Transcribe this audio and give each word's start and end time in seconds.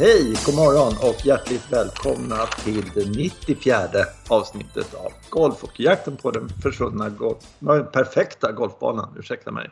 Hej, 0.00 0.34
god 0.46 0.54
morgon 0.54 0.92
och 1.10 1.26
hjärtligt 1.26 1.72
välkomna 1.72 2.36
till 2.64 2.90
det 2.94 3.08
94 3.16 3.76
avsnittet 4.28 4.94
av 4.94 5.12
Golf 5.30 5.64
och 5.64 5.80
jakten 5.80 6.16
på 6.16 6.30
den 6.30 6.48
försvunna 6.48 7.08
golf, 7.08 7.38
perfekta 7.92 8.52
golfbanan. 8.52 9.14
Ursäkta 9.18 9.50
mig. 9.50 9.70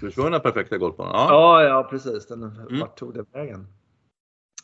Försvunna 0.00 0.38
perfekta 0.38 0.78
golfbanan? 0.78 1.12
Ja. 1.14 1.62
ja, 1.62 1.68
ja 1.68 1.88
precis. 1.90 2.26
Den, 2.26 2.42
mm. 2.42 2.80
Vart 2.80 2.98
tog 2.98 3.14
den 3.14 3.26
vägen? 3.32 3.66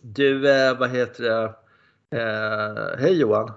Du, 0.03 0.51
eh, 0.51 0.79
vad 0.79 0.91
heter 0.91 1.25
det? 1.25 1.55
Eh, 2.19 2.99
hej 3.01 3.21
Johan! 3.21 3.53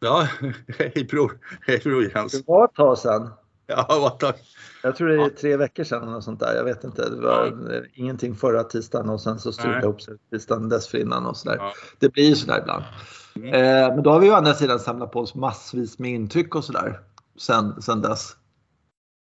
Ja, 0.00 0.28
hej 0.78 1.06
bror! 1.10 1.38
Hej 1.60 1.80
bror 1.84 2.10
Jens! 2.14 2.32
Det 2.32 2.44
var 2.46 2.64
ett 2.64 2.74
tag 2.74 2.98
sedan. 2.98 3.30
Ja, 3.76 4.10
tag. 4.10 4.34
Jag 4.82 4.96
tror 4.96 5.08
det 5.08 5.14
är 5.14 5.18
ja. 5.18 5.30
tre 5.40 5.56
veckor 5.56 5.84
sedan 5.84 6.08
eller 6.08 6.20
sånt 6.20 6.40
där. 6.40 6.54
Jag 6.54 6.64
vet 6.64 6.84
inte. 6.84 7.08
Det 7.08 7.16
var 7.16 7.46
ja. 7.70 7.82
ingenting 7.94 8.34
förra 8.34 8.64
tisdagen 8.64 9.08
och 9.08 9.20
sen 9.20 9.38
så 9.38 9.52
stod 9.52 9.70
det 9.70 9.78
ihop 9.78 10.02
sig 10.02 10.14
tisdagen 10.30 10.68
dessförinnan 10.68 11.26
och 11.26 11.36
sådär. 11.36 11.56
Ja. 11.56 11.72
Det 11.98 12.12
blir 12.12 12.28
ju 12.28 12.34
sådär 12.34 12.60
ibland. 12.60 12.84
Mm. 13.36 13.48
Eh, 13.48 13.94
men 13.94 14.02
då 14.02 14.10
har 14.10 14.20
vi 14.20 14.30
å 14.30 14.34
andra 14.34 14.54
sidan 14.54 14.80
samlat 14.80 15.12
på 15.12 15.20
oss 15.20 15.34
massvis 15.34 15.98
med 15.98 16.10
intryck 16.10 16.54
och 16.54 16.64
sådär 16.64 17.00
sen, 17.36 17.82
sen 17.82 18.02
dess. 18.02 18.36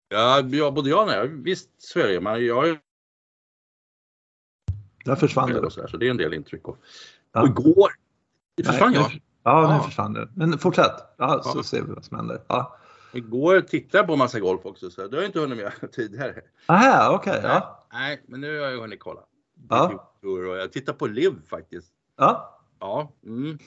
Ja, 0.10 0.42
ja 0.42 0.72
både 0.72 0.90
jag 0.90 1.02
och 1.02 1.08
nej. 1.08 1.28
Visst 1.28 1.70
så 1.78 2.00
är 2.00 2.08
det. 2.08 2.22
Men 2.22 2.46
jag 2.46 2.78
Där 5.06 5.16
försvann 5.16 5.50
det. 5.50 5.72
Så, 5.72 5.88
så 5.88 5.98
det 5.98 6.08
är 6.08 6.12
en 6.12 6.18
del 6.18 6.34
intryck. 6.34 6.68
Och, 6.68 6.78
och 7.34 7.48
igår 7.48 7.90
försvann 8.66 8.94
jag. 8.94 9.22
Ja, 9.44 9.78
nu 9.78 9.84
försvann 9.84 10.14
det. 10.14 10.30
Men 10.36 10.58
fortsätt. 10.58 10.96
Ja, 11.18 11.42
så 11.44 11.64
ser 11.64 11.82
vi 11.82 11.94
vad 11.94 12.06
som 12.06 12.18
händer. 12.18 12.42
Ja. 12.48 12.79
Igår 13.14 13.62
tittade 13.62 13.98
jag 13.98 14.08
på 14.08 14.16
massa 14.16 14.40
golf 14.40 14.66
också, 14.66 14.90
så 14.90 15.08
det 15.08 15.18
har 15.18 15.22
jag 15.22 15.30
inte 15.30 15.40
hunnit 15.40 15.58
med 15.58 15.92
tidigare. 15.92 16.42
Aha, 16.66 17.16
okej. 17.16 17.32
Okay, 17.32 17.50
ja. 17.50 17.88
Nej, 17.94 18.24
men 18.28 18.42
nu 18.42 18.60
har 18.60 18.68
jag 18.68 18.82
hunnit 18.82 19.00
kolla. 19.00 19.22
Ja. 19.70 20.14
Och 20.22 20.58
jag 20.58 20.72
tittar 20.72 20.94
på 20.94 21.08
LIV 21.08 21.46
faktiskt. 21.46 21.94
Ja. 22.18 22.60
Ja. 22.80 23.14
Mm. 23.26 23.60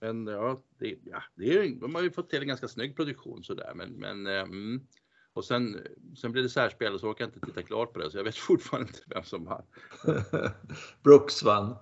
Men 0.00 0.26
ja, 0.26 0.58
det, 0.78 0.98
ja 1.04 1.22
det 1.34 1.58
är, 1.58 1.80
de 1.80 1.94
har 1.94 2.02
ju 2.02 2.10
fått 2.10 2.30
till 2.30 2.42
en 2.42 2.48
ganska 2.48 2.68
snygg 2.68 2.96
produktion 2.96 3.42
sådär. 3.42 3.72
Men, 3.74 3.90
men 3.90 4.26
mm. 4.26 4.86
Och 5.34 5.44
sen, 5.44 5.80
sen 6.16 6.32
blev 6.32 6.44
det 6.44 6.50
särspel 6.50 6.94
och 6.94 7.00
så 7.00 7.08
orkade 7.08 7.30
jag 7.30 7.36
inte 7.36 7.46
titta 7.46 7.62
klart 7.62 7.92
på 7.92 7.98
det, 7.98 8.10
så 8.10 8.18
jag 8.18 8.24
vet 8.24 8.36
fortfarande 8.48 8.88
inte 8.88 9.02
vem 9.06 9.24
som 9.24 9.44
vann. 9.44 9.62
Brooks 11.02 11.42
vann. 11.42 11.76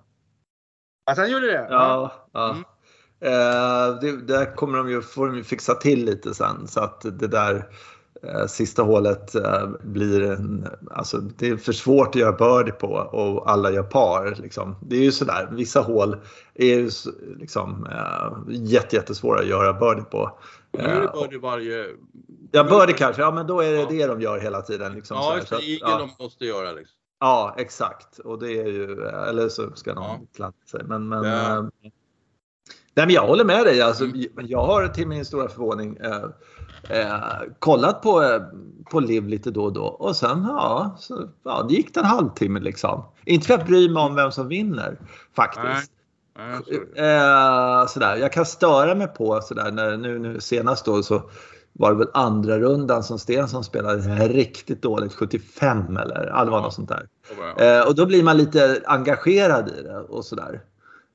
Att 1.05 1.17
han 1.17 1.31
gjorde 1.31 1.47
det? 1.47 1.67
Ja. 1.69 2.29
ja. 2.33 2.51
Mm. 2.51 2.63
Eh, 3.23 3.99
det, 4.01 4.11
där 4.27 4.55
kommer 4.55 4.77
de 4.77 4.89
ju, 4.89 5.01
får 5.01 5.27
de 5.27 5.35
ju 5.35 5.43
fixa 5.43 5.75
till 5.75 6.05
lite 6.05 6.33
sen 6.33 6.67
så 6.67 6.79
att 6.79 7.01
det 7.01 7.27
där 7.27 7.67
eh, 8.23 8.45
sista 8.45 8.81
hålet 8.81 9.35
eh, 9.35 9.69
blir 9.81 10.23
en, 10.23 10.67
alltså 10.91 11.17
det 11.17 11.49
är 11.49 11.57
för 11.57 11.73
svårt 11.73 12.07
att 12.07 12.15
göra 12.15 12.31
birdie 12.31 12.71
på 12.71 12.87
och 12.87 13.51
alla 13.51 13.71
gör 13.71 13.83
par. 13.83 14.35
Liksom. 14.41 14.75
Det 14.81 14.95
är 14.95 15.01
ju 15.01 15.11
sådär, 15.11 15.49
vissa 15.51 15.81
hål 15.81 16.17
är 16.53 16.65
ju 16.65 16.89
liksom 17.39 17.87
eh, 17.91 18.37
jätte, 18.47 18.95
jättesvåra 18.95 19.39
att 19.39 19.47
göra 19.47 19.73
birdie 19.73 20.03
på. 20.03 20.39
Nu 20.71 20.83
är 20.83 21.01
det 21.01 21.11
birdie 21.13 21.39
varje... 21.39 21.85
Ja, 22.51 22.63
birdie 22.63 22.93
kanske, 22.93 23.21
ja 23.21 23.31
men 23.31 23.47
då 23.47 23.61
är 23.61 23.71
det 23.71 23.79
ja. 23.79 23.87
det 23.89 24.07
de 24.07 24.21
gör 24.21 24.39
hela 24.39 24.61
tiden. 24.61 24.93
Liksom, 24.93 25.17
ja, 25.17 25.35
just 25.37 25.49
det, 25.49 25.57
ja. 25.61 25.97
de 25.97 26.23
måste 26.23 26.45
göra 26.45 26.71
liksom. 26.71 26.95
Ja, 27.19 27.55
exakt. 27.57 28.19
Och 28.19 28.39
det 28.39 28.51
är 28.51 28.67
ju, 28.67 29.07
eller 29.07 29.49
så 29.49 29.71
ska 29.75 29.93
de 29.93 30.03
ja. 30.03 30.19
klanta 30.35 30.65
sig. 30.65 30.83
Men, 30.83 31.09
men, 31.09 31.23
ja. 31.23 31.69
Nej, 32.95 33.05
men 33.05 33.15
jag 33.15 33.27
håller 33.27 33.45
med 33.45 33.65
dig. 33.65 33.81
Alltså, 33.81 34.03
mm. 34.03 34.25
Jag 34.35 34.65
har 34.65 34.87
till 34.87 35.07
min 35.07 35.25
stora 35.25 35.49
förvåning 35.49 35.97
eh, 35.97 36.99
eh, 36.99 37.19
kollat 37.59 38.01
på, 38.01 38.23
eh, 38.23 38.41
på 38.91 38.99
LIV 38.99 39.27
lite 39.27 39.51
då 39.51 39.63
och 39.63 39.73
då 39.73 39.85
och 39.85 40.15
sen 40.15 40.45
ja, 40.49 40.95
så, 40.99 41.29
ja, 41.43 41.65
det 41.69 41.75
gick 41.75 41.97
en 41.97 42.05
halvtimme 42.05 42.59
liksom. 42.59 43.05
Inte 43.25 43.47
för 43.47 43.53
att 43.53 43.67
bry 43.67 43.89
mig 43.89 44.03
om 44.03 44.15
vem 44.15 44.31
som 44.31 44.47
vinner 44.47 44.97
faktiskt. 45.35 45.65
Nej. 45.65 45.89
Eh, 46.95 47.87
sådär. 47.87 48.15
Jag 48.15 48.31
kan 48.31 48.45
störa 48.45 48.95
mig 48.95 49.07
på 49.07 49.41
sådär 49.41 49.71
när 49.71 49.97
nu, 49.97 50.19
nu 50.19 50.39
senast 50.39 50.85
då 50.85 51.03
så 51.03 51.29
var 51.73 51.91
det 51.91 51.97
väl 51.97 52.09
andra 52.13 52.59
rundan 52.59 53.03
som 53.03 53.19
Stensson 53.19 53.63
spelade 53.63 54.27
riktigt 54.27 54.81
dåligt, 54.81 55.13
75 55.13 55.97
eller 55.97 56.45
var 56.51 56.61
något 56.61 56.73
sånt 56.73 56.89
där. 56.89 57.07
Eh, 57.57 57.87
och 57.87 57.95
då 57.95 58.05
blir 58.05 58.23
man 58.23 58.37
lite 58.37 58.81
engagerad 58.85 59.69
i 59.69 59.81
det 59.81 59.99
och 59.99 60.25
sådär. 60.25 60.61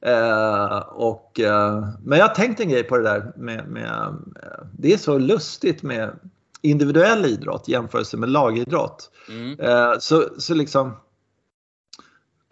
Eh, 0.00 0.78
och, 0.78 1.40
eh, 1.40 1.88
men 2.04 2.18
jag 2.18 2.28
har 2.28 2.34
tänkt 2.34 2.60
en 2.60 2.68
grej 2.68 2.84
på 2.84 2.96
det 2.96 3.02
där 3.02 3.32
med, 3.36 3.68
med 3.68 3.88
eh, 4.42 4.64
det 4.78 4.92
är 4.92 4.98
så 4.98 5.18
lustigt 5.18 5.82
med 5.82 6.18
individuell 6.62 7.24
idrott 7.24 7.68
jämfört 7.68 8.14
med 8.14 8.28
lagidrott. 8.28 9.10
Mm. 9.28 9.60
Eh, 9.60 9.98
så, 9.98 10.24
så 10.38 10.54
liksom 10.54 10.96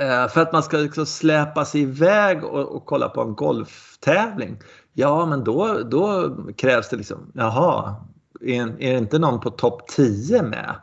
eh, 0.02 0.28
för 0.28 0.40
att 0.40 0.52
man 0.52 0.62
ska 0.62 0.76
liksom 0.76 1.06
släpa 1.06 1.64
sig 1.64 1.80
iväg 1.80 2.44
och, 2.44 2.76
och, 2.76 2.86
kolla 2.86 3.08
på 3.08 3.20
en 3.20 3.34
golftävling. 3.34 4.58
Ja, 4.92 5.26
men 5.26 5.44
då, 5.44 5.82
då 5.82 6.36
krävs 6.56 6.88
det 6.88 6.96
liksom, 6.96 7.32
jaha, 7.34 7.94
är, 8.40 8.62
är 8.62 8.92
det 8.92 8.98
inte 8.98 9.18
någon 9.18 9.40
på 9.40 9.50
topp 9.50 9.88
10 9.88 10.42
med? 10.42 10.74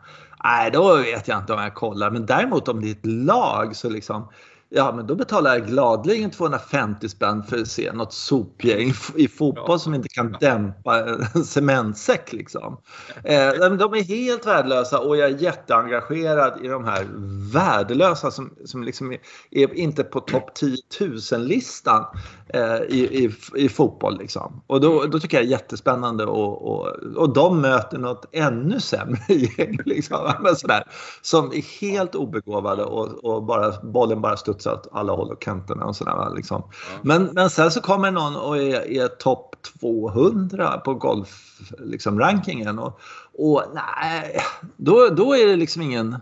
Nej, 0.43 0.71
då 0.71 0.95
vet 0.97 1.27
jag 1.27 1.39
inte 1.39 1.53
om 1.53 1.61
jag 1.61 1.73
kollar. 1.73 2.11
Men 2.11 2.25
däremot 2.25 2.67
om 2.67 2.81
det 2.81 2.87
är 2.87 2.91
ett 2.91 3.05
lag 3.05 3.75
så 3.75 3.89
liksom 3.89 4.27
Ja, 4.75 4.91
men 4.95 5.07
då 5.07 5.15
betalar 5.15 5.53
jag 5.53 5.67
gladeligen 5.67 6.31
250 6.31 7.09
spänn 7.09 7.43
för 7.43 7.57
att 7.57 7.67
se 7.67 7.93
något 7.93 8.13
sopgäng 8.13 8.93
i 9.15 9.27
fotboll 9.27 9.65
ja. 9.67 9.79
som 9.79 9.93
inte 9.93 10.09
kan 10.09 10.35
dämpa 10.39 10.99
en 10.99 11.45
cementsäck. 11.45 12.33
Liksom. 12.33 12.77
Eh, 13.23 13.49
de 13.77 13.93
är 13.93 14.03
helt 14.03 14.45
värdelösa 14.45 14.99
och 14.99 15.17
jag 15.17 15.29
är 15.29 15.37
jätteengagerad 15.37 16.65
i 16.65 16.67
de 16.67 16.85
här 16.85 17.07
värdelösa 17.53 18.31
som, 18.31 18.53
som 18.65 18.83
liksom 18.83 19.11
är, 19.11 19.19
är 19.51 19.73
inte 19.73 20.03
på 20.03 20.19
topp 20.19 20.53
10 20.53 20.77
000-listan 20.99 22.05
eh, 22.47 22.81
i, 22.89 23.25
i, 23.25 23.35
i, 23.55 23.69
fotboll. 23.69 24.17
Liksom. 24.17 24.61
Och 24.67 24.81
då, 24.81 25.03
då 25.05 25.19
tycker 25.19 25.37
jag 25.37 25.45
det 25.45 25.49
är 25.49 25.51
jättespännande 25.51 26.25
och, 26.25 26.71
och, 26.71 26.87
och 27.15 27.33
de 27.33 27.61
möter 27.61 27.97
något 27.97 28.25
ännu 28.31 28.79
sämre 28.79 29.19
gäng. 29.57 29.77
Liksom, 29.85 30.31
sådär, 30.57 30.83
som 31.21 31.51
är 31.51 31.81
helt 31.81 32.15
obegåvade 32.15 32.83
och, 32.83 33.25
och 33.25 33.43
bara, 33.43 33.71
bollen 33.83 34.21
bara 34.21 34.37
studsar 34.37 34.62
så 34.63 34.69
att 34.69 34.87
alla 34.91 35.13
håller 35.13 35.35
kanterna 35.35 35.85
och 35.85 35.95
sådär. 35.95 36.35
Liksom. 36.35 36.63
Ja. 36.91 36.99
Men, 37.01 37.23
men 37.23 37.49
sen 37.49 37.71
så 37.71 37.81
kommer 37.81 38.11
någon 38.11 38.35
och 38.35 38.57
är, 38.57 38.91
är 38.91 39.07
topp 39.07 39.55
200 39.81 40.77
på 40.77 40.93
golfrankingen 40.93 41.89
liksom, 41.89 42.79
och, 42.79 42.99
och 43.33 43.63
nej, 43.73 44.39
då, 44.77 45.07
då 45.07 45.35
är 45.35 45.47
det 45.47 45.55
liksom 45.55 45.81
ingen 45.81 46.15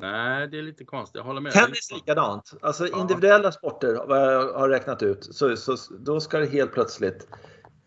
Nej, 0.00 0.48
det 0.48 0.58
är 0.58 0.62
lite 0.62 0.84
konstigt. 0.84 1.16
Jag 1.16 1.24
håller 1.24 1.40
med. 1.40 1.52
Tennis 1.52 1.92
likadant. 1.92 2.52
Alltså 2.62 2.86
ja. 2.86 3.00
individuella 3.00 3.52
sporter, 3.52 4.02
vad 4.08 4.34
jag 4.34 4.52
har 4.52 4.68
räknat 4.68 5.02
ut, 5.02 5.28
så, 5.30 5.56
så, 5.56 5.76
då 5.98 6.20
ska 6.20 6.38
det 6.38 6.46
helt 6.46 6.72
plötsligt... 6.72 7.28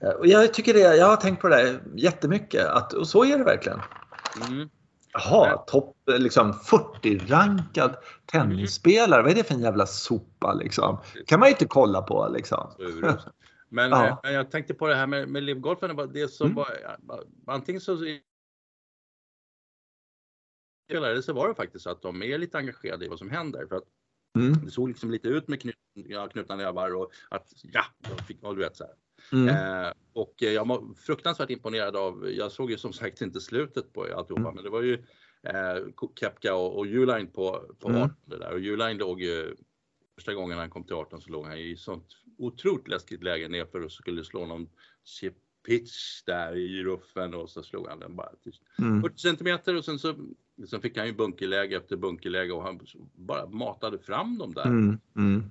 Eh, 0.04 0.10
och 0.10 0.28
jag 0.28 0.54
tycker 0.54 0.74
det, 0.74 0.80
jag 0.80 1.06
har 1.06 1.16
tänkt 1.16 1.42
på 1.42 1.48
det 1.48 1.80
jättemycket, 1.96 2.66
att, 2.66 2.94
och 2.94 3.08
så 3.08 3.26
är 3.26 3.38
det 3.38 3.44
verkligen. 3.44 3.80
Mm. 4.48 4.70
Jaha, 5.14 5.58
topp 5.58 5.98
liksom 6.06 6.54
40-rankad 6.54 7.96
tennisspelare. 8.26 9.22
Vad 9.22 9.32
är 9.32 9.36
det 9.36 9.44
för 9.44 9.54
en 9.54 9.62
jävla 9.62 9.86
sopa 9.86 10.54
liksom? 10.54 10.98
kan 11.28 11.40
man 11.40 11.50
ju 11.50 11.52
inte 11.52 11.66
kolla 11.66 12.02
på 12.02 12.30
liksom. 12.34 12.72
Men, 13.74 13.90
ja. 13.90 14.20
men 14.24 14.34
jag 14.34 14.52
tänkte 14.52 14.74
på 14.74 14.88
det 14.88 14.96
här 14.96 15.08
med, 15.08 15.30
med 15.30 15.44
livgolfen. 15.44 16.12
Det 16.14 16.28
som 16.28 16.46
mm. 16.46 16.56
var, 16.56 17.24
antingen 17.48 17.82
så 17.82 17.98
eller 20.92 21.22
så 21.22 21.34
var 21.34 21.48
det 21.48 21.56
faktiskt 21.56 21.84
så 21.84 21.90
att 21.90 22.02
de 22.02 22.24
är 22.24 22.38
lite 22.38 22.58
engagerade 22.58 23.06
i 23.06 23.08
vad 23.08 23.20
som 23.20 23.30
händer. 23.30 23.66
För 23.66 23.76
att 23.76 23.84
mm. 24.38 24.66
Det 24.66 24.72
såg 24.72 24.88
liksom 24.88 25.12
lite 25.12 25.28
ut 25.28 25.48
med 25.48 25.62
knut, 25.62 25.76
ja, 25.94 26.28
knutna 26.28 26.56
nävar 26.56 26.96
och 26.96 27.12
att 27.30 27.54
ja, 27.64 27.86
de 28.00 28.24
fick, 28.24 28.42
du 28.42 28.56
vet 28.56 28.78
så 28.78 28.84
här. 28.84 28.94
Mm. 29.32 29.48
Eh, 29.48 29.92
och 30.14 30.34
jag 30.38 30.68
var 30.68 30.94
fruktansvärt 30.96 31.50
imponerad 31.50 31.96
av, 31.96 32.32
jag 32.32 32.52
såg 32.52 32.72
ju 32.72 32.78
som 32.78 32.94
sagt 32.94 33.22
inte 33.22 33.42
slutet 33.42 33.94
på 33.94 34.04
alltihopa, 34.04 34.42
mm. 34.42 34.56
men 34.56 34.64
det 34.64 34.70
var 34.70 34.82
ju 34.82 34.94
eh, 35.44 36.08
Kepka 36.20 36.56
och, 36.56 36.78
och 36.78 36.86
Uline 36.86 37.28
på, 37.28 37.76
på 37.80 37.90
mm. 37.90 38.02
18 38.02 38.16
där 38.26 38.52
och 38.52 38.60
Uline 38.60 38.98
låg 38.98 39.22
ju 39.22 39.56
första 40.16 40.34
gången 40.34 40.58
han 40.58 40.70
kom 40.70 40.84
till 40.84 40.96
18 40.96 41.22
så 41.22 41.30
låg 41.30 41.46
han 41.46 41.58
i 41.58 41.78
sånt 41.78 42.06
otroligt 42.38 42.88
läskigt 42.88 43.24
läge 43.24 43.48
nerför 43.48 43.86
och 43.86 43.92
skulle 43.92 44.24
slå 44.24 44.46
någon 44.46 44.70
chip 45.04 45.34
pitch 45.68 46.24
där 46.26 46.56
i 46.56 46.84
ruffen 46.84 47.34
och 47.34 47.50
så 47.50 47.64
slog 47.64 47.88
han 47.88 48.00
den 48.00 48.16
bara 48.16 48.30
mm. 48.80 49.02
40 49.02 49.18
centimeter 49.18 49.76
och 49.76 49.86
sen 49.86 50.00
så 50.00 50.16
sen 50.70 50.82
fick 50.82 50.98
han 50.98 51.08
ju 51.08 51.14
bunkerläge 51.14 51.78
efter 51.78 51.98
bunkerläge 51.98 52.54
och 52.54 52.64
han 52.64 52.80
bara 53.14 53.48
matade 53.50 54.00
fram 54.00 54.38
dem 54.38 54.54
där. 54.54 54.66
Mm. 54.66 55.00
Mm. 55.16 55.44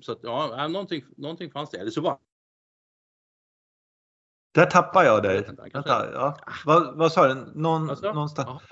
Så 0.00 0.12
att 0.12 0.20
ja, 0.22 0.68
någonting, 0.68 1.04
någonting 1.16 1.50
fanns 1.50 1.70
det. 1.70 1.78
Eller 1.78 1.90
så 1.90 2.00
var 2.00 2.18
där 4.52 4.66
tappar 4.66 5.04
jag 5.04 5.22
dig. 5.22 5.48
Vänta, 5.72 6.12
ja. 6.12 6.36
vad, 6.64 6.96
vad 6.96 7.12
sa 7.12 7.28
du? 7.28 7.34
Någon, 7.54 7.90
alltså? 7.90 8.12
någonstans, 8.12 8.62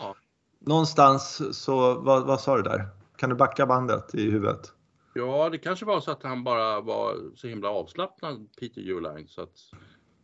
någonstans 0.58 1.42
så, 1.58 1.94
vad, 1.94 2.26
vad 2.26 2.40
sa 2.40 2.56
du 2.56 2.62
där? 2.62 2.88
Kan 3.16 3.30
du 3.30 3.36
backa 3.36 3.66
bandet 3.66 4.14
i 4.14 4.30
huvudet? 4.30 4.72
Ja, 5.14 5.48
det 5.50 5.58
kanske 5.58 5.84
var 5.84 6.00
så 6.00 6.10
att 6.10 6.22
han 6.22 6.44
bara 6.44 6.80
var 6.80 7.16
så 7.34 7.46
himla 7.46 7.68
avslappnad, 7.68 8.48
Peter 8.60 8.80
Uline. 8.80 9.28
Så 9.28 9.42
att, 9.42 9.56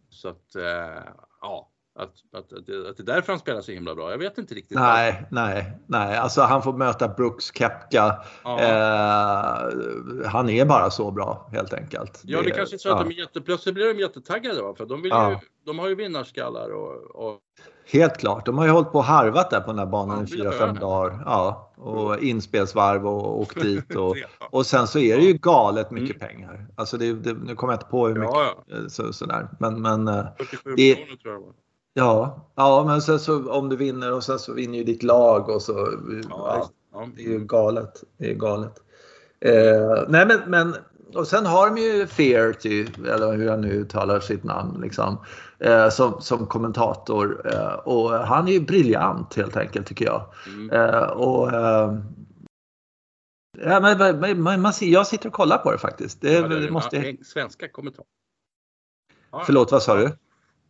så 0.09 0.29
att 0.29 0.57
äh, 0.57 1.13
ja, 1.41 1.71
att, 1.97 2.11
att, 2.33 2.53
att, 2.53 2.67
det, 2.67 2.89
att 2.89 2.97
det 2.97 3.03
är 3.03 3.15
därför 3.15 3.33
han 3.33 3.39
spelar 3.39 3.61
så 3.61 3.73
himla 3.73 3.95
bra. 3.95 4.11
Jag 4.11 4.19
vet 4.19 4.39
inte 4.39 4.55
riktigt. 4.55 4.79
Nej, 4.79 5.27
nej, 5.31 5.79
nej. 5.87 6.17
Alltså 6.17 6.43
han 6.43 6.63
får 6.63 6.73
möta 6.73 7.09
Brooks 7.09 7.55
Kepka. 7.55 8.25
Ja. 8.45 8.61
Eh, 8.61 10.27
han 10.27 10.49
är 10.49 10.65
bara 10.65 10.91
så 10.91 11.11
bra 11.11 11.49
helt 11.53 11.73
enkelt. 11.73 12.21
Ja, 12.25 12.39
det, 12.39 12.45
det 12.45 12.51
kanske 12.51 12.77
är 12.77 12.79
så 12.79 12.89
att 12.89 12.99
ja. 12.99 13.05
de 13.05 13.15
är 13.15 13.19
jätte, 13.19 13.41
plötsligt 13.41 13.75
blir 13.75 13.95
de 13.95 14.01
jättetaggade 14.01 14.63
va? 14.63 14.75
För 14.77 14.87
de, 14.87 15.03
vill 15.03 15.11
ja. 15.11 15.31
ju, 15.31 15.37
de 15.67 15.79
har 15.79 15.89
ju 15.89 15.95
vinnarskallar 15.95 16.71
och, 16.71 17.27
och... 17.27 17.41
Helt 17.87 18.17
klart. 18.17 18.47
De 18.47 18.59
har 18.59 18.65
ju 18.65 18.71
hållit 18.71 18.93
på 18.93 18.99
och 18.99 19.05
harvat 19.05 19.51
där 19.51 19.61
på 19.61 19.67
den 19.67 19.79
här 19.79 19.87
banan 19.87 20.25
i 20.25 20.27
fyra, 20.27 20.53
fem 20.53 20.75
dagar. 20.75 21.23
Ja, 21.27 21.73
och 21.77 22.19
inspelsvarv 22.19 23.07
och 23.07 23.41
åkt 23.41 23.63
dit. 23.63 23.95
Och, 23.95 24.17
och 24.51 24.67
sen 24.67 24.87
så 24.87 24.99
är 24.99 25.17
det 25.17 25.25
ju 25.25 25.33
galet 25.33 25.91
mycket 25.91 26.23
mm. 26.23 26.29
pengar. 26.29 26.67
Alltså 26.77 26.97
det, 26.97 27.13
det, 27.13 27.33
nu 27.33 27.55
kommer 27.55 27.73
jag 27.73 27.79
inte 27.79 27.91
på 27.91 28.07
hur 28.09 28.15
mycket. 28.15 28.35
Ja, 28.35 28.65
ja. 28.67 28.89
Så, 28.89 29.13
sådär. 29.13 29.49
Men, 29.59 29.83
men, 29.83 30.07
47 30.39 30.75
det, 30.77 30.83
miljoner 30.83 31.17
tror 31.17 31.35
jag 31.35 31.41
var. 31.41 31.53
Ja, 31.97 32.47
ja 32.55 32.85
men 32.87 33.03
sen 33.03 33.21
så 33.21 33.53
om 33.53 33.69
du 33.69 33.77
vinner 33.77 34.13
och 34.13 34.25
sen 34.25 34.39
så 34.39 34.53
vinner 34.53 34.79
ju 34.79 34.85
ditt 34.85 35.03
lag 35.03 35.49
och 35.49 35.63
så. 35.63 35.89
Ja, 36.31 36.71
ja, 36.93 37.09
det 37.17 37.23
är 37.23 37.29
ju 37.29 37.39
galet. 37.39 38.05
Det 38.17 38.31
är 38.31 38.35
galet. 38.35 38.83
Eh, 39.41 40.05
nej 40.09 40.27
men, 40.27 40.41
men 40.47 40.75
och 41.15 41.27
sen 41.27 41.47
har 41.47 41.71
de 41.71 41.81
ju 41.81 42.07
Fearty, 42.07 42.87
eller 43.07 43.37
hur 43.37 43.45
jag 43.45 43.61
nu 43.61 43.69
uttalar 43.69 44.21
sitt 44.21 44.45
namn, 44.45 44.81
liksom, 44.81 45.19
eh, 45.59 45.89
som, 45.89 46.21
som 46.21 46.47
kommentator. 46.47 47.53
Eh, 47.53 47.75
och 47.75 48.11
han 48.11 48.49
är 48.49 48.53
ju 48.53 48.61
briljant 48.61 49.35
helt 49.35 49.57
enkelt 49.57 49.87
tycker 49.87 50.05
jag. 50.05 50.35
Mm. 50.47 50.71
Eh, 50.71 51.05
och, 51.05 51.53
eh, 51.53 51.99
ja, 53.59 53.81
men, 53.81 54.43
man, 54.43 54.63
man, 54.63 54.73
jag 54.81 55.07
sitter 55.07 55.29
och 55.29 55.35
kollar 55.35 55.59
på 55.59 55.73
det 55.73 55.79
faktiskt. 55.79 56.21
Det, 56.21 56.33
ja, 56.33 56.49
det, 56.49 56.71
måste... 56.71 57.17
Svenska 57.25 57.69
kommentator. 57.69 58.07
Förlåt, 59.47 59.73
vad 59.73 59.83
sa 59.83 59.97
du? 59.97 60.07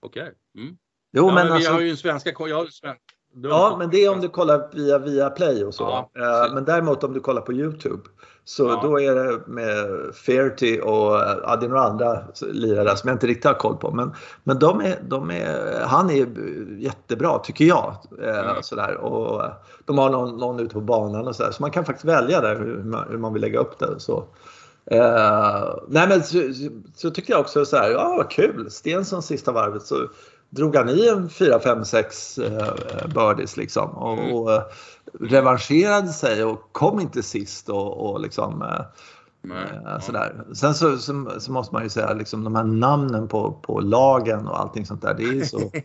Okej. 0.01 0.23
Okay. 0.23 0.35
Mm. 0.65 0.77
Jo, 1.17 1.29
ja, 1.29 1.35
men, 1.35 1.45
men 1.47 1.53
alltså, 1.53 1.71
vi 1.71 1.75
har 1.75 1.83
ju 1.83 1.91
en 1.91 1.97
svenska... 1.97 2.33
Jag 2.39 2.73
sven... 2.73 2.95
Ja, 3.43 3.77
men 3.79 3.91
det 3.91 4.05
är 4.05 4.13
om 4.13 4.21
du 4.21 4.29
kollar 4.29 4.69
via, 4.73 4.99
via 4.99 5.31
Play 5.31 5.65
och 5.65 5.75
så. 5.75 6.09
Ja, 6.15 6.47
uh, 6.47 6.55
men 6.55 6.65
däremot 6.65 7.05
om 7.05 7.13
du 7.13 7.21
kollar 7.21 7.41
på 7.41 7.53
Youtube 7.53 8.03
så 8.45 8.65
ja. 8.65 8.81
då 8.83 9.01
är 9.01 9.15
det 9.15 9.41
med 9.47 9.87
Fairty 10.15 10.81
och 10.81 11.13
ja, 11.43 11.57
det 11.61 11.67
är 11.67 11.69
några 11.69 11.83
andra 11.83 12.25
lirare 12.41 12.97
som 12.97 13.09
jag 13.09 13.15
inte 13.15 13.27
riktigt 13.27 13.45
har 13.45 13.55
koll 13.55 13.77
på. 13.77 13.91
Men, 13.91 14.15
men 14.45 14.59
de 14.59 14.81
är, 14.81 14.99
de 15.09 15.31
är, 15.31 15.81
han 15.87 16.11
är 16.11 16.27
jättebra 16.79 17.39
tycker 17.39 17.65
jag. 17.65 17.97
Mm. 18.23 18.63
sådär. 18.63 18.97
Och 18.97 19.43
de 19.85 19.99
har 19.99 20.11
någon, 20.11 20.37
någon 20.37 20.61
ute 20.61 20.75
på 20.75 20.81
banan 20.81 21.29
och 21.29 21.37
sådär. 21.37 21.51
Så 21.51 21.63
man 21.63 21.71
kan 21.71 21.85
faktiskt 21.85 22.05
välja 22.05 22.41
där 22.41 22.57
hur 22.57 22.83
man, 22.83 23.05
hur 23.11 23.19
man 23.19 23.33
vill 23.33 23.43
lägga 23.43 23.59
upp 23.59 23.79
det. 23.79 24.01
Så. 24.01 24.17
Uh, 24.93 25.75
nej 25.89 26.09
men 26.09 26.23
så, 26.23 26.39
så, 26.95 27.11
tycker 27.11 27.33
jag 27.33 27.41
också 27.41 27.65
så 27.65 27.77
här, 27.77 27.91
ja 27.91 28.15
vad 28.17 28.31
kul, 28.31 28.71
Stensson 28.71 29.23
sista 29.23 29.53
varvet 29.53 29.83
så 29.83 30.09
drog 30.55 30.77
han 30.77 30.89
i 30.89 31.09
en 31.09 31.31
4, 31.31 31.61
5, 31.61 31.85
6 31.85 32.39
birdies 33.15 33.57
liksom 33.57 33.91
och, 33.91 34.19
mm. 34.19 34.35
och 34.35 34.53
eh, 34.53 34.63
revanscherade 35.21 36.09
sig 36.09 36.45
och 36.45 36.73
kom 36.73 37.01
inte 37.01 37.23
sist 37.23 37.69
och, 37.69 38.11
och 38.11 38.21
liksom 38.21 38.63
eh, 38.63 38.85
Nej, 39.43 39.81
eh, 39.87 40.01
sådär. 40.01 40.45
Sen 40.55 40.75
så, 40.75 40.99
så, 40.99 41.31
så, 41.39 41.53
måste 41.53 41.75
man 41.75 41.83
ju 41.83 41.89
säga 41.89 42.13
liksom 42.13 42.45
de 42.45 42.55
här 42.55 42.65
namnen 42.65 43.29
på, 43.29 43.53
på 43.53 43.81
lagen 43.81 44.49
och 44.49 44.61
allting 44.61 44.87
sånt 44.87 45.03
där. 45.03 45.15
Det 45.15 45.25
är 45.25 45.45
så. 45.45 45.61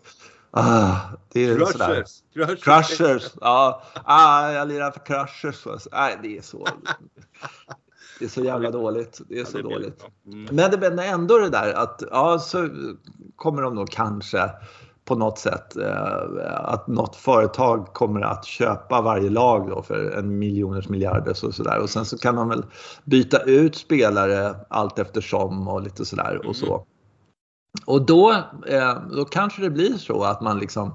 Ah, 0.51 0.95
det 1.33 1.45
är 1.45 1.56
crushers. 1.56 1.72
Sådär. 1.72 2.06
Crushers. 2.33 2.63
crushers. 2.98 3.31
Ja, 3.42 3.83
ah, 4.04 4.51
jag 4.51 4.68
lirar 4.68 4.92
för 4.92 5.00
Crushers. 5.00 5.88
Nej, 5.92 6.19
det 6.24 6.38
är 6.38 6.42
så. 6.42 6.68
Det 8.19 8.25
är 8.25 8.30
så 8.30 8.44
jävla 8.44 8.71
dåligt. 8.71 9.21
Det 9.30 9.39
är 9.39 9.45
så 9.45 9.57
ja, 9.57 9.62
det 9.63 9.69
dåligt. 9.69 10.06
Mm. 10.25 10.48
Men 10.51 10.71
det 10.95 11.04
är 11.04 11.13
ändå 11.13 11.38
det 11.38 11.50
där 11.50 11.74
att 11.74 12.04
ja, 12.12 12.39
så 12.39 12.69
kommer 13.36 13.62
de 13.62 13.75
då 13.75 13.86
kanske 13.86 14.50
på 15.06 15.16
något 15.16 15.39
sätt 15.39 15.77
eh, 15.77 16.56
att 16.56 16.88
något 16.88 17.16
företag 17.16 17.94
kommer 17.94 18.21
att 18.21 18.45
köpa 18.45 19.01
varje 19.01 19.30
lag 19.30 19.69
då 19.69 19.81
för 19.81 20.12
en 20.12 20.39
miljoners 20.39 20.89
miljarder 20.89 21.45
och 21.45 21.56
sådär 21.56 21.80
och 21.80 21.89
sen 21.89 22.06
så 22.06 22.18
kan 22.18 22.36
de 22.36 22.50
väl 22.50 22.66
byta 23.04 23.39
ut 23.39 23.75
spelare 23.75 24.56
allt 24.69 25.00
eftersom 25.00 25.68
och 25.68 25.81
lite 25.81 26.06
sådär 26.06 26.48
och 26.48 26.56
så. 26.56 26.74
Mm. 26.75 26.86
Och 27.86 28.06
då, 28.06 28.31
eh, 28.68 28.98
då 29.12 29.25
kanske 29.25 29.62
det 29.62 29.69
blir 29.69 29.94
så 29.98 30.24
att 30.24 30.42
man 30.42 30.60
liksom 30.60 30.94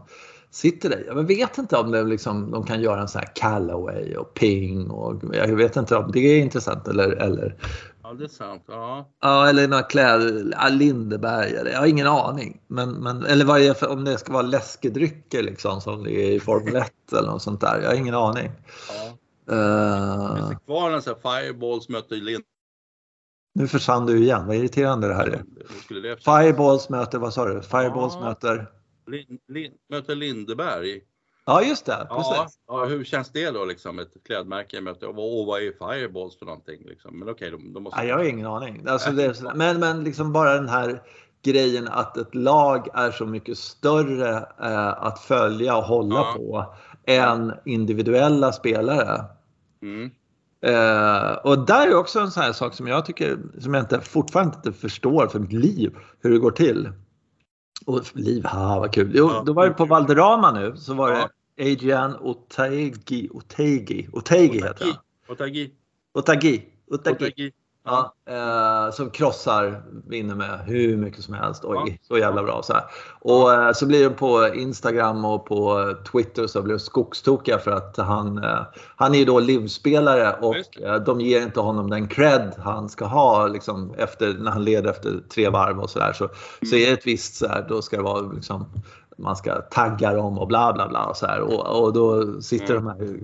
sitter 0.55 0.89
där. 0.89 1.05
Jag 1.07 1.23
vet 1.23 1.59
inte 1.59 1.77
om 1.77 1.91
det 1.91 2.03
liksom, 2.03 2.51
de 2.51 2.67
kan 2.67 2.81
göra 2.81 3.01
en 3.01 3.09
sån 3.09 3.19
här 3.19 3.33
Callaway 3.35 4.17
och 4.17 4.35
Ping 4.35 4.91
och 4.91 5.23
jag 5.33 5.57
vet 5.57 5.77
inte 5.77 5.97
om 5.97 6.13
det 6.13 6.19
är 6.19 6.39
intressant 6.39 6.89
eller, 6.89 7.11
eller 7.11 7.57
Ja, 8.03 8.13
det 8.13 8.25
är 8.25 8.29
sant. 8.29 8.65
Ja, 8.67 9.09
ja 9.23 9.49
eller 9.49 9.69
några 9.69 9.83
kläder, 9.83 10.71
Lindeberg, 10.71 11.53
jag 11.73 11.79
har 11.79 11.87
ingen 11.87 12.07
aning. 12.07 12.61
Men, 12.67 12.91
men, 12.91 13.25
eller 13.25 13.45
vad 13.45 13.61
är 13.61 13.69
det 13.69 13.75
för, 13.75 13.91
om 13.91 14.05
det 14.05 14.19
ska 14.19 14.33
vara 14.33 14.43
läskedrycker 14.43 15.43
liksom 15.43 15.81
som 15.81 16.05
det 16.05 16.13
är 16.13 16.31
i 16.33 16.41
Formel 16.41 16.77
1 16.77 16.93
eller 17.13 17.31
något 17.31 17.43
sånt 17.43 17.61
där. 17.61 17.81
Jag 17.83 17.89
har 17.89 17.97
ingen 17.97 18.15
aning. 18.15 18.51
Ja. 19.47 19.57
Uh, 19.57 20.37
Finns 20.37 20.49
det 20.49 20.59
kvar 20.67 20.91
en 20.91 21.03
sån 21.03 21.15
här 21.23 21.41
Fireballs 21.41 21.89
möter 21.89 22.17
Lind 22.17 22.45
nu 23.55 23.69
försvann 23.69 24.07
du 24.07 24.19
igen, 24.19 24.47
vad 24.47 24.57
irriterande 24.57 25.09
det 25.09 25.15
här 25.15 25.27
är. 25.27 25.45
Fireballs 26.17 26.89
möter, 26.89 27.19
vad 27.19 27.35
sa 27.35 27.45
du? 27.45 27.63
Fireballs 27.63 28.15
ja. 28.15 28.21
möter? 28.21 28.67
Lin, 29.07 29.39
Lin, 29.49 29.73
möter 29.89 30.15
Lindeberg. 30.15 31.01
Ja, 31.47 31.63
just 31.63 31.87
det. 31.87 32.07
Ja, 32.11 32.49
ja, 32.67 32.85
hur 32.85 33.05
känns 33.05 33.33
det 33.33 33.51
då 33.51 33.65
liksom? 33.65 33.99
Ett 33.99 34.25
klädmärke 34.27 34.81
möter 34.81 35.09
och 35.09 35.47
vad 35.47 35.63
är 35.63 35.73
Fireballs 35.73 36.39
för 36.39 36.47
någonting? 36.47 36.83
Liksom? 36.85 37.19
Men 37.19 37.29
okej, 37.29 37.49
okay, 37.49 37.65
de, 37.65 37.73
de 37.73 37.83
måste... 37.83 38.01
ja, 38.01 38.05
jag 38.05 38.17
har 38.17 38.25
ingen 38.25 38.47
aning. 38.47 38.85
Alltså, 38.89 39.11
det, 39.11 39.43
men, 39.55 39.81
men 39.81 40.05
liksom 40.05 40.33
bara 40.33 40.55
den 40.55 40.69
här 40.69 41.03
grejen 41.43 41.89
att 41.89 42.17
ett 42.17 42.35
lag 42.35 42.89
är 42.95 43.11
så 43.11 43.27
mycket 43.27 43.59
större 43.59 44.37
eh, 44.63 45.05
att 45.05 45.19
följa 45.19 45.77
och 45.77 45.85
hålla 45.85 46.15
ja. 46.15 46.35
på 46.37 46.75
än 47.07 47.53
individuella 47.65 48.53
spelare. 48.53 49.25
Mm. 49.83 50.11
Eh, 50.67 51.33
och 51.33 51.67
där 51.67 51.89
är 51.89 51.95
också 51.95 52.21
en 52.21 52.31
sån 52.31 52.43
här 52.43 52.53
sak 52.53 52.75
som 52.75 52.87
jag 52.87 53.07
tycker, 53.07 53.39
som 53.59 53.75
jag 53.75 53.83
inte, 53.83 54.01
fortfarande 54.01 54.57
inte 54.57 54.73
förstår 54.73 55.27
för 55.27 55.39
mitt 55.39 55.53
liv, 55.53 55.97
hur 56.21 56.31
det 56.31 56.39
går 56.39 56.51
till. 56.51 56.93
Och 57.87 58.17
liv, 58.17 58.45
haha 58.45 58.79
vad 58.79 58.95
kul. 58.95 59.13
Jo, 59.15 59.43
då 59.47 59.53
var 59.53 59.67
det 59.67 59.75
på 59.75 59.85
Valderrama 59.85 60.53
nu 60.53 60.77
så 60.77 60.95
var 60.95 61.13
det 61.13 61.29
Adrian 61.73 62.17
Otaegi, 62.17 63.29
Otaegi, 63.33 64.09
Otaegi 64.13 64.63
heter 64.63 64.85
han. 64.85 64.97
Otagi. 65.29 65.71
Otagi. 66.13 66.63
Otagi. 66.91 67.53
Ja, 67.87 68.15
eh, 68.29 68.93
som 68.93 69.11
krossar, 69.11 69.83
vinner 70.07 70.35
med 70.35 70.61
hur 70.67 70.97
mycket 70.97 71.25
som 71.25 71.35
helst. 71.35 71.65
Oj, 71.65 71.83
ja. 71.87 71.95
så 72.03 72.19
jävla 72.19 72.43
bra. 72.43 72.63
Så 72.63 72.73
här. 72.73 72.83
Och 73.21 73.53
eh, 73.53 73.73
så 73.73 73.87
blir 73.87 74.05
de 74.05 74.15
på 74.15 74.49
Instagram 74.55 75.25
och 75.25 75.47
på 75.47 75.93
Twitter 76.13 76.47
så 76.47 76.63
blir 76.63 76.75
de 76.75 76.81
skogstokiga 76.81 77.59
för 77.59 77.71
att 77.71 77.97
han, 77.97 78.45
eh, 78.45 78.61
han 78.97 79.15
är 79.15 79.19
ju 79.19 79.25
då 79.25 79.41
livspelare 79.41 80.33
och 80.33 80.83
eh, 80.83 80.95
de 80.95 81.21
ger 81.21 81.43
inte 81.43 81.61
honom 81.61 81.91
den 81.91 82.09
cred 82.09 82.53
han 82.59 82.89
ska 82.89 83.05
ha 83.05 83.47
liksom, 83.47 83.95
efter, 83.99 84.35
när 84.35 84.51
han 84.51 84.65
leder 84.65 84.91
efter 84.91 85.21
tre 85.35 85.49
varv 85.49 85.81
och 85.81 85.91
sådär. 85.91 86.13
Så, 86.13 86.25
mm. 86.25 86.35
så 86.71 86.77
är 86.77 86.87
det 86.87 86.93
ett 86.93 87.07
visst 87.07 87.37
så 87.37 87.49
här, 87.49 87.67
då 87.69 87.83
ska 87.83 87.97
det 87.97 88.03
vara 88.03 88.21
liksom, 88.21 88.67
man 89.19 89.37
ska 89.37 89.55
tagga 89.55 90.13
dem 90.13 90.39
och 90.39 90.49
bla 90.49 90.73
bla 90.73 90.89
bla 90.89 91.05
och 91.05 91.17
så 91.17 91.27
här. 91.27 91.41
Och, 91.41 91.83
och 91.83 91.93
då 91.93 92.41
sitter 92.43 92.75
mm. 92.77 92.85
de 92.85 92.91
här 92.91 93.21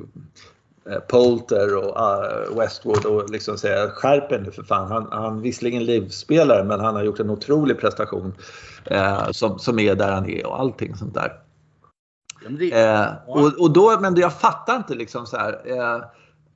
Polter 1.08 1.76
och 1.76 1.96
uh, 1.96 2.58
Westwood 2.58 3.06
och 3.06 3.30
liksom 3.30 3.58
säga 3.58 3.90
skärp 3.90 4.30
nu 4.30 4.50
för 4.50 4.62
fan. 4.62 4.90
Han, 4.90 5.08
han 5.10 5.40
visserligen 5.40 5.84
livsspelare 5.84 6.64
men 6.64 6.80
han 6.80 6.94
har 6.94 7.02
gjort 7.02 7.20
en 7.20 7.30
otrolig 7.30 7.80
prestation 7.80 8.34
uh, 8.90 9.30
som, 9.30 9.58
som 9.58 9.78
är 9.78 9.94
där 9.94 10.12
han 10.12 10.30
är 10.30 10.46
och 10.46 10.60
allting 10.60 10.96
sånt 10.96 11.14
där. 11.14 11.32
Uh, 12.46 13.12
och, 13.26 13.60
och 13.60 13.72
då, 13.72 13.98
men 14.00 14.16
jag 14.16 14.32
fattar 14.32 14.76
inte 14.76 14.94
liksom 14.94 15.26
så 15.26 15.36
här. 15.36 15.60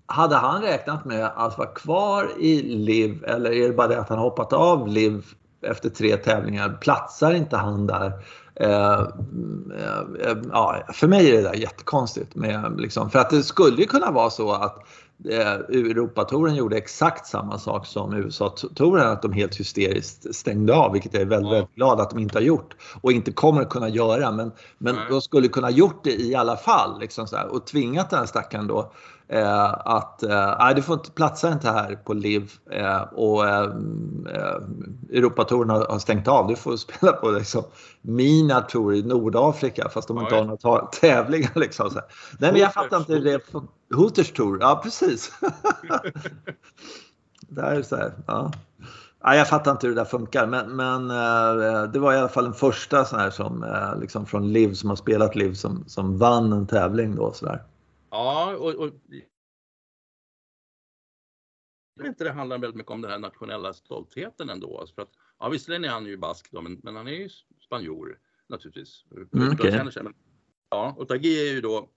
hade 0.07 0.37
han 0.37 0.63
räknat 0.63 1.05
med 1.05 1.31
att 1.37 1.59
vara 1.59 1.69
kvar 1.69 2.31
i 2.39 2.63
LIV 2.63 3.25
eller 3.25 3.53
är 3.53 3.69
det 3.69 3.75
bara 3.75 3.89
det 3.89 4.01
att 4.01 4.09
han 4.09 4.19
hoppat 4.19 4.53
av 4.53 4.89
LIV 4.89 5.25
efter 5.67 5.89
tre 5.89 6.17
tävlingar? 6.17 6.79
Platsar 6.81 7.33
inte 7.33 7.57
han 7.57 7.87
där? 7.87 8.13
Eh, 8.61 9.01
eh, 10.21 10.37
ja, 10.53 10.83
för 10.93 11.07
mig 11.07 11.31
är 11.31 11.33
det 11.33 11.43
där 11.43 11.55
jättekonstigt. 11.55 12.35
Med, 12.35 12.81
liksom, 12.81 13.11
för 13.11 13.19
att 13.19 13.31
det 13.31 13.43
skulle 13.43 13.77
ju 13.77 13.87
kunna 13.87 14.11
vara 14.11 14.31
så 14.31 14.53
att 14.53 14.79
eh, 15.29 15.53
Europatouren 15.53 16.55
gjorde 16.55 16.77
exakt 16.77 17.27
samma 17.27 17.59
sak 17.59 17.87
som 17.87 18.15
USA-touren, 18.15 19.09
att 19.09 19.23
de 19.23 19.33
helt 19.33 19.61
hysteriskt 19.61 20.35
stängde 20.35 20.75
av, 20.75 20.93
vilket 20.93 21.15
jag 21.15 21.23
är 21.23 21.27
väldigt, 21.27 21.53
väldigt 21.53 21.75
glad 21.75 22.01
att 22.01 22.11
de 22.11 22.19
inte 22.19 22.39
har 22.39 22.43
gjort 22.43 22.77
och 23.01 23.13
inte 23.13 23.33
kommer 23.33 23.65
kunna 23.65 23.89
göra. 23.89 24.33
Men, 24.33 24.53
men 24.79 24.97
de 25.09 25.21
skulle 25.21 25.49
kunna 25.49 25.71
gjort 25.71 26.05
det 26.05 26.21
i 26.21 26.35
alla 26.35 26.57
fall 26.57 27.01
liksom 27.01 27.27
så 27.27 27.37
här, 27.37 27.47
och 27.47 27.67
tvingat 27.67 28.11
den 28.11 28.19
här 28.19 28.27
stackaren 28.27 28.67
då 28.67 28.93
Eh, 29.35 29.75
att 29.85 30.23
eh, 30.23 30.71
du 30.77 30.83
får 30.83 30.95
inte 30.95 31.11
platsa 31.11 31.53
inte 31.53 31.71
här 31.71 31.97
på 32.05 32.15
LIV 32.15 32.53
eh, 32.71 33.01
och 33.01 33.49
eh, 33.49 33.63
eh 34.35 34.59
Europatouren 35.13 35.71
har, 35.71 35.87
har, 35.87 35.99
stängt 35.99 36.29
av. 36.29 36.49
Du 36.49 36.57
får 36.57 36.77
spela 36.97 37.13
på 37.13 37.31
liksom, 37.31 37.63
Mina 38.03 38.61
Tour 38.61 38.95
i 38.95 39.03
Nordafrika 39.03 39.89
fast 39.89 40.09
de 40.09 40.19
inte 40.19 40.35
har 40.35 40.45
några 40.45 40.87
tävlingar. 40.87 41.51
Liksom, 41.55 41.91
så 41.91 42.01
Nej, 42.39 42.53
men 42.53 42.61
jag 42.61 42.73
fattar 42.73 42.97
inte 42.97 43.19
det. 43.19 43.41
Hooters 43.95 44.33
Tour, 44.33 44.59
ja 44.61 44.81
precis. 44.83 45.33
det 47.49 47.63
här 47.63 47.77
är 47.77 47.83
så 47.83 47.97
här, 47.97 48.13
ja. 48.27 48.53
Ja, 49.23 49.35
jag 49.35 49.49
fattar 49.49 49.71
inte 49.71 49.87
hur 49.87 49.95
det 49.95 50.01
där 50.01 50.09
funkar, 50.09 50.47
men, 50.47 50.77
men 50.77 51.11
uh, 51.11 51.83
det 51.93 51.99
var 51.99 52.13
i 52.13 52.19
alla 52.19 52.29
fall 52.29 52.45
den 52.45 52.55
första 52.55 53.05
sån 53.05 53.21
här 53.21 53.31
som 53.31 53.63
uh, 53.63 54.01
liksom 54.01 54.27
från 54.27 54.53
Liv 54.53 54.75
som 54.75 54.89
har 54.89 54.97
spelat 54.97 55.35
Liv 55.35 55.55
som, 55.55 55.85
som 55.87 56.19
vann 56.19 56.53
en 56.53 56.67
tävling 56.67 57.17
då 57.17 57.33
sådär. 57.33 57.63
Ja, 58.15 58.57
och, 58.57 58.75
och 58.75 58.91
jag 61.95 62.07
inte 62.07 62.25
det 62.25 62.33
handlar 62.33 62.59
väldigt 62.59 62.77
mycket 62.77 62.93
om 62.93 63.01
den 63.01 63.11
här 63.11 63.19
nationella 63.19 63.73
stoltheten 63.73 64.49
ändå. 64.49 64.79
Alltså 64.79 64.95
för 64.95 65.03
att, 65.03 65.13
ja, 65.39 65.49
visserligen 65.49 65.85
är 65.85 65.89
han 65.89 66.07
ju 66.07 66.17
bask 66.17 66.49
då, 66.51 66.61
men, 66.61 66.81
men 66.83 66.97
han 66.97 67.09
är 67.09 67.13
ju 67.13 67.29
spanjor 67.67 68.19
naturligtvis. 68.49 69.05
Mm, 69.33 69.53
okay. 69.53 69.85
men, 70.03 70.15
ja, 70.71 70.95
och 70.99 71.09
Tagi 71.09 71.49
är 71.49 71.55
ju 71.55 71.61
då 71.61 71.91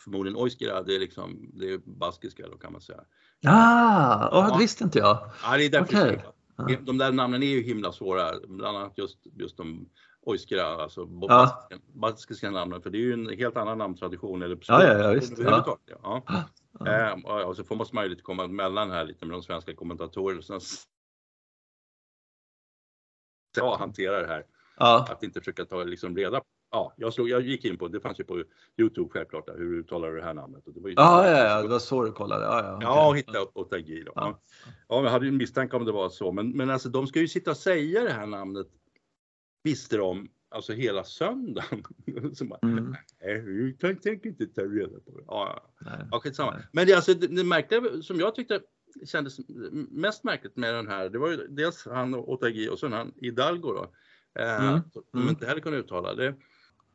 förmodligen 0.00 0.36
Oiskira, 0.36 0.82
det 0.82 0.94
är 0.94 0.98
liksom 0.98 1.50
det 1.54 1.72
är 1.72 1.78
baskiska 1.78 2.48
då 2.48 2.58
kan 2.58 2.72
man 2.72 2.80
säga. 2.80 3.04
Ah, 3.46 4.28
ja. 4.32 4.50
det 4.52 4.58
visste 4.58 4.84
inte 4.84 4.98
jag. 4.98 5.30
Ja, 5.42 5.56
det 5.56 5.64
är 5.64 5.70
därför 5.70 6.32
okay. 6.58 6.76
De 6.80 6.98
där 6.98 7.12
namnen 7.12 7.42
är 7.42 7.46
ju 7.46 7.62
himla 7.62 7.92
svåra, 7.92 8.40
bland 8.48 8.76
annat 8.76 8.98
just, 8.98 9.18
just 9.36 9.56
de 9.56 9.90
Oiskira, 10.26 10.66
alltså 10.66 11.08
ja. 11.20 11.68
baskiska 11.92 12.50
namnen, 12.50 12.82
för 12.82 12.90
det 12.90 12.98
är 12.98 13.02
ju 13.02 13.12
en 13.12 13.28
helt 13.28 13.56
annan 13.56 13.78
namntradition. 13.78 14.42
Eller 14.42 14.58
ja, 14.68 14.84
ja, 14.84 14.98
ja, 14.98 15.10
visst. 15.10 15.38
Ja. 15.38 15.78
Ja. 15.86 16.22
Ja. 16.78 16.86
Ehm, 16.86 17.24
och 17.24 17.56
så 17.56 17.64
får 17.64 17.94
man 17.94 18.04
ju 18.04 18.10
lite 18.10 18.22
komma 18.22 18.44
emellan 18.44 18.90
här 18.90 19.04
lite 19.04 19.26
med 19.26 19.34
de 19.34 19.42
svenska 19.42 19.74
kommentatorerna. 19.74 20.60
Ja, 23.56 23.76
hantera 23.78 24.20
det 24.20 24.26
här. 24.26 24.46
Ja. 24.76 25.06
Att 25.10 25.22
inte 25.22 25.40
försöka 25.40 25.64
ta 25.64 25.84
liksom 25.84 26.16
reda 26.16 26.40
Ja, 26.70 26.94
jag, 26.96 27.12
slog, 27.12 27.28
jag 27.28 27.42
gick 27.42 27.64
in 27.64 27.78
på, 27.78 27.88
det 27.88 28.00
fanns 28.00 28.20
ju 28.20 28.24
på 28.24 28.42
Youtube 28.76 29.08
självklart, 29.12 29.46
där, 29.46 29.56
hur 29.56 29.78
uttalar 29.78 30.08
du 30.08 30.16
det 30.16 30.22
här 30.22 30.34
namnet? 30.34 30.66
Och 30.66 30.72
det 30.72 30.80
var 30.80 30.88
ju 30.88 30.94
ja, 30.94 31.28
ja, 31.30 31.38
ja, 31.38 31.62
det 31.62 31.68
var 31.68 31.78
så 31.78 32.04
du 32.04 32.12
kollade? 32.12 32.44
Ja, 32.44 32.64
ja, 32.64 32.76
okay. 32.76 32.88
ja 32.88 33.08
och 33.08 33.16
hitta 33.16 33.46
Otagi 33.54 34.02
då. 34.06 34.12
Ja. 34.14 34.40
ja, 34.88 35.02
jag 35.02 35.10
hade 35.10 35.24
ju 35.24 35.28
en 35.28 35.36
misstanke 35.36 35.76
om 35.76 35.84
det 35.84 35.92
var 35.92 36.08
så, 36.08 36.32
men, 36.32 36.50
men 36.50 36.70
alltså 36.70 36.88
de 36.88 37.06
ska 37.06 37.20
ju 37.20 37.28
sitta 37.28 37.50
och 37.50 37.56
säga 37.56 38.02
det 38.02 38.12
här 38.12 38.26
namnet, 38.26 38.66
visste 39.66 39.96
de, 39.96 40.28
alltså 40.48 40.72
hela 40.72 41.04
söndagen. 41.04 41.84
så 42.34 42.44
bara, 42.44 42.58
mm. 42.62 42.94
Nej, 43.22 43.74
jag 43.80 44.02
tänker 44.02 44.28
inte 44.28 44.46
ta 44.46 44.62
reda 44.62 45.00
på 45.00 45.18
det. 45.18 45.24
Ja, 45.26 45.72
ja 46.10 46.20
skitsamma. 46.20 46.62
Men 46.72 46.86
det, 46.86 46.94
alltså, 46.94 47.14
det, 47.14 47.26
det 47.26 47.44
märkliga 47.44 48.02
som 48.02 48.20
jag 48.20 48.34
tyckte 48.34 48.60
kändes 49.06 49.36
mest 49.90 50.24
märkligt 50.24 50.56
med 50.56 50.74
den 50.74 50.88
här, 50.88 51.08
det 51.08 51.18
var 51.18 51.30
ju 51.30 51.36
dels 51.48 51.86
han 51.86 52.14
Otagi 52.14 52.68
och 52.68 52.78
sen 52.78 52.92
han 52.92 53.12
Hidalgo 53.20 53.72
då. 53.72 53.92
Eh, 54.42 54.66
mm. 54.68 54.80
Som 54.92 55.20
mm. 55.20 55.28
inte 55.28 55.46
heller 55.46 55.60
kunde 55.60 55.78
uttala 55.78 56.14
det. 56.14 56.34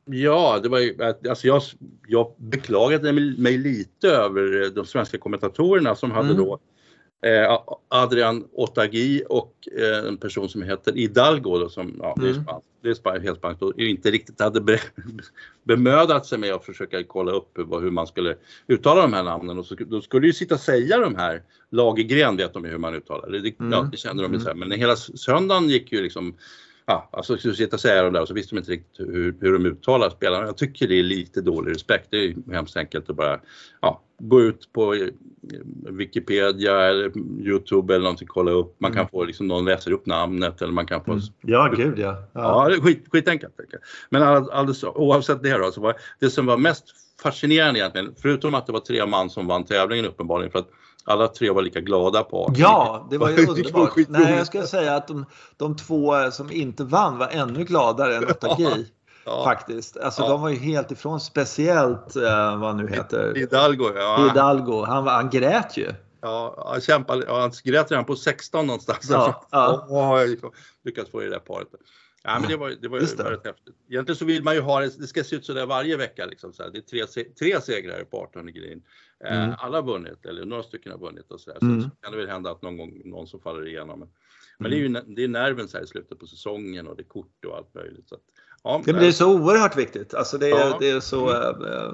Ja, 0.06 0.60
det 0.64 0.70
var 0.70 0.80
ju, 0.80 1.04
alltså 1.30 1.48
jag, 1.48 1.62
jag 2.08 2.36
beklagade 2.38 3.14
mig 3.14 3.58
lite 3.58 4.10
över 4.10 4.70
de 4.70 4.86
svenska 4.86 5.18
kommentatorerna 5.18 5.96
som 5.96 6.12
hade 6.12 6.30
mm. 6.30 6.38
då 6.38 6.60
Adrian 7.90 8.48
Otagi 8.54 9.24
och 9.30 9.68
eh, 9.78 10.08
en 10.08 10.18
person 10.18 10.50
som 10.50 10.62
heter 10.62 10.94
Hidalgo 10.94 11.60
då, 11.60 11.70
som, 11.70 11.96
ja, 12.00 12.16
mm. 12.18 12.24
det 12.24 12.30
är, 12.30 12.34
mm. 12.34 12.44
spansk, 12.44 12.66
det 12.82 12.90
är 12.90 12.94
spansk, 12.94 13.24
helt 13.24 13.38
spanskt 13.38 13.62
och 13.62 13.80
inte 13.80 14.12
riktigt 14.12 14.40
hade 14.40 14.62
be, 14.62 14.80
bemödat 15.64 16.26
sig 16.26 16.38
med 16.38 16.54
att 16.54 16.66
försöka 16.66 17.04
kolla 17.04 17.32
upp 17.32 17.58
hur 17.58 17.92
man 17.92 18.08
skulle 18.08 18.36
uttala 18.68 19.02
de 19.02 19.14
här 19.14 19.24
namnen 19.24 19.60
och 19.60 19.66
så, 19.66 19.76
då 19.76 20.02
skulle 20.02 20.28
ju 20.28 20.34
sitta 20.34 20.56
och 20.56 20.62
säga 20.62 20.98
de 20.98 21.16
här, 21.16 21.44
Lagergren 21.70 22.38
vet 22.38 22.54
de 22.54 22.66
ju 22.66 22.72
hur 22.72 22.78
man 22.78 22.96
uttalar 22.96 23.30
det, 23.30 23.40
det, 23.40 23.60
mm. 23.60 23.72
ja, 23.72 23.90
det 23.92 23.98
kände 23.98 24.24
de 24.24 24.34
ju 24.34 24.40
mm. 24.40 24.60
men 24.60 24.72
hela 24.72 24.96
söndagen 24.96 25.70
gick 25.70 25.92
ju 25.92 26.02
liksom 26.02 26.36
ja, 26.92 27.10
alltså 27.12 27.38
säga 27.78 28.04
de 28.04 28.14
där 28.14 28.22
och 28.22 28.28
så 28.28 28.34
visste 28.34 28.56
de 28.56 28.60
inte 28.60 28.72
riktigt 28.72 29.00
hur, 29.00 29.36
hur 29.42 29.54
de 29.54 29.66
uttalar 29.66 30.10
spelarna. 30.10 30.46
Jag 30.46 30.58
tycker 30.58 30.88
det 30.88 31.00
är 31.00 31.04
lite 31.04 31.42
dålig 31.42 31.72
respekt. 31.72 32.08
Det 32.10 32.18
är 32.18 32.54
hemskt 32.54 32.78
enkelt 32.78 33.10
att 33.10 33.16
bara 33.16 33.40
ja, 33.82 34.02
gå 34.20 34.42
ut 34.42 34.74
på 34.74 34.94
eh, 34.94 35.08
Wikipedia 35.90 36.82
eller 36.82 37.18
Youtube 37.40 37.96
eller 37.96 38.04
någonting, 38.04 38.28
kolla 38.28 38.52
upp. 38.52 38.76
Man 38.80 38.92
kan 38.92 39.00
mm. 39.00 39.10
få 39.10 39.24
liksom 39.24 39.48
någon 39.48 39.66
läser 39.66 39.92
upp 39.92 40.06
namnet 40.06 40.62
eller 40.62 40.74
man 40.74 40.86
kan 40.86 41.04
få... 41.04 41.12
Mm. 41.12 41.24
Ja, 41.42 41.74
gud 41.78 42.00
ja. 42.00 42.24
Ja, 42.34 42.72
ja 42.72 42.82
skit, 42.82 43.06
skitenkelt. 43.12 43.54
Men 44.10 44.24
alldeles, 44.24 44.84
oavsett 44.84 45.44
det 45.44 45.58
då, 45.58 45.72
så 45.72 45.82
var 45.82 45.96
det 46.20 46.30
som 46.30 46.46
var 46.46 46.58
mest 46.58 46.86
fascinerande 47.24 47.80
egentligen, 47.80 48.16
förutom 48.22 48.56
att 48.56 48.66
det 48.66 48.74
var 48.74 48.80
tre 48.80 49.06
man 49.06 49.30
som 49.30 49.48
vann 49.48 49.66
tävlingen 49.66 50.06
uppenbarligen, 50.06 50.52
för 50.52 50.60
att 50.60 50.70
alla 51.06 51.28
tre 51.28 51.52
var 51.52 51.62
lika 51.62 51.80
glada 51.80 52.24
på. 52.24 52.54
Ja, 52.56 53.08
det 53.10 53.18
var 53.18 53.30
ju 53.38 53.48
underbart. 53.48 53.94
Nej, 54.08 54.36
jag 54.36 54.48
skulle 54.48 54.68
säga 54.68 54.96
att 54.96 55.08
de, 55.08 55.26
de 55.58 55.76
två 55.76 56.32
som 56.32 56.52
inte 56.52 56.84
vann 56.84 57.18
var 57.18 57.28
ännu 57.28 57.64
gladare 57.64 58.16
än 58.16 58.24
8G. 58.24 58.86
Ja. 59.26 59.44
Faktiskt. 59.44 59.98
Alltså 59.98 60.22
ja. 60.22 60.30
de 60.30 60.42
var 60.42 60.50
ju 60.50 60.56
helt 60.56 60.92
ifrån, 60.92 61.20
speciellt 61.20 62.16
eh, 62.16 62.60
vad 62.60 62.76
nu 62.76 62.88
heter. 62.88 63.34
Hidalgo. 63.36 63.92
Ja. 63.96 64.28
Hidalgo. 64.28 64.86
Han, 64.86 65.08
han 65.08 65.30
grät 65.30 65.78
ju. 65.78 65.94
Ja, 66.22 66.66
han 66.72 66.82
kämpade. 66.82 67.26
Ja, 67.28 67.42
han 67.42 67.52
grät 67.64 67.92
redan 67.92 68.06
på 68.06 68.16
16 68.16 68.68
någonstans. 68.68 69.10
Ja, 69.10 69.46
ja. 69.52 69.86
Oh, 69.90 70.20
lyckats 70.84 71.12
få 71.12 71.22
i 71.22 71.26
det 71.26 71.32
där 71.32 71.40
paret. 71.40 71.68
Ja, 72.24 72.40
men 72.40 72.50
det 72.50 72.58
var, 72.58 72.70
det 72.70 72.88
var 72.88 73.00
ju 73.00 73.06
det. 73.06 73.32
rätt 73.32 73.46
häftigt. 73.46 73.76
Egentligen 73.90 74.16
så 74.16 74.26
vill 74.26 74.44
man 74.44 74.56
ju 74.56 74.62
ha 74.62 74.80
det, 74.80 75.00
det 75.00 75.08
ska 75.08 75.24
se 75.24 75.36
ut 75.36 75.46
sådär 75.46 75.66
varje 75.66 75.98
vecka. 75.98 76.26
Liksom, 76.26 76.54
så 76.54 76.64
här. 76.64 76.70
Det 76.70 76.78
är 76.78 77.06
tre, 77.06 77.24
tre 77.24 77.62
segrar 77.62 78.04
på 78.04 78.18
18 78.18 78.46
green. 78.54 78.84
Eh, 79.24 79.44
mm. 79.44 79.56
Alla 79.58 79.78
har 79.78 79.84
vunnit, 79.84 80.26
eller 80.26 80.46
några 80.46 80.64
stycken 80.64 80.92
har 80.92 81.00
vunnit 81.00 81.32
och 81.32 81.42
sådär. 81.42 81.58
Mm. 81.62 81.82
Så, 81.82 81.90
så 81.90 81.96
kan 81.96 82.12
det 82.12 82.18
väl 82.18 82.30
hända 82.30 82.52
att 82.52 82.62
någon 82.62 82.78
gång 82.78 83.02
någon 83.06 83.28
som 83.28 83.40
faller 83.40 83.68
igenom. 83.68 84.00
Men, 84.00 84.10
men 84.58 84.72
det 84.72 84.78
är 84.78 84.80
ju 84.80 84.86
mm. 84.86 85.16
det 85.16 85.24
är 85.24 85.28
nerven 85.28 85.68
så 85.68 85.78
här 85.78 85.84
i 85.84 85.88
slutet 85.88 86.20
på 86.20 86.28
säsongen 86.28 86.88
och 86.88 86.96
det 86.96 87.02
är 87.02 87.08
kort 87.08 87.46
och 87.46 87.58
allt 87.58 87.74
möjligt. 87.74 88.10
Så 88.10 88.16
att, 88.16 88.22
Ja, 88.64 88.82
det, 88.86 89.08
är 89.08 89.12
så 89.12 89.34
oerhört 89.34 89.78
viktigt. 89.78 90.14
Alltså 90.14 90.38
det, 90.38 90.50
ja. 90.50 90.78
det 90.80 90.90
är 90.90 91.00
så... 91.00 91.30
Äh, 91.30 91.92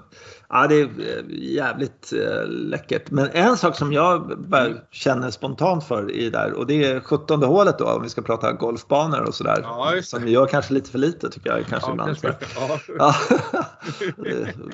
ja, 0.49 0.67
det 0.67 0.81
är 0.81 0.89
jävligt 1.29 2.13
äh, 2.13 2.47
läckert. 2.47 3.11
Men 3.11 3.29
en 3.33 3.57
sak 3.57 3.75
som 3.75 3.93
jag 3.93 4.39
bara 4.39 4.65
mm. 4.65 4.77
känner 4.91 5.31
spontant 5.31 5.83
för 5.83 6.11
i 6.11 6.29
där 6.29 6.53
och 6.53 6.67
det 6.67 6.83
är 6.83 6.99
17 6.99 7.43
hålet 7.43 7.79
då 7.79 7.85
om 7.85 8.03
vi 8.03 8.09
ska 8.09 8.21
prata 8.21 8.51
golfbanor 8.51 9.21
och 9.21 9.33
sådär. 9.33 9.59
Ja, 9.63 9.93
som 10.03 10.23
vi 10.23 10.31
gör 10.31 10.45
kanske 10.45 10.73
lite 10.73 10.91
för 10.91 10.99
lite 10.99 11.29
tycker 11.29 11.49
jag 11.49 11.65
kanske 11.65 11.89
ja, 11.89 11.93
ibland. 11.93 12.17
Ja. 12.99 13.15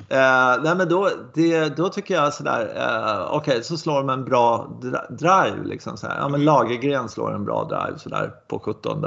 äh, 0.08 0.62
nej 0.62 0.76
men 0.76 0.88
då, 0.88 1.10
det, 1.34 1.76
då 1.76 1.88
tycker 1.88 2.14
jag 2.14 2.34
sådär, 2.34 2.72
äh, 2.76 3.34
okej 3.34 3.52
okay, 3.52 3.62
så 3.62 3.76
slår 3.76 3.96
de 3.96 4.08
en 4.08 4.24
bra 4.24 4.80
drive 5.10 5.64
liksom 5.64 5.96
så 5.96 6.06
här. 6.06 6.16
Ja 6.16 6.28
men 6.28 6.34
mm. 6.34 6.46
Lagergren 6.46 7.08
slår 7.08 7.34
en 7.34 7.44
bra 7.44 7.64
drive 7.64 7.98
sådär 7.98 8.32
på 8.48 8.58
17. 8.58 9.04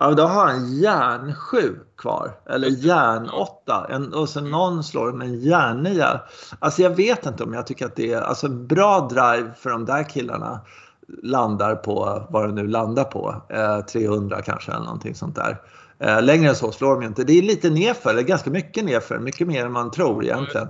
Ja, 0.00 0.10
då 0.10 0.22
har 0.22 0.46
han 0.46 0.72
järn 0.72 1.34
7 1.34 1.80
kvar. 1.96 2.40
Eller 2.46 2.68
järn 2.68 3.28
8. 3.30 3.86
och 4.14 4.28
sen 4.28 4.50
någon 4.50 4.84
slår 4.84 5.12
med 5.12 5.28
en 5.28 5.40
järn 5.40 5.82
9. 5.82 6.06
Alltså 6.58 6.82
jag 6.82 6.90
vet 6.90 7.26
inte 7.26 7.44
om 7.44 7.54
jag 7.54 7.66
tycker 7.66 7.86
att 7.86 7.96
det 7.96 8.12
är 8.12 8.20
alltså 8.20 8.48
bra 8.48 9.08
drive 9.10 9.50
för 9.56 9.70
de 9.70 9.84
där 9.84 10.08
killarna 10.08 10.60
landar 11.22 11.74
på 11.74 12.26
vad 12.30 12.48
det 12.48 12.52
nu 12.52 12.66
landar 12.66 13.04
på. 13.04 13.42
Eh, 13.48 13.80
300 13.80 14.42
kanske 14.42 14.72
eller 14.72 14.84
någonting 14.84 15.14
sånt 15.14 15.36
där. 15.36 15.60
Eh, 16.00 16.22
längre 16.22 16.48
än 16.48 16.56
så 16.56 16.72
slår 16.72 16.94
de 16.94 17.02
ju 17.02 17.08
inte. 17.08 17.24
Det 17.24 17.38
är 17.38 17.42
lite 17.42 17.70
nerför, 17.70 18.10
eller 18.10 18.22
ganska 18.22 18.50
mycket 18.50 18.84
nerför, 18.84 19.18
mycket 19.18 19.46
mer 19.46 19.66
än 19.66 19.72
man 19.72 19.90
tror 19.90 20.24
egentligen. 20.24 20.68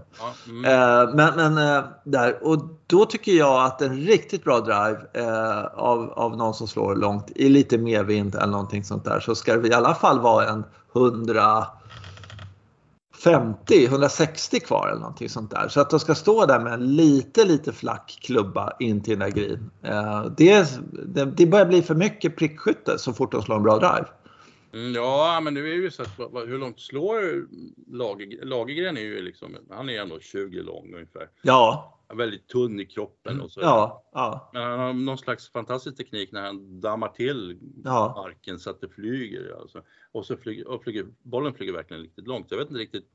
Mm. 0.48 0.64
Eh, 0.64 1.08
men 1.14 1.34
men 1.36 1.58
eh, 1.76 1.84
där, 2.04 2.38
och 2.42 2.58
då 2.86 3.04
tycker 3.04 3.32
jag 3.32 3.64
att 3.64 3.82
en 3.82 3.96
riktigt 3.96 4.44
bra 4.44 4.60
drive 4.60 4.98
av, 5.74 6.10
av 6.10 6.36
någon 6.36 6.54
som 6.54 6.68
slår 6.68 6.96
långt 6.96 7.30
i 7.34 7.48
lite 7.48 7.78
medvind 7.78 8.34
eller 8.34 8.46
någonting 8.46 8.84
sånt 8.84 9.04
där 9.04 9.20
så 9.20 9.34
ska 9.34 9.56
det 9.56 9.68
i 9.68 9.72
alla 9.72 9.94
fall 9.94 10.20
vara 10.20 10.48
en 10.48 10.64
150, 10.94 13.84
160 13.84 14.60
kvar 14.60 14.88
eller 14.88 15.00
någonting 15.00 15.28
sånt 15.28 15.50
där. 15.50 15.68
Så 15.68 15.80
att 15.80 15.90
de 15.90 16.00
ska 16.00 16.14
stå 16.14 16.46
där 16.46 16.60
med 16.60 16.72
en 16.72 16.96
lite, 16.96 17.44
lite 17.44 17.72
flack 17.72 18.18
klubba 18.22 18.72
in 18.78 19.02
till 19.02 19.18
den 19.18 19.30
där 19.30 19.36
green. 19.36 19.70
Det, 20.36 20.66
det, 21.06 21.24
det 21.24 21.46
börjar 21.46 21.66
bli 21.66 21.82
för 21.82 21.94
mycket 21.94 22.36
prickskytte 22.36 22.98
så 22.98 23.12
fort 23.12 23.32
de 23.32 23.42
slår 23.42 23.56
en 23.56 23.62
bra 23.62 23.78
drive. 23.78 24.06
Mm, 24.72 24.94
ja, 24.94 25.40
men 25.42 25.54
nu 25.54 25.70
är 25.70 25.74
ju 25.74 25.90
så 25.90 26.02
att 26.02 26.18
hur 26.18 26.58
långt 26.58 26.80
slår 26.80 27.46
Lager, 27.96 28.44
Lagergren 28.44 28.96
är 28.96 29.00
ju 29.00 29.22
liksom, 29.22 29.56
han 29.70 29.88
är 29.88 30.00
ändå 30.00 30.20
20 30.20 30.62
lång 30.62 30.94
ungefär. 30.94 31.30
Ja. 31.42 31.94
Väldigt 32.14 32.48
tunn 32.48 32.80
i 32.80 32.86
kroppen 32.86 33.40
och 33.40 33.50
så. 33.50 33.60
Ja, 33.60 34.04
ja. 34.12 34.50
Men 34.52 34.62
han 34.62 34.78
har 34.78 34.92
någon 34.92 35.18
slags 35.18 35.52
fantastisk 35.52 35.96
teknik 35.96 36.32
när 36.32 36.42
han 36.42 36.80
dammar 36.80 37.08
till 37.08 37.58
ja. 37.84 38.12
marken 38.16 38.58
så 38.58 38.70
att 38.70 38.80
det 38.80 38.88
flyger. 38.88 39.56
Alltså. 39.60 39.82
Och 40.12 40.26
så 40.26 40.36
flyger, 40.36 40.68
och 40.68 40.82
flyger, 40.82 41.06
bollen 41.22 41.54
flyger 41.54 41.72
verkligen 41.72 42.02
riktigt 42.02 42.26
långt. 42.26 42.46
Jag 42.50 42.58
vet 42.58 42.68
inte 42.68 42.80
riktigt 42.80 43.08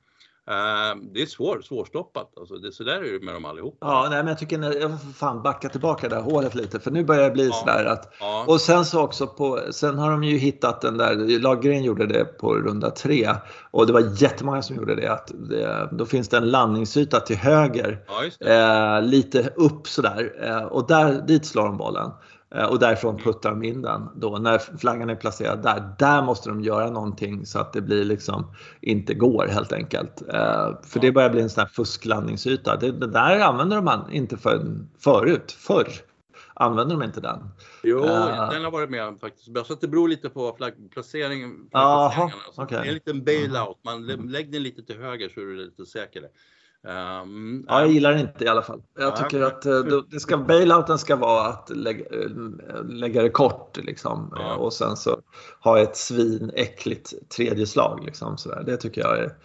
det 1.13 1.21
är 1.21 1.25
svår, 1.25 1.61
svårstoppat. 1.61 2.37
Alltså, 2.37 2.55
det 2.55 2.67
är 2.67 2.71
sådär 2.71 3.01
är 3.01 3.13
det 3.13 3.25
med 3.25 3.33
dem 3.33 3.45
allihopa. 3.45 3.87
Ja, 3.87 4.07
nej, 4.09 4.17
men 4.17 4.27
jag 4.27 4.37
tycker 4.37 4.79
jag 4.81 5.01
får 5.01 5.13
fan 5.13 5.43
backa 5.43 5.69
tillbaka 5.69 6.09
det 6.09 6.15
där 6.15 6.21
hålet 6.21 6.55
lite 6.55 6.79
för 6.79 6.91
nu 6.91 7.03
börjar 7.03 7.23
det 7.23 7.31
bli 7.31 7.47
ja. 7.47 7.53
sådär 7.53 7.85
att 7.85 8.13
ja. 8.19 8.45
och 8.47 8.61
sen 8.61 8.85
så 8.85 9.01
också 9.01 9.27
på 9.27 9.59
sen 9.71 9.97
har 9.97 10.11
de 10.11 10.23
ju 10.23 10.37
hittat 10.37 10.81
den 10.81 10.97
där 10.97 11.39
Lagergren 11.39 11.83
gjorde 11.83 12.05
det 12.05 12.25
på 12.25 12.53
runda 12.53 12.89
tre 12.89 13.29
och 13.71 13.87
det 13.87 13.93
var 13.93 14.21
jättemånga 14.21 14.61
som 14.61 14.75
gjorde 14.75 14.95
det 14.95 15.07
att 15.07 15.31
det, 15.49 15.89
då 15.91 16.05
finns 16.05 16.29
det 16.29 16.37
en 16.37 16.51
landningsyta 16.51 17.19
till 17.19 17.37
höger 17.37 17.99
ja, 18.39 18.47
eh, 18.49 19.01
lite 19.01 19.53
upp 19.55 19.87
sådär 19.87 20.33
eh, 20.43 20.63
och 20.63 20.87
där 20.87 21.21
dit 21.27 21.45
slår 21.45 21.65
de 21.65 21.77
bollen. 21.77 22.11
Eh, 22.53 22.65
och 22.65 22.79
därifrån 22.79 23.17
puttar 23.17 23.49
de 23.49 23.63
in 23.63 23.81
den 23.81 24.09
då 24.15 24.37
när 24.37 24.57
flaggan 24.57 25.09
är 25.09 25.15
placerad 25.15 25.63
där. 25.63 25.95
Där 25.99 26.21
måste 26.21 26.49
de 26.49 26.61
göra 26.61 26.89
någonting 26.89 27.45
så 27.45 27.59
att 27.59 27.73
det 27.73 27.81
blir 27.81 28.05
liksom 28.05 28.55
inte 28.81 29.13
går 29.13 29.47
helt 29.47 29.73
enkelt. 29.73 30.21
Eh, 30.21 30.81
för 30.83 30.99
det 30.99 31.11
börjar 31.11 31.29
bli 31.29 31.41
en 31.41 31.49
sån 31.49 31.61
här 31.61 31.67
fusklandningsyta. 31.67 32.75
Det, 32.75 32.91
det 32.91 33.07
där 33.07 33.39
använder 33.39 33.81
man 33.81 34.11
inte 34.11 34.37
för, 34.37 34.77
förut, 34.99 35.51
förr. 35.51 35.87
använder 36.53 36.95
de 36.95 37.03
inte 37.03 37.21
den? 37.21 37.49
Jo, 37.83 37.97
uh, 37.97 38.49
den 38.49 38.63
har 38.63 38.71
varit 38.71 38.89
med 38.89 39.17
faktiskt. 39.21 39.67
Så 39.67 39.75
det 39.81 39.87
beror 39.87 40.07
lite 40.07 40.29
på 40.29 40.55
flaggplaceringen. 40.57 41.69
Jaha, 41.71 42.31
okay. 42.57 42.77
Det 42.77 42.85
är 42.85 42.87
en 42.87 42.93
liten 42.93 43.23
bailout. 43.23 43.77
Man 43.83 44.07
lägger 44.07 44.51
den 44.51 44.63
lite 44.63 44.83
till 44.83 44.97
höger 44.97 45.29
så 45.29 45.41
är 45.41 45.45
du 45.45 45.55
lite 45.55 45.85
säkrare. 45.85 46.27
Um, 46.87 47.65
ja, 47.67 47.79
jag 47.79 47.91
gillar 47.91 48.13
det 48.13 48.19
inte 48.19 48.43
i 48.43 48.47
alla 48.47 48.61
fall. 48.61 48.81
Jag 48.99 49.15
tycker 49.15 49.39
ja, 49.39 49.47
att 49.47 49.65
uh, 49.65 50.03
det 50.09 50.19
ska, 50.19 50.37
bailouten 50.37 50.97
ska 50.97 51.15
vara 51.15 51.47
att 51.47 51.69
lägga, 51.69 52.05
lägga 52.89 53.21
det 53.21 53.29
kort 53.29 53.77
liksom. 53.77 54.33
Ja. 54.35 54.55
och 54.55 54.73
sen 54.73 54.97
så 54.97 55.19
ha 55.59 55.79
ett 55.79 55.97
svinäckligt 55.97 57.29
tredje 57.29 57.67
slag. 57.67 58.03
Liksom, 58.05 58.37
sådär. 58.37 58.63
Det 58.65 58.77
tycker 58.77 59.01
jag 59.01 59.17
är, 59.17 59.35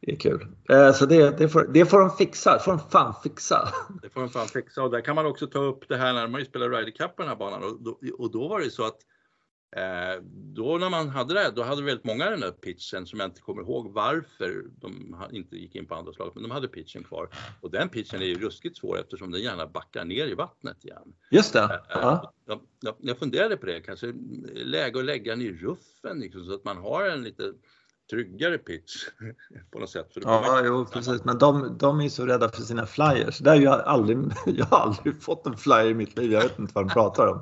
är 0.00 0.16
kul. 0.16 0.46
Uh, 0.72 0.92
så 0.92 1.06
det, 1.06 1.38
det, 1.38 1.48
får, 1.48 1.68
det 1.72 1.86
får 1.86 2.00
de 2.00 2.10
fixa. 2.10 2.52
Det 2.52 2.60
får 2.60 2.72
de 2.72 2.80
fan 2.90 3.14
fixa. 3.22 3.68
Det 4.02 4.10
får 4.10 4.20
de 4.20 4.30
fan 4.30 4.46
fixa. 4.46 4.82
Och 4.82 4.90
där 4.90 5.00
kan 5.00 5.14
man 5.14 5.26
också 5.26 5.46
ta 5.46 5.58
upp 5.58 5.88
det 5.88 5.96
här 5.96 6.12
när 6.12 6.28
man 6.28 6.44
spelar 6.44 6.68
Ryder 6.70 6.90
Cup 6.90 7.16
på 7.16 7.22
den 7.22 7.28
här 7.28 7.36
banan. 7.36 7.64
Och 7.64 7.82
då, 7.82 7.98
och 8.18 8.30
då 8.30 8.48
var 8.48 8.60
det 8.60 8.70
så 8.70 8.86
att 8.86 8.98
Eh, 9.76 10.22
då 10.32 10.78
när 10.78 10.90
man 10.90 11.08
hade 11.08 11.34
det, 11.34 11.52
då 11.56 11.62
hade 11.62 11.82
väldigt 11.82 12.04
många 12.04 12.30
den 12.30 12.40
där 12.40 12.50
pitchen 12.50 13.06
som 13.06 13.20
jag 13.20 13.28
inte 13.28 13.40
kommer 13.40 13.62
ihåg 13.62 13.92
varför 13.92 14.64
de 14.80 15.16
inte 15.32 15.56
gick 15.56 15.74
in 15.74 15.86
på 15.86 15.94
andra 15.94 16.12
slaget, 16.12 16.34
men 16.34 16.42
de 16.42 16.50
hade 16.50 16.68
pitchen 16.68 17.04
kvar. 17.04 17.28
Och 17.60 17.70
den 17.70 17.88
pitchen 17.88 18.22
är 18.22 18.26
ju 18.26 18.34
ruskigt 18.34 18.78
svår 18.78 19.00
eftersom 19.00 19.30
den 19.30 19.42
gärna 19.42 19.66
backar 19.66 20.04
ner 20.04 20.26
i 20.26 20.34
vattnet 20.34 20.84
igen. 20.84 21.14
Just 21.30 21.52
det. 21.52 21.62
Eh, 21.62 21.80
ja. 21.88 22.34
jag, 22.46 22.60
jag, 22.80 22.94
jag 22.98 23.18
funderade 23.18 23.56
på 23.56 23.66
det, 23.66 23.80
kanske 23.80 24.12
läge 24.54 24.98
att 24.98 25.04
lägga 25.04 25.32
den 25.32 25.42
i 25.42 25.52
ruffen 25.52 26.20
liksom, 26.20 26.44
så 26.44 26.54
att 26.54 26.64
man 26.64 26.76
har 26.76 27.08
en 27.08 27.22
lite 27.22 27.52
tryggare 28.10 28.58
pitch 28.58 29.04
på 29.72 29.78
något 29.78 29.90
sätt. 29.90 30.14
För 30.14 30.22
ja, 30.24 30.62
jo, 30.64 30.86
precis. 30.92 31.24
Men 31.24 31.38
de, 31.38 31.76
de 31.78 32.00
är 32.00 32.08
så 32.08 32.26
rädda 32.26 32.48
för 32.48 32.62
sina 32.62 32.86
flyers. 32.86 33.38
Där 33.38 33.54
jag, 33.54 33.80
aldrig, 33.80 34.18
jag 34.46 34.66
har 34.66 34.78
aldrig 34.78 35.22
fått 35.22 35.46
en 35.46 35.56
flyer 35.56 35.86
i 35.86 35.94
mitt 35.94 36.18
liv. 36.18 36.32
Jag 36.32 36.42
vet 36.42 36.58
inte 36.58 36.72
vad 36.74 36.88
de 36.88 36.92
pratar 36.92 37.26
om. 37.26 37.40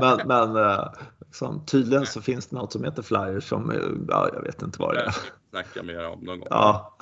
Men, 0.00 0.20
men 0.26 0.56
eh, 0.56 0.84
liksom, 1.26 1.66
tydligen 1.66 2.06
så 2.06 2.20
finns 2.20 2.46
det 2.46 2.56
något 2.56 2.72
som 2.72 2.84
heter 2.84 3.02
flyers 3.02 3.48
som, 3.48 3.70
eh, 3.70 3.78
ja, 4.08 4.30
jag 4.34 4.42
vet 4.42 4.62
inte 4.62 4.80
vad 4.80 4.94
det 4.94 5.00
är. 5.00 5.16
Snacka 5.50 5.82
mer 5.82 6.06
om 6.06 6.20
någon 6.20 6.38
gång. 6.38 6.48
Ja. 6.50 6.96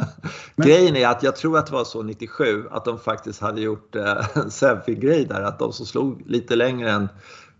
Grejen 0.56 0.96
är 0.96 1.08
att 1.08 1.22
jag 1.22 1.36
tror 1.36 1.58
att 1.58 1.66
det 1.66 1.72
var 1.72 1.84
så 1.84 2.02
97 2.02 2.68
att 2.70 2.84
de 2.84 2.98
faktiskt 2.98 3.40
hade 3.40 3.60
gjort 3.60 3.96
eh, 3.96 4.36
en 4.36 4.50
selfie-grej 4.50 5.24
där. 5.24 5.42
Att 5.42 5.58
de 5.58 5.72
som 5.72 5.86
slog 5.86 6.22
lite 6.26 6.56
längre 6.56 6.90
än 6.90 7.08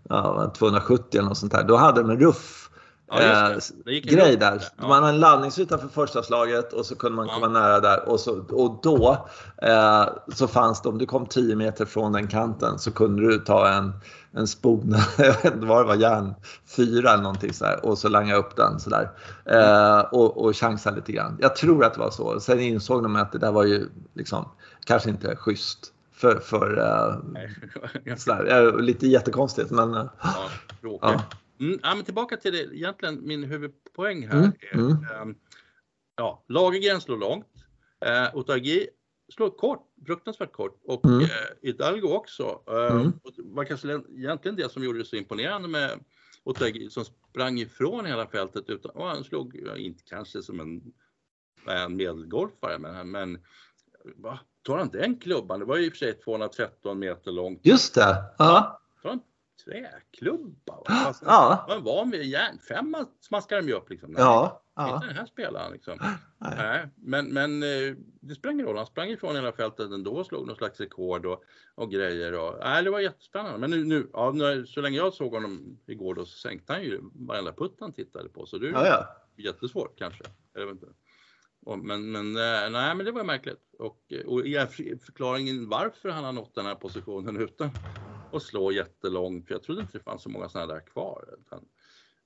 ja, 0.09 0.53
270 0.57 1.17
eller 1.17 1.29
något 1.29 1.37
sånt 1.37 1.51
där. 1.51 1.63
Då 1.63 1.75
hade 1.75 2.01
de 2.01 2.09
en 2.09 2.19
ruff 2.19 2.66
Ja, 3.09 3.51
eh, 3.51 3.57
grej 3.85 4.37
där. 4.37 4.63
Ja. 4.77 4.87
Man 4.87 5.03
har 5.03 5.09
en 5.09 5.19
landningsyta 5.19 5.77
för 5.77 5.87
första 5.87 6.23
slaget 6.23 6.73
och 6.73 6.85
så 6.85 6.95
kunde 6.95 7.15
man 7.15 7.27
komma 7.27 7.47
nära 7.47 7.79
där 7.79 8.09
och, 8.09 8.19
så, 8.19 8.45
och 8.51 8.79
då 8.83 9.27
eh, 9.61 10.05
så 10.33 10.47
fanns 10.47 10.81
det, 10.81 10.89
om 10.89 10.97
du 10.97 11.05
kom 11.05 11.25
10 11.25 11.55
meter 11.55 11.85
från 11.85 12.11
den 12.11 12.27
kanten 12.27 12.79
så 12.79 12.91
kunde 12.91 13.27
du 13.27 13.39
ta 13.39 13.69
en, 13.69 13.93
en 14.31 14.47
spon, 14.47 14.95
jag 15.17 15.25
vet 15.25 15.45
inte 15.45 15.65
vad 15.65 15.83
det 15.83 15.87
var, 15.87 15.95
järnfyra 15.95 17.13
eller 17.13 17.23
någonting 17.23 17.53
sådär 17.53 17.85
och 17.85 17.97
så 17.97 18.09
langa 18.09 18.35
upp 18.35 18.55
den 18.55 18.79
sådär 18.79 19.09
eh, 19.45 19.99
och, 19.99 20.45
och 20.45 20.55
chansa 20.55 20.91
lite 20.91 21.11
grann. 21.11 21.37
Jag 21.41 21.55
tror 21.55 21.85
att 21.85 21.93
det 21.93 21.99
var 21.99 22.11
så. 22.11 22.39
Sen 22.39 22.59
insåg 22.59 23.03
de 23.03 23.15
att 23.15 23.31
det 23.31 23.39
där 23.39 23.51
var 23.51 23.63
ju 23.63 23.89
liksom 24.13 24.49
kanske 24.85 25.09
inte 25.09 25.35
schysst 25.35 25.93
för, 26.13 26.39
för 26.39 26.79
uh, 26.79 28.15
sådär, 28.17 28.81
lite 28.81 29.07
jättekonstigt 29.07 29.71
men 29.71 29.95
uh, 29.95 30.05
ja, 31.01 31.21
Mm, 31.59 31.79
ja, 31.83 31.95
men 31.95 32.05
tillbaka 32.05 32.37
till 32.37 32.53
det, 32.53 32.75
egentligen 32.75 33.27
min 33.27 33.43
huvudpoäng 33.43 34.27
här. 34.27 34.37
Mm, 34.37 34.51
är, 34.71 34.75
mm. 34.75 35.29
Eh, 35.29 35.35
ja, 36.15 36.43
Lagergren 36.47 37.01
slår 37.01 37.17
långt. 37.17 37.53
Eh, 38.05 38.35
Otagi 38.35 38.87
slår 39.33 39.49
kort, 39.49 39.87
fruktansvärt 40.05 40.51
kort. 40.51 40.81
Och 40.83 41.05
mm. 41.05 41.21
eh, 41.21 41.27
Hidalgo 41.61 42.07
också. 42.07 42.63
Eh, 42.67 42.95
mm. 42.95 43.13
var 43.37 43.63
kanske 43.63 44.01
egentligen 44.17 44.55
det 44.55 44.71
som 44.71 44.83
gjorde 44.83 44.99
det 44.99 45.05
så 45.05 45.15
imponerande 45.15 45.67
med 45.67 45.99
Otagi 46.43 46.89
som 46.89 47.05
sprang 47.05 47.59
ifrån 47.59 48.05
hela 48.05 48.27
fältet. 48.27 48.69
Utan, 48.69 48.91
och 48.91 49.07
han 49.07 49.23
slog, 49.23 49.61
ja, 49.65 49.77
inte 49.77 50.03
kanske 50.03 50.41
som 50.41 50.59
en, 50.59 50.81
en 51.67 51.95
medelgolfare, 51.95 52.79
men, 52.79 53.11
men 53.11 53.39
va? 54.15 54.39
tar 54.61 54.77
han 54.77 54.89
den 54.89 55.19
klubban? 55.19 55.59
Det 55.59 55.65
var 55.65 55.77
ju 55.77 55.85
i 55.85 55.89
och 55.89 55.93
för 55.93 55.97
sig 55.97 56.13
213 56.13 56.99
meter 56.99 57.31
långt. 57.31 57.59
Just 57.63 57.95
det. 57.95 58.23
Ja 58.37 58.81
träklubba. 59.65 60.83
Fast 61.05 61.23
ja. 61.25 61.65
Man 61.67 61.83
var 61.83 62.05
med 62.05 62.23
järnfemma 62.23 63.05
smaskade 63.21 63.61
de 63.61 63.67
ju 63.67 63.73
upp 63.73 63.89
liksom. 63.89 64.11
Nej, 64.11 64.21
ja. 64.21 64.63
ja. 64.75 64.95
Inte 64.95 65.07
den 65.07 65.15
här 65.15 65.25
spelaren 65.25 65.71
liksom. 65.71 65.97
Nej. 66.37 66.53
Nej. 66.57 66.89
Men, 66.95 67.33
men 67.33 67.63
eh, 67.63 67.95
det 68.21 68.35
spelar 68.35 68.53
ingen 68.53 68.65
roll. 68.65 68.77
Han 68.77 68.85
sprang 68.85 69.09
ifrån 69.09 69.35
hela 69.35 69.51
fältet 69.51 69.91
ändå 69.91 70.11
och 70.11 70.25
slog 70.25 70.47
någon 70.47 70.55
slags 70.55 70.79
rekord 70.79 71.25
och, 71.25 71.43
och 71.75 71.91
grejer. 71.91 72.33
Och, 72.33 72.55
nej, 72.59 72.83
det 72.83 72.89
var 72.89 72.99
jättespännande. 72.99 73.59
Men 73.59 73.69
nu, 73.69 73.83
nu 73.83 74.09
ja, 74.13 74.33
så 74.67 74.81
länge 74.81 74.97
jag 74.97 75.13
såg 75.13 75.33
honom 75.33 75.79
igår 75.87 76.15
då 76.15 76.25
så 76.25 76.37
sänkte 76.37 76.73
han 76.73 76.83
ju 76.83 77.01
varenda 77.13 77.53
putt 77.53 77.77
han 77.79 77.93
tittade 77.93 78.29
på. 78.29 78.45
Så 78.45 78.57
det 78.57 78.67
är 78.67 78.71
ja, 78.71 78.87
ja. 78.87 79.15
jättesvårt 79.43 79.97
kanske. 79.97 80.23
Jag 80.53 80.69
inte. 80.69 80.87
Men, 81.75 82.11
men, 82.11 82.35
eh, 82.35 82.71
nej, 82.71 82.95
men 82.95 83.05
det 83.05 83.11
var 83.11 83.23
märkligt. 83.23 83.61
Och, 83.79 84.13
och 84.25 84.41
förklaringen 85.05 85.69
varför 85.69 86.09
han 86.09 86.23
har 86.23 86.31
nått 86.31 86.55
den 86.55 86.65
här 86.65 86.75
positionen 86.75 87.37
utan 87.37 87.69
att 88.33 88.43
slå 88.43 88.71
jättelångt. 88.71 89.47
För 89.47 89.53
jag 89.53 89.63
trodde 89.63 89.81
inte 89.81 89.97
det 89.97 90.03
fanns 90.03 90.23
så 90.23 90.29
många 90.29 90.49
sådana 90.49 90.73
där 90.73 90.79
kvar. 90.79 91.23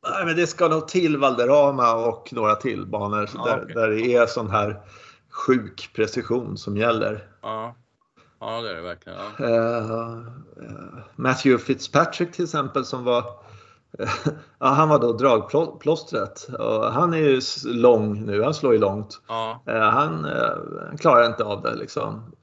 Nej, 0.10 0.26
men 0.26 0.36
det 0.36 0.48
ska 0.48 0.68
nog 0.68 0.88
till 0.88 1.18
Valderrama 1.18 1.96
och 1.96 2.34
några 2.34 2.56
till 2.56 2.86
banor 2.86 3.30
ja, 3.36 3.46
där, 3.46 3.64
okay. 3.64 3.74
där 3.74 3.90
det 3.90 4.16
är 4.16 4.26
sån 4.26 4.50
här 4.50 4.82
sjuk 5.30 5.92
precision 5.96 6.58
som 6.58 6.78
gäller. 6.78 7.28
Ja, 7.42 7.76
ja 8.40 8.62
det 8.62 8.70
är 8.70 8.76
det 8.76 8.82
verkligen. 8.82 9.20
Ja. 9.38 9.46
Uh, 9.46 10.28
Matthew 11.16 11.64
Fitzpatrick 11.64 12.32
till 12.32 12.44
exempel 12.44 12.86
som 12.86 13.04
var 13.04 13.24
ja, 14.60 14.68
han 14.68 14.90
var 14.90 15.00
då 15.00 15.14
dragplåstret. 15.14 16.48
Han 16.92 17.14
är 17.14 17.18
ju 17.18 17.42
lång 17.66 18.26
nu, 18.26 18.44
han 18.44 18.54
slår 18.54 18.74
ju 18.74 18.80
långt. 18.80 19.22
Ja. 19.28 19.64
Uh, 19.70 19.76
han, 19.76 20.26
han, 20.88 20.98
klarar 20.98 21.26
inte 21.26 21.44
av 21.44 21.62
det 21.62 21.76
liksom. 21.76 22.36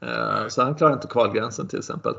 så 0.48 0.62
han 0.62 0.74
klarar 0.74 0.92
inte 0.92 1.08
kvalgränsen 1.08 1.68
till 1.68 1.78
exempel. 1.78 2.14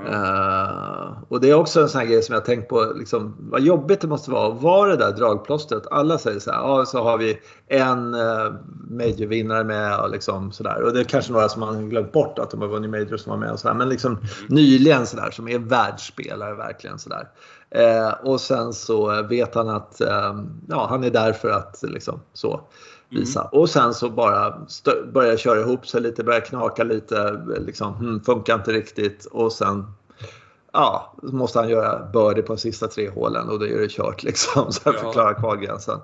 Uh, 0.00 1.22
och 1.28 1.40
det 1.40 1.50
är 1.50 1.54
också 1.54 1.80
en 1.80 1.88
sån 1.88 2.00
här 2.00 2.08
grej 2.08 2.22
som 2.22 2.34
jag 2.34 2.44
tänkt 2.44 2.68
på, 2.68 2.92
liksom, 2.96 3.36
vad 3.38 3.60
jobbigt 3.60 4.00
det 4.00 4.06
måste 4.06 4.30
vara 4.30 4.52
att 4.52 4.62
vara 4.62 4.90
det 4.90 4.96
där 4.96 5.12
dragplåstret. 5.12 5.86
Alla 5.90 6.18
säger 6.18 6.40
så 6.40 6.50
här, 6.50 6.58
ja 6.58 6.84
så 6.86 7.02
har 7.02 7.18
vi 7.18 7.38
en 7.68 8.14
uh, 8.14 8.52
majorvinnare 8.90 9.64
med 9.64 10.00
och 10.00 10.10
liksom 10.10 10.52
sådär. 10.52 10.82
Och 10.82 10.92
det 10.92 11.00
är 11.00 11.04
kanske 11.04 11.32
några 11.32 11.48
som 11.48 11.60
man 11.60 11.88
glömt 11.88 12.12
bort 12.12 12.38
att 12.38 12.50
de 12.50 12.60
har 12.60 12.68
vunnit 12.68 12.90
major 12.90 13.16
som 13.16 13.30
var 13.30 13.38
med 13.38 13.52
och 13.52 13.60
sådär. 13.60 13.74
Men 13.74 13.88
liksom 13.88 14.12
mm. 14.12 14.26
nyligen 14.48 15.06
sådär 15.06 15.30
som 15.30 15.48
är 15.48 15.58
världsspelare 15.58 16.54
verkligen 16.54 16.98
sådär. 16.98 17.28
Uh, 17.76 18.28
och 18.30 18.40
sen 18.40 18.72
så 18.72 19.22
vet 19.22 19.54
han 19.54 19.68
att 19.68 20.00
ja, 20.68 20.86
han 20.88 21.04
är 21.04 21.10
där 21.10 21.32
för 21.32 21.50
att 21.50 21.82
liksom 21.82 22.20
så 22.32 22.60
visa. 23.14 23.40
Mm. 23.40 23.60
Och 23.60 23.70
sen 23.70 23.94
så 23.94 24.10
bara 24.10 24.66
börja 25.12 25.36
köra 25.36 25.60
ihop 25.60 25.86
sig 25.86 26.00
lite, 26.00 26.24
börja 26.24 26.40
knaka 26.40 26.84
lite, 26.84 27.44
liksom, 27.66 27.94
hmm, 27.94 28.20
funkar 28.20 28.54
inte 28.54 28.72
riktigt 28.72 29.24
och 29.24 29.52
sen 29.52 29.84
ja, 30.72 31.14
måste 31.22 31.58
han 31.58 31.68
göra 31.68 32.10
birdie 32.12 32.42
på 32.42 32.52
de 32.52 32.58
sista 32.58 32.88
tre 32.88 33.10
hålen 33.10 33.48
och 33.48 33.58
då 33.58 33.66
är 33.66 33.78
det 33.78 33.88
kört 33.88 34.22
liksom. 34.22 34.72
Så 34.72 34.80
för 34.80 34.94
att 34.94 35.12
klara 35.12 35.34
kvalgränsen. 35.34 35.98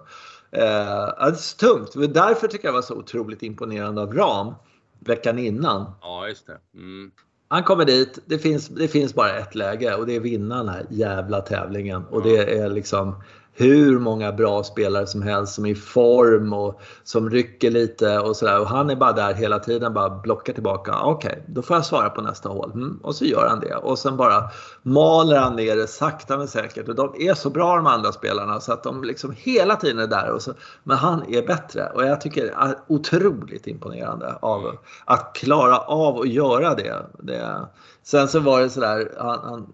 Eh, 0.51 0.61
det 0.61 1.15
är 1.19 1.33
så 1.33 1.57
tungt. 1.57 2.15
Därför 2.15 2.49
tycker 2.49 2.69
jag 2.69 2.75
det 2.75 2.77
var 2.77 2.83
så 2.83 2.95
otroligt 2.95 3.43
imponerande 3.43 4.03
av 4.03 4.13
Ram 4.15 4.55
veckan 5.01 5.39
innan. 5.39 5.93
Ja, 6.01 6.29
just 6.29 6.47
det. 6.47 6.59
Mm. 6.75 7.11
Han 7.49 7.65
kommer 7.65 7.85
dit, 7.85 8.19
det 8.27 8.39
finns, 8.39 8.69
det 8.69 8.89
finns 8.89 9.15
bara 9.15 9.39
ett 9.39 9.55
läge 9.55 9.95
och 9.95 10.07
det 10.07 10.17
är 10.17 10.21
vinna 10.21 10.57
den 10.57 10.69
här 10.69 10.87
jävla 10.91 11.41
tävlingen. 11.41 12.05
Och 12.11 12.23
det 12.23 12.59
är 12.59 12.69
liksom 12.69 13.23
hur 13.53 13.99
många 13.99 14.33
bra 14.33 14.63
spelare 14.63 15.07
som 15.07 15.23
helst 15.23 15.55
som 15.55 15.67
är 15.67 15.71
i 15.71 15.75
form 15.75 16.53
och 16.53 16.81
som 17.05 17.31
rycker 17.31 17.71
lite 17.71 18.19
och 18.19 18.37
sådär. 18.37 18.61
Och 18.61 18.69
han 18.69 18.91
är 18.91 18.97
bara 18.97 19.13
där 19.13 19.35
hela 19.35 19.59
tiden, 19.59 19.95
bara 19.95 20.11
blockar 20.11 20.53
tillbaka. 20.53 21.01
Okej, 21.03 21.31
okay, 21.31 21.43
då 21.47 21.63
får 21.63 21.77
jag 21.77 21.87
svara 21.87 22.11
på 22.11 22.23
nästa 22.23 22.49
hål. 22.49 22.71
Mm, 22.75 22.99
och 23.03 23.15
så 23.15 23.25
gör 23.25 23.47
han 23.49 23.61
det. 23.61 23.75
Och 23.75 23.99
sen 23.99 24.17
bara 24.17 24.51
maler 24.83 25.39
han 25.39 25.57
ner 25.57 25.77
det 25.77 25.87
sakta 25.87 26.39
men 26.39 26.49
säkert. 26.49 26.89
Och 26.89 26.95
de 26.95 27.15
är 27.19 27.35
så 27.35 27.51
bra 27.51 27.77
de 27.77 27.87
andra 27.87 28.13
spelarna 28.13 28.61
så 28.61 28.73
att 28.73 28.83
de 28.83 29.05
liksom 29.05 29.35
hela 29.37 29.77
tiden 29.77 29.99
är 29.99 30.07
där. 30.07 30.31
Och 30.31 30.43
så, 30.43 30.53
men 30.83 30.97
han 30.97 31.25
är 31.29 31.47
bättre. 31.47 31.91
Och 31.95 32.05
jag 32.05 32.21
tycker 32.21 32.45
det 32.45 32.53
är 32.53 32.75
otroligt 32.87 33.67
imponerande 33.67 34.35
av 34.43 34.77
att 35.05 35.35
klara 35.35 35.79
av 35.79 36.19
att 36.19 36.29
göra 36.29 36.75
det. 36.75 36.97
det 37.19 37.69
sen 38.03 38.29
så 38.29 38.41
var 38.41 38.61
det 38.61 38.71
sådär, 38.71 39.15
han, 39.19 39.39
han 39.43 39.67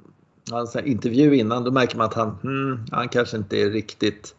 hans 0.51 0.77
intervju 0.77 1.37
innan, 1.37 1.65
då 1.65 1.71
märker 1.71 1.97
man 1.97 2.07
att 2.07 2.15
han, 2.15 2.39
hmm, 2.43 2.87
han 2.91 3.09
kanske 3.09 3.37
inte 3.37 3.57
är 3.57 3.71
riktigt 3.71 4.35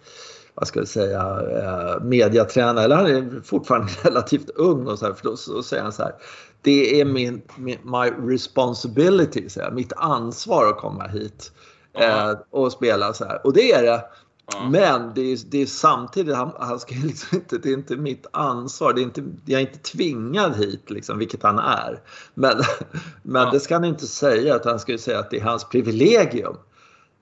vad 0.59 0.67
ska 0.67 0.79
jag 0.79 0.87
säga, 0.87 1.21
eh, 1.61 2.03
mediatränare, 2.03 2.85
eller 2.85 2.95
han 2.95 3.05
är 3.05 3.41
fortfarande 3.43 3.91
relativt 4.03 4.49
ung 4.49 4.87
och 4.87 4.99
så 4.99 5.05
här, 5.05 5.13
för 5.13 5.23
då, 5.23 5.35
då 5.47 5.63
säger 5.63 5.83
han 5.83 5.93
så 5.93 6.03
här, 6.03 6.13
det 6.61 7.01
är 7.01 7.05
min, 7.05 7.41
min 7.57 7.77
my 7.83 8.33
responsibility, 8.33 9.49
så 9.49 9.61
här, 9.61 9.71
mitt 9.71 9.93
ansvar 9.93 10.69
att 10.69 10.77
komma 10.77 11.07
hit 11.07 11.51
eh, 11.99 12.33
och 12.49 12.71
spela 12.71 13.13
så 13.13 13.25
här. 13.25 13.45
Och 13.45 13.53
det 13.53 13.71
är 13.71 13.83
det. 13.83 14.01
Ja. 14.51 14.69
Men 14.69 15.11
det 15.15 15.21
är, 15.21 15.37
det 15.49 15.61
är 15.61 15.65
samtidigt, 15.65 16.35
han, 16.35 16.51
han 16.59 16.79
ska 16.79 16.95
liksom 16.95 17.37
inte, 17.37 17.57
det 17.57 17.69
är 17.69 17.73
inte 17.73 17.95
mitt 17.95 18.25
ansvar. 18.31 18.93
Det 18.93 19.01
är 19.01 19.03
inte, 19.03 19.23
jag 19.45 19.61
är 19.61 19.65
inte 19.65 19.79
tvingad 19.79 20.55
hit, 20.55 20.89
liksom, 20.89 21.17
vilket 21.17 21.43
han 21.43 21.59
är. 21.59 21.99
Men, 22.33 22.55
men 23.23 23.41
ja. 23.41 23.51
det 23.51 23.59
ska 23.59 23.75
han 23.75 23.85
inte 23.85 24.07
säga, 24.07 24.55
utan 24.55 24.69
han 24.69 24.79
ska 24.79 24.97
säga 24.97 25.19
att 25.19 25.29
det 25.29 25.37
är 25.37 25.43
hans 25.43 25.63
privilegium. 25.63 26.55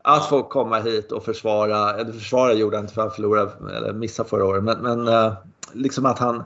Att 0.02 0.18
ja. 0.18 0.28
få 0.30 0.44
komma 0.44 0.80
hit 0.80 1.12
och 1.12 1.26
försvara, 1.26 1.94
eller 1.94 2.12
försvara 2.12 2.54
gjorde 2.54 2.78
han 2.78 2.84
inte 2.84 2.94
för 2.94 3.02
han 3.02 3.12
förlorade, 3.12 3.52
eller 3.78 3.94
missade 3.94 4.30
förra 4.30 4.46
året, 4.46 4.64
men, 4.64 4.82
men 4.82 5.08
eh, 5.08 5.34
liksom 5.74 6.06
att 6.06 6.20
han 6.20 6.44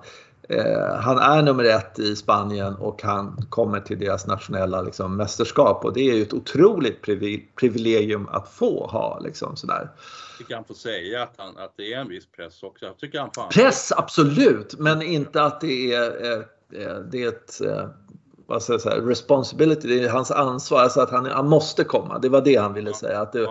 Eh, 0.49 0.95
han 0.95 1.17
är 1.17 1.41
nummer 1.41 1.63
ett 1.63 1.99
i 1.99 2.15
Spanien 2.15 2.75
och 2.75 3.03
han 3.03 3.45
kommer 3.49 3.79
till 3.79 3.99
deras 3.99 4.27
nationella 4.27 4.81
liksom, 4.81 5.15
mästerskap 5.15 5.85
och 5.85 5.93
det 5.93 6.09
är 6.09 6.15
ju 6.15 6.21
ett 6.21 6.33
otroligt 6.33 7.01
privilegium 7.55 8.27
att 8.31 8.49
få 8.49 8.87
ha. 8.87 9.19
Liksom, 9.19 9.55
sådär. 9.55 9.89
Tycker 10.39 10.55
han 10.55 10.65
får 10.65 10.73
säga 10.73 11.23
att, 11.23 11.33
han, 11.37 11.57
att 11.57 11.73
det 11.77 11.93
är 11.93 11.99
en 11.99 12.09
viss 12.09 12.25
press 12.25 12.63
också. 12.63 12.85
Jag 12.85 12.97
tycker 12.97 13.19
han 13.19 13.31
fan... 13.31 13.49
Press 13.49 13.91
absolut, 13.91 14.75
men 14.77 15.01
inte 15.01 15.43
att 15.43 15.61
det 15.61 15.93
är, 15.93 16.25
eh, 16.25 16.39
eh 16.83 16.99
det 17.11 17.23
är 17.23 17.27
ett 17.27 17.61
eh, 17.61 17.89
vad 18.49 18.63
ska 18.63 18.73
jag 18.73 18.81
säga, 18.81 18.95
responsibility, 18.95 19.87
det 19.87 20.03
är 20.03 20.09
hans 20.09 20.31
ansvar, 20.31 20.79
alltså 20.79 21.01
att 21.01 21.09
han, 21.09 21.25
han 21.25 21.49
måste 21.49 21.83
komma. 21.83 22.19
Det 22.19 22.29
var 22.29 22.41
det 22.41 22.55
han 22.55 22.73
ville 22.73 22.93
säga. 22.93 23.21
Att 23.21 23.31
det, 23.31 23.47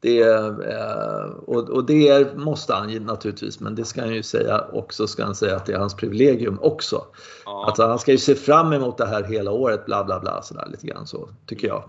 det, 0.00 0.20
eh, 0.20 1.24
och, 1.46 1.68
och 1.68 1.84
det 1.84 2.36
måste 2.36 2.74
han 2.74 2.92
naturligtvis, 2.92 3.60
men 3.60 3.74
det 3.74 3.84
ska 3.84 4.00
han 4.00 4.14
ju 4.14 4.22
säga 4.22 4.64
också, 4.72 5.06
ska 5.06 5.24
han 5.24 5.34
säga 5.34 5.56
att 5.56 5.66
det 5.66 5.72
är 5.72 5.78
hans 5.78 5.96
privilegium 5.96 6.58
också. 6.60 7.04
Ja. 7.44 7.64
Alltså 7.66 7.86
han 7.86 7.98
ska 7.98 8.12
ju 8.12 8.18
se 8.18 8.34
fram 8.34 8.72
emot 8.72 8.98
det 8.98 9.06
här 9.06 9.24
hela 9.24 9.50
året, 9.50 9.86
bla 9.86 10.04
bla 10.04 10.20
bla, 10.20 10.42
sådär 10.42 10.66
lite 10.70 10.86
grann 10.86 11.06
så, 11.06 11.28
tycker 11.46 11.68
jag. 11.68 11.84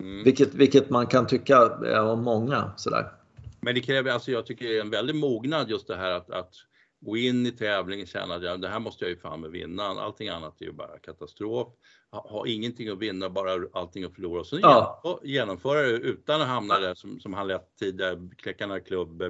Mm. 0.00 0.24
Vilket, 0.24 0.54
vilket 0.54 0.90
man 0.90 1.06
kan 1.06 1.26
tycka 1.26 1.70
om 2.02 2.22
många 2.22 2.72
sådär. 2.76 3.12
Men 3.62 3.74
det 3.74 3.80
kräver, 3.80 4.10
alltså 4.10 4.30
jag 4.30 4.46
tycker 4.46 4.68
det 4.68 4.76
är 4.76 4.80
en 4.80 4.90
väldig 4.90 5.14
mognad 5.14 5.70
just 5.70 5.86
det 5.86 5.96
här 5.96 6.10
att, 6.10 6.30
att 6.30 6.54
gå 7.00 7.16
in 7.16 7.46
i 7.46 7.50
tävlingen, 7.50 8.06
känna 8.06 8.34
att 8.34 8.42
ja, 8.42 8.56
det 8.56 8.68
här 8.68 8.80
måste 8.80 9.04
jag 9.04 9.10
ju 9.10 9.16
fan 9.16 9.40
med 9.40 9.50
vinna. 9.50 9.82
Allting 9.82 10.28
annat 10.28 10.60
är 10.60 10.64
ju 10.64 10.72
bara 10.72 10.98
katastrof. 10.98 11.68
Ha, 12.10 12.28
ha 12.30 12.46
ingenting 12.46 12.88
att 12.88 12.98
vinna, 12.98 13.30
bara 13.30 13.66
allting 13.72 14.04
att 14.04 14.14
förlora. 14.14 14.44
Så 14.44 14.58
ja. 14.62 15.20
genomföra 15.22 15.82
det 15.82 15.90
utan 15.90 16.42
att 16.42 16.48
hamna 16.48 16.78
där 16.78 16.94
som, 16.94 17.20
som 17.20 17.34
han 17.34 17.48
lät 17.48 17.76
tidigare, 17.78 18.18
kläckarna 18.36 18.80
klubb, 18.80 19.22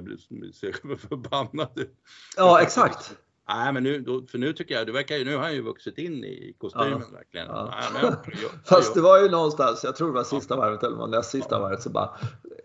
ser 0.53 0.97
förbannad 1.07 1.79
ut. 1.79 1.95
Ja, 2.37 2.61
exakt. 2.61 3.17
Nej, 3.47 3.73
men 3.73 3.83
nu, 3.83 4.25
för 4.31 4.37
nu 4.37 4.53
tycker 4.53 4.75
jag, 4.75 4.87
det 4.87 4.91
verkar 4.91 5.15
ju, 5.15 5.25
nu 5.25 5.35
har 5.35 5.43
han 5.43 5.53
ju 5.53 5.61
vuxit 5.61 5.97
in 5.97 6.23
i 6.23 6.55
kostymen 6.57 7.03
ja. 7.11 7.17
verkligen. 7.17 7.47
Ja. 7.47 7.73
Nej, 7.93 8.01
men, 8.01 8.13
jag, 8.41 8.51
Fast 8.65 8.93
det 8.93 9.01
var 9.01 9.21
ju 9.21 9.29
någonstans, 9.29 9.83
jag 9.83 9.95
tror 9.95 10.07
det 10.07 10.13
var 10.13 10.23
sista 10.23 10.55
varvet 10.55 10.83
eller 10.83 11.07
näst 11.07 11.29
sista 11.29 11.59
varvet 11.59 11.81
så 11.81 11.89
bara 11.89 12.17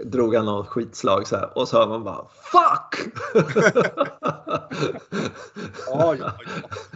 drog 0.05 0.35
han 0.35 0.45
något 0.45 0.69
skitslag 0.69 1.27
så 1.27 1.37
här 1.37 1.59
och 1.59 1.69
så 1.69 1.79
hör 1.79 1.87
man 1.87 2.05
bara 2.05 2.25
FUCK! 2.53 3.13
ja, 5.87 6.15
ja, 6.15 6.33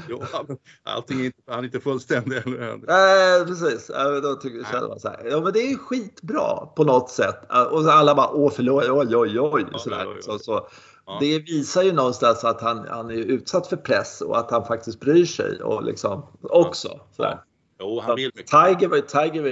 ja. 0.08 0.56
allting 0.84 1.20
är 1.20 1.24
inte, 1.24 1.38
han 1.46 1.58
är 1.58 1.64
inte 1.64 1.80
fullständig. 1.80 2.42
Nej, 2.88 3.46
precis. 3.46 3.90
Då 4.22 4.34
tycker 4.34 4.64
själva 4.64 4.98
så 4.98 5.08
här. 5.08 5.26
Ja, 5.30 5.40
men 5.40 5.52
det 5.52 5.60
är 5.60 5.76
skitbra 5.76 6.66
på 6.76 6.84
något 6.84 7.10
sätt. 7.10 7.40
Och 7.70 7.82
så 7.82 7.90
alla 7.90 8.14
bara 8.14 8.30
åh 8.30 8.52
förlåt, 8.56 8.84
oj, 8.88 9.16
oj, 9.16 9.40
oj. 9.40 9.66
Så, 9.78 9.90
där. 9.90 10.20
så, 10.20 10.38
så 10.38 10.68
Ja. 11.06 11.18
Det 11.20 11.38
visar 11.38 11.82
ju 11.82 11.92
någonstans 11.92 12.44
att 12.44 12.60
han, 12.60 12.86
han 12.88 13.10
är 13.10 13.14
utsatt 13.14 13.66
för 13.66 13.76
press 13.76 14.20
och 14.20 14.38
att 14.38 14.50
han 14.50 14.64
faktiskt 14.64 15.00
bryr 15.00 15.26
sig 15.26 15.62
och 15.62 15.84
liksom 15.84 16.26
också. 16.42 17.00
Sådär. 17.16 17.40
Jo, 17.82 18.00
han 18.00 18.16
vill 18.16 18.30
mycket. 18.34 18.50
Tiger, 18.50 19.00
Tiger 19.00 19.44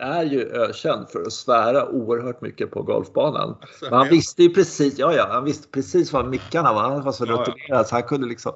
är 0.00 0.22
ju 0.22 0.48
ökänd 0.52 1.08
för 1.08 1.22
att 1.22 1.32
svära 1.32 1.88
oerhört 1.88 2.40
mycket 2.40 2.70
på 2.70 2.82
golfbanan. 2.82 3.56
Alltså, 3.60 3.84
Men 3.84 3.98
han 3.98 4.08
visste 4.08 4.42
ju 4.42 4.54
precis, 4.54 4.98
ja, 4.98 5.14
ja, 5.14 5.28
han 5.30 5.44
visste 5.44 5.68
precis 5.68 6.12
vad 6.12 6.28
mickarna 6.28 6.72
var. 6.72 6.82
Han 6.82 7.02
var 7.02 7.12
så 7.12 7.24
rutinerad 7.24 7.54
ja, 7.68 7.76
ja. 7.76 7.84
så 7.84 7.94
han 7.94 8.02
kunde 8.02 8.26
liksom 8.26 8.52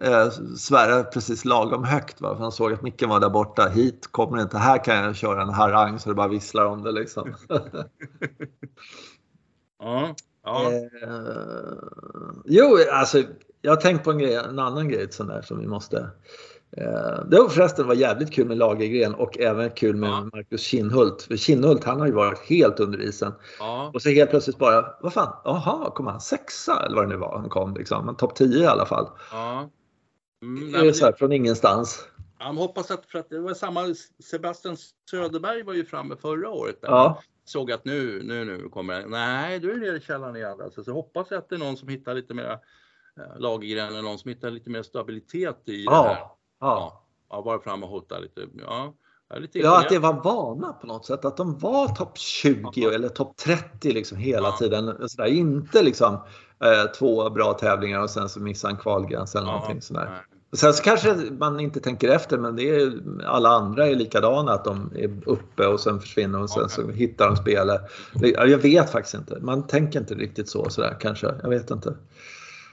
eh, 0.00 0.30
svära 0.56 1.04
precis 1.04 1.44
lagom 1.44 1.84
högt. 1.84 2.20
Va? 2.20 2.36
För 2.36 2.42
han 2.42 2.52
såg 2.52 2.72
att 2.72 2.82
micken 2.82 3.08
var 3.08 3.20
där 3.20 3.30
borta. 3.30 3.68
Hit 3.68 4.08
kommer 4.10 4.42
inte. 4.42 4.58
Här 4.58 4.84
kan 4.84 4.96
jag 4.96 5.16
köra 5.16 5.42
en 5.42 5.48
harang 5.48 5.98
så 5.98 6.08
det 6.08 6.14
bara 6.14 6.28
visslar 6.28 6.64
om 6.64 6.82
det 6.82 6.92
liksom. 6.92 7.34
ja. 9.78 10.14
Ja. 10.44 10.72
Eh, 10.72 10.82
jo, 12.44 12.78
alltså 12.92 13.22
jag 13.62 13.72
har 13.72 13.76
tänkt 13.76 14.04
på 14.04 14.10
en, 14.10 14.18
grej, 14.18 14.34
en 14.34 14.58
annan 14.58 14.88
grej 14.88 15.12
sån 15.12 15.26
där 15.26 15.42
som 15.42 15.58
vi 15.60 15.66
måste 15.66 16.10
det 17.30 17.38
var 17.38 17.48
förresten 17.48 17.86
var 17.86 17.94
jävligt 17.94 18.32
kul 18.32 18.48
med 18.48 18.58
Lagergren 18.58 19.14
och 19.14 19.38
även 19.38 19.70
kul 19.70 19.96
med 19.96 20.10
ja. 20.10 20.28
Marcus 20.32 20.60
Kinnhult. 20.60 21.22
För 21.22 21.36
Kinnhult 21.36 21.84
han 21.84 22.00
har 22.00 22.06
ju 22.06 22.12
varit 22.12 22.38
helt 22.38 22.80
under 22.80 23.02
isen. 23.02 23.32
Ja. 23.58 23.90
Och 23.94 24.02
så 24.02 24.10
helt 24.10 24.30
plötsligt 24.30 24.58
bara, 24.58 24.94
vad 25.00 25.12
fan, 25.12 25.36
jaha, 25.44 25.90
kom 25.90 26.06
han 26.06 26.20
sexa 26.20 26.86
eller 26.86 26.96
vad 26.96 27.04
det 27.04 27.08
nu 27.08 27.16
var 27.16 27.38
han 27.38 27.48
kom 27.48 27.74
liksom. 27.74 28.06
Men 28.06 28.16
topp 28.16 28.34
10 28.34 28.62
i 28.62 28.66
alla 28.66 28.86
fall. 28.86 29.08
Ja. 29.30 29.70
Mm, 30.42 30.72
det 30.72 30.78
är 30.78 30.92
så 30.92 31.04
här, 31.04 31.12
från 31.12 31.32
ingenstans. 31.32 32.08
Han 32.38 32.56
hoppas 32.56 32.90
att, 32.90 33.06
för 33.06 33.18
att 33.18 33.30
det 33.30 33.40
var 33.40 33.54
samma, 33.54 33.80
Sebastian 34.30 34.76
Söderberg 35.10 35.62
var 35.62 35.74
ju 35.74 35.84
framme 35.84 36.16
förra 36.16 36.50
året. 36.50 36.80
Där. 36.82 36.88
Ja 36.88 37.22
såg 37.44 37.72
att 37.72 37.84
nu, 37.84 38.22
nu, 38.22 38.44
nu 38.44 38.68
kommer 38.68 39.00
det. 39.00 39.06
Nej, 39.06 39.58
du 39.58 39.72
är 39.72 39.76
nere 39.76 39.96
i 39.96 40.00
källaren 40.00 40.36
igen. 40.36 40.60
Alltså, 40.60 40.84
så 40.84 40.92
hoppas 40.92 41.30
jag 41.30 41.38
att 41.38 41.48
det 41.48 41.54
är 41.54 41.58
någon 41.58 41.76
som 41.76 41.88
hittar 41.88 42.14
lite 42.14 42.34
mer 42.34 42.50
eh, 43.16 43.38
lagergren 43.38 43.88
eller 43.88 44.02
någon 44.02 44.18
som 44.18 44.28
hittar 44.28 44.50
lite 44.50 44.70
mer 44.70 44.82
stabilitet 44.82 45.68
i 45.68 45.84
ja, 45.84 46.02
det 46.02 46.08
här. 46.08 46.26
Ja. 46.60 47.04
ja, 47.30 47.40
vara 47.40 47.60
fram 47.60 47.82
och 47.82 47.88
hota 47.88 48.18
lite. 48.18 48.46
Ja, 48.66 48.94
lite 49.36 49.58
ja, 49.58 49.80
att 49.80 49.88
det 49.88 49.98
var 49.98 50.12
vana 50.12 50.72
på 50.72 50.86
något 50.86 51.06
sätt. 51.06 51.24
Att 51.24 51.36
de 51.36 51.58
var 51.58 51.88
topp 51.88 52.18
20 52.18 52.70
ja. 52.74 52.92
eller 52.92 53.08
topp 53.08 53.36
30 53.36 53.92
liksom 53.92 54.18
hela 54.18 54.48
ja. 54.48 54.56
tiden. 54.56 55.08
Sådär. 55.08 55.28
Inte 55.28 55.82
liksom 55.82 56.14
eh, 56.64 56.90
två 56.98 57.30
bra 57.30 57.52
tävlingar 57.52 58.02
och 58.02 58.10
sen 58.10 58.28
så 58.28 58.40
missar 58.40 58.68
en 58.68 58.76
kvalgräns 58.76 59.34
eller 59.34 59.46
ja. 59.46 59.52
någonting 59.52 59.82
sådär. 59.82 60.24
Sen 60.52 60.74
så 60.74 60.82
kanske 60.82 61.14
man 61.14 61.60
inte 61.60 61.80
tänker 61.80 62.08
efter 62.08 62.38
men 62.38 62.56
det 62.56 62.70
är, 62.70 62.92
alla 63.26 63.48
andra 63.48 63.86
är 63.86 63.94
likadana 63.94 64.52
att 64.52 64.64
de 64.64 64.92
är 64.96 65.28
uppe 65.28 65.66
och 65.66 65.80
sen 65.80 66.00
försvinner 66.00 66.42
och 66.42 66.50
sen 66.50 66.68
så 66.68 66.90
hittar 66.90 67.26
de 67.26 67.36
spelet. 67.36 67.80
Jag 68.34 68.58
vet 68.58 68.90
faktiskt 68.90 69.14
inte. 69.14 69.38
Man 69.40 69.66
tänker 69.66 70.00
inte 70.00 70.14
riktigt 70.14 70.48
så 70.48 70.70
sådär 70.70 70.96
kanske. 71.00 71.34
Jag 71.42 71.48
vet 71.48 71.70
inte. 71.70 71.96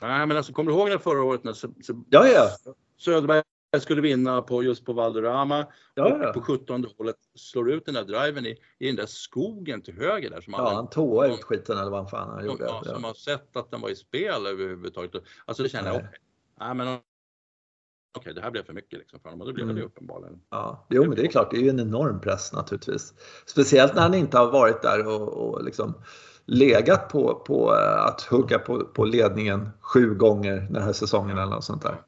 Nej 0.01 0.27
men 0.27 0.37
alltså 0.37 0.53
kommer 0.53 0.71
du 0.71 0.77
ihåg 0.77 0.89
när 0.89 0.97
förra 0.97 1.23
året 1.23 1.43
när 1.43 1.55
ja, 2.09 2.27
ja. 2.27 2.49
Söderberg 2.97 3.43
skulle 3.79 4.01
vinna 4.01 4.41
på 4.41 4.63
just 4.63 4.85
på 4.85 4.93
Valderrama 4.93 5.67
ja, 5.93 6.27
och 6.27 6.33
på 6.33 6.41
17 6.41 6.85
hålet 6.97 7.15
slår 7.35 7.71
ut 7.71 7.85
den 7.85 7.93
där 7.93 8.03
driven 8.03 8.45
i, 8.45 8.57
i 8.79 8.87
den 8.87 8.95
där 8.95 9.05
skogen 9.05 9.81
till 9.81 9.93
höger 9.93 10.29
där. 10.29 10.41
Som 10.41 10.53
ja, 10.57 10.73
han 10.73 10.89
tåade 10.89 11.33
ut 11.33 11.43
skiten 11.43 11.77
eller 11.77 11.91
vad 11.91 12.09
fan 12.09 12.29
han 12.29 12.45
gjorde. 12.45 12.63
Ja, 12.63 12.83
som 12.85 13.03
har 13.03 13.13
sett 13.13 13.55
att 13.55 13.71
den 13.71 13.81
var 13.81 13.89
i 13.89 13.95
spel 13.95 14.45
överhuvudtaget. 14.45 15.23
Alltså 15.45 15.63
det 15.63 15.69
känner 15.69 15.93
jag. 15.93 15.97
Okay. 15.97 16.73
men 16.73 16.99
okej, 18.17 18.33
det 18.33 18.41
här 18.41 18.51
blev 18.51 18.63
för 18.63 18.73
mycket 18.73 18.99
liksom 18.99 19.19
för 19.19 19.29
honom 19.29 19.41
och 19.41 19.47
det 19.47 19.53
blev 19.53 19.65
mm. 19.65 19.75
det 19.75 19.83
uppenbarligen. 19.83 20.41
Ja, 20.49 20.87
jo, 20.89 21.03
men 21.03 21.15
det 21.15 21.21
är 21.21 21.27
klart, 21.27 21.51
det 21.51 21.57
är 21.57 21.61
ju 21.61 21.69
en 21.69 21.79
enorm 21.79 22.21
press 22.21 22.53
naturligtvis. 22.53 23.13
Speciellt 23.45 23.95
när 23.95 24.01
han 24.01 24.13
inte 24.13 24.37
har 24.37 24.51
varit 24.51 24.81
där 24.81 25.07
och, 25.07 25.27
och 25.27 25.63
liksom 25.63 25.93
legat 26.45 27.09
på, 27.09 27.35
på 27.35 27.75
eh, 27.75 28.05
att 28.05 28.21
hugga 28.21 28.59
på, 28.59 28.85
på 28.85 29.05
ledningen 29.05 29.69
sju 29.81 30.15
gånger 30.15 30.67
den 30.71 30.83
här 30.83 30.93
säsongen 30.93 31.37
eller 31.37 31.51
något 31.51 31.63
sånt 31.63 31.81
där. 31.81 32.01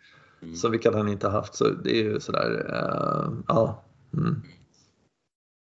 Mm. 0.43 0.56
Så 0.56 0.69
vilket 0.69 0.93
han 0.93 1.08
inte 1.08 1.29
haft, 1.29 1.56
så 1.56 1.67
det 1.69 1.89
är 1.99 2.03
ju 2.03 2.19
sådär, 2.19 2.51
uh, 2.51 3.34
ja. 3.47 3.84
Mm. 4.13 4.41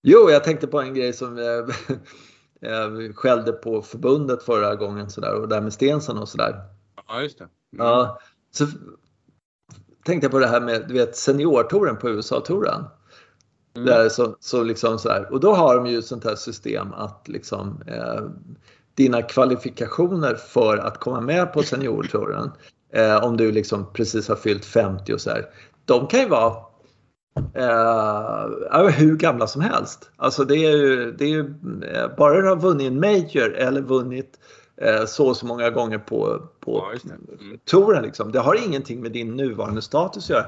Jo, 0.03 0.29
jag 0.29 0.43
tänkte 0.43 0.67
på 0.67 0.81
en 0.81 0.93
grej 0.93 1.13
som 1.13 1.38
jag 1.38 1.69
eh, 2.61 3.13
skällde 3.13 3.51
på 3.51 3.81
förbundet 3.81 4.43
förra 4.43 4.75
gången 4.75 5.09
sådär 5.09 5.33
och 5.35 5.47
där 5.47 5.61
med 5.61 5.73
Stensen 5.73 6.17
och 6.17 6.29
sådär. 6.29 6.63
Ja, 7.07 7.21
just 7.21 7.38
det. 7.38 7.43
Mm. 7.43 7.88
Ja, 7.88 8.19
så 8.51 8.67
tänkte 10.05 10.25
jag 10.25 10.31
på 10.31 10.39
det 10.39 10.47
här 10.47 10.61
med 10.61 10.88
du 10.88 10.93
vet, 10.93 11.15
seniortouren 11.15 11.97
på 11.97 12.09
USA-touren. 12.09 12.83
Mm. 13.75 13.85
Där 13.85 14.09
så, 14.09 14.35
så 14.39 14.63
liksom 14.63 14.99
så 14.99 15.09
här, 15.09 15.33
och 15.33 15.39
då 15.39 15.53
har 15.53 15.75
de 15.75 15.85
ju 15.88 16.01
sånt 16.01 16.23
här 16.23 16.35
system 16.35 16.93
att 16.93 17.27
liksom 17.27 17.81
eh, 17.88 18.21
dina 18.93 19.21
kvalifikationer 19.21 20.35
för 20.35 20.77
att 20.77 20.99
komma 20.99 21.21
med 21.21 21.53
på 21.53 21.63
seniortouren 21.63 22.51
eh, 22.95 23.23
om 23.23 23.38
du 23.38 23.51
liksom 23.51 23.93
precis 23.93 24.27
har 24.27 24.36
fyllt 24.36 24.65
50 24.65 25.13
och 25.13 25.21
så 25.21 25.29
här. 25.29 25.45
De 25.86 26.08
kan 26.08 26.19
ju 26.19 26.27
vara 26.27 26.55
eh, 27.53 28.88
hur 28.88 29.15
gamla 29.15 29.47
som 29.47 29.62
helst. 29.62 30.10
Alltså 30.15 30.43
det 30.43 30.55
är 30.55 30.77
ju, 30.77 31.12
det 31.12 31.25
är 31.25 31.29
ju 31.29 31.53
eh, 31.93 32.15
bara 32.17 32.41
du 32.41 32.47
har 32.47 32.55
vunnit 32.55 32.88
en 32.88 32.99
Major 32.99 33.53
eller 33.53 33.81
vunnit 33.81 34.39
så 35.07 35.27
och 35.27 35.38
så 35.38 35.45
många 35.45 35.69
gånger 35.69 35.97
på, 35.97 36.41
på 36.59 36.97
ja, 37.03 37.13
mm. 37.39 37.59
touren. 37.65 38.03
Liksom. 38.03 38.31
Det 38.31 38.39
har 38.39 38.65
ingenting 38.65 39.01
med 39.01 39.11
din 39.11 39.35
nuvarande 39.35 39.81
status 39.81 40.23
att 40.23 40.29
göra. 40.29 40.45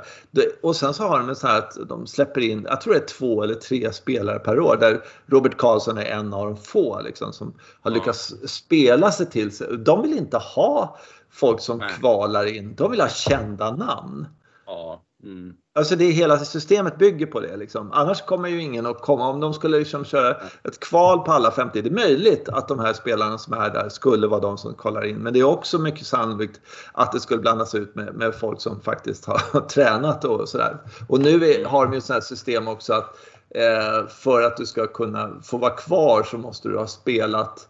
och 0.62 0.76
sen 0.76 0.94
så 0.94 1.04
har 1.04 1.20
de 1.20 1.36
så 1.36 1.48
här 1.48 1.58
att 1.58 1.78
de 1.90 2.08
släpper 2.08 2.42
in, 2.42 2.66
jag 2.70 2.82
tror 2.82 2.94
det 2.94 3.00
är 3.00 3.06
två 3.06 3.44
eller 3.44 3.56
tre 3.56 3.94
spelare 3.94 4.40
per 4.40 4.60
år 4.60 4.78
där 4.80 5.02
Robert 5.26 5.58
Karlsson 5.58 5.98
är 5.98 6.06
en 6.06 6.34
av 6.34 6.46
de 6.46 6.58
få 6.58 7.02
liksom, 7.02 7.34
som 7.34 7.54
har 7.82 7.92
lyckats 7.92 8.34
spela 8.46 9.12
sig 9.12 9.30
till 9.30 9.52
sig. 9.52 9.78
De 9.78 10.02
vill 10.02 10.18
inte 10.18 10.38
ha 10.38 10.98
folk 11.30 11.62
som 11.62 11.78
Nej. 11.78 11.90
kvalar 12.00 12.46
in, 12.46 12.76
de 12.76 12.92
vill 12.92 13.02
ha 13.02 13.10
kända 13.10 13.72
namn. 13.72 14.28
Ja. 14.66 15.02
Mm. 15.24 15.54
Alltså 15.76 15.96
det 15.96 16.06
hela 16.06 16.40
systemet 16.40 16.98
bygger 16.98 17.26
på 17.26 17.40
det. 17.40 17.58
Liksom. 17.58 17.92
Annars 17.92 18.22
kommer 18.22 18.50
ju 18.50 18.62
ingen 18.62 18.86
att 18.86 19.02
komma. 19.02 19.28
Om 19.30 19.40
de 19.40 19.54
skulle 19.54 19.80
liksom 19.80 20.06
köra 20.06 20.38
ett 20.64 20.80
kval 20.80 21.20
på 21.26 21.32
alla 21.32 21.52
50. 21.52 21.82
Det 21.82 21.90
är 21.90 21.94
möjligt 21.94 22.50
att 22.50 22.68
de 22.68 22.80
här 22.80 22.94
spelarna 22.94 23.38
som 23.38 23.54
är 23.54 23.70
där 23.70 23.90
skulle 23.90 24.28
vara 24.28 24.40
de 24.40 24.58
som 24.58 24.74
kollar 24.74 25.06
in. 25.06 25.18
Men 25.18 25.34
det 25.34 25.40
är 25.40 25.44
också 25.44 25.80
mycket 25.80 26.08
sannolikt 26.08 26.62
att 26.94 27.12
det 27.12 27.20
skulle 27.20 27.42
blandas 27.42 27.76
ut 27.76 27.96
med, 27.96 28.16
med 28.16 28.36
folk 28.36 28.62
som 28.62 28.82
faktiskt 28.82 29.26
har 29.26 29.62
tränat 29.70 30.26
och 30.26 30.50
sådär. 30.50 30.78
Och 31.08 31.20
nu 31.20 31.46
är, 31.46 31.66
har 31.66 31.86
de 31.86 31.94
ju 31.94 31.98
ett 31.98 32.10
här 32.10 32.22
system 32.22 32.68
också 32.68 32.94
att 32.94 33.18
eh, 33.50 34.08
för 34.08 34.42
att 34.42 34.58
du 34.58 34.66
ska 34.66 34.88
kunna 34.88 35.42
få 35.44 35.58
vara 35.58 35.76
kvar 35.76 36.24
så 36.24 36.38
måste 36.38 36.70
du 36.70 36.78
ha 36.78 36.88
spelat 36.88 37.68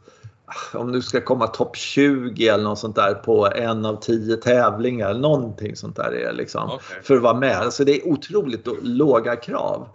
om 0.74 0.92
du 0.92 1.02
ska 1.02 1.22
komma 1.22 1.48
topp 1.48 1.76
20 1.76 2.48
eller 2.48 2.64
något 2.64 2.80
sånt 2.80 2.96
där 2.96 3.14
på 3.14 3.48
en 3.56 3.86
av 3.86 3.96
tio 3.96 4.38
tävlingar. 4.38 5.14
Någonting 5.14 5.76
sånt 5.76 5.96
där 5.96 6.12
är 6.12 6.34
liksom. 6.34 6.66
Okay. 6.66 7.02
För 7.04 7.16
att 7.16 7.22
vara 7.22 7.40
med. 7.40 7.58
Alltså 7.58 7.86
det 7.86 8.02
är 8.02 8.08
otroligt 8.08 8.68
låga 8.82 9.36
krav. 9.36 9.88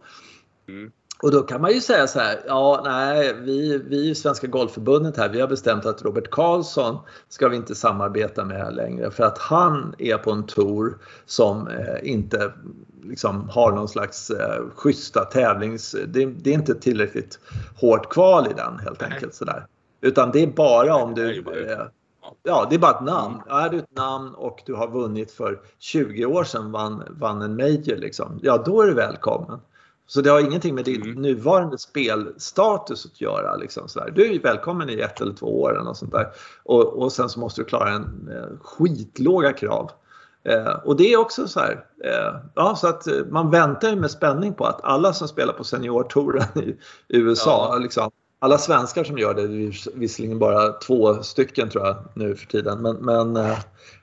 Mm. 0.69 0.93
Och 1.23 1.31
då 1.31 1.43
kan 1.43 1.61
man 1.61 1.73
ju 1.73 1.81
säga 1.81 2.07
så 2.07 2.19
här, 2.19 2.41
ja 2.47 2.81
nej, 2.85 3.35
vi, 3.41 3.79
vi 3.79 4.11
i 4.11 4.15
Svenska 4.15 4.47
Golfförbundet 4.47 5.17
här, 5.17 5.29
vi 5.29 5.41
har 5.41 5.49
bestämt 5.49 5.87
att 5.87 6.03
Robert 6.03 6.31
Karlsson 6.31 6.99
ska 7.29 7.49
vi 7.49 7.57
inte 7.57 7.75
samarbeta 7.75 8.45
med 8.45 8.75
längre 8.75 9.11
för 9.11 9.25
att 9.25 9.38
han 9.38 9.95
är 9.99 10.17
på 10.17 10.31
en 10.31 10.47
tour 10.47 10.99
som 11.27 11.69
eh, 11.69 12.11
inte 12.11 12.53
liksom 13.03 13.49
har 13.49 13.73
någon 13.73 13.88
slags 13.88 14.31
eh, 14.31 14.62
schyssta 14.75 15.25
tävlings... 15.25 15.97
Det, 16.09 16.27
det, 16.27 16.51
är 16.51 16.55
inte 16.55 16.75
tillräckligt 16.75 17.38
hårt 17.77 18.12
kval 18.12 18.47
i 18.51 18.55
den 18.57 18.79
helt 18.79 19.01
nej. 19.01 19.11
enkelt 19.12 19.35
sådär. 19.35 19.67
Utan 20.03 20.31
det 20.31 20.43
är 20.43 20.47
bara 20.47 20.95
om 20.95 21.15
du... 21.15 21.38
Eh, 21.38 21.87
ja, 22.43 22.67
det 22.71 22.75
är 22.75 22.79
bara 22.79 22.91
ett 22.91 23.05
namn. 23.05 23.41
Är 23.49 23.71
du 23.71 23.79
ett 23.79 23.97
namn 23.97 24.35
och 24.35 24.62
du 24.67 24.75
har 24.75 24.88
vunnit 24.88 25.33
för 25.33 25.61
20 25.79 26.27
år 26.27 26.45
sedan, 26.45 26.73
vann, 26.73 27.03
vann 27.11 27.43
en 27.43 27.57
major 27.57 27.97
liksom. 27.97 28.41
Ja, 28.43 28.62
då 28.67 28.83
är 28.83 28.87
du 28.87 28.95
välkommen. 28.95 29.61
Så 30.07 30.21
det 30.21 30.31
har 30.31 30.41
ingenting 30.41 30.75
med 30.75 30.85
din 30.85 31.03
mm. 31.03 31.23
nuvarande 31.23 31.79
spelstatus 31.79 33.07
att 33.07 33.21
göra. 33.21 33.57
Liksom, 33.57 33.88
så 33.88 34.01
där. 34.01 34.11
Du 34.11 34.35
är 34.35 34.41
välkommen 34.41 34.91
i 34.91 35.01
ett 35.01 35.21
eller 35.21 35.35
två 35.35 35.62
år 35.62 35.88
och 35.88 35.97
sånt 35.97 36.12
där. 36.12 36.27
Och, 36.62 37.03
och 37.03 37.12
sen 37.12 37.29
så 37.29 37.41
måste 37.41 37.61
du 37.61 37.65
klara 37.65 37.91
en 37.91 38.29
eh, 38.33 38.59
skitlåga 38.62 39.53
krav. 39.53 39.91
Eh, 40.45 40.73
och 40.85 40.97
det 40.97 41.12
är 41.12 41.17
också 41.17 41.49
så 41.49 41.61
här, 41.61 41.85
eh, 42.05 42.41
ja, 42.55 42.77
så 42.77 42.88
att 42.88 43.07
man 43.31 43.51
väntar 43.51 43.97
med 43.97 44.11
spänning 44.11 44.55
på 44.55 44.65
att 44.65 44.85
alla 44.85 45.12
som 45.12 45.29
spelar 45.29 45.53
på 45.53 45.65
seniortouren 45.65 46.59
i 46.59 46.77
USA, 47.09 47.69
ja. 47.73 47.79
liksom, 47.79 48.11
alla 48.42 48.59
svenskar 48.59 49.05
som 49.05 49.18
gör 49.18 49.35
det, 49.35 49.46
det 49.46 49.66
är 49.66 49.98
visserligen 49.98 50.38
bara 50.38 50.72
två 50.72 51.22
stycken 51.22 51.70
tror 51.70 51.87
jag 51.87 51.96
nu 52.14 52.37
för 52.37 52.46
tiden, 52.46 52.83
men, 52.83 52.96
men 52.96 53.37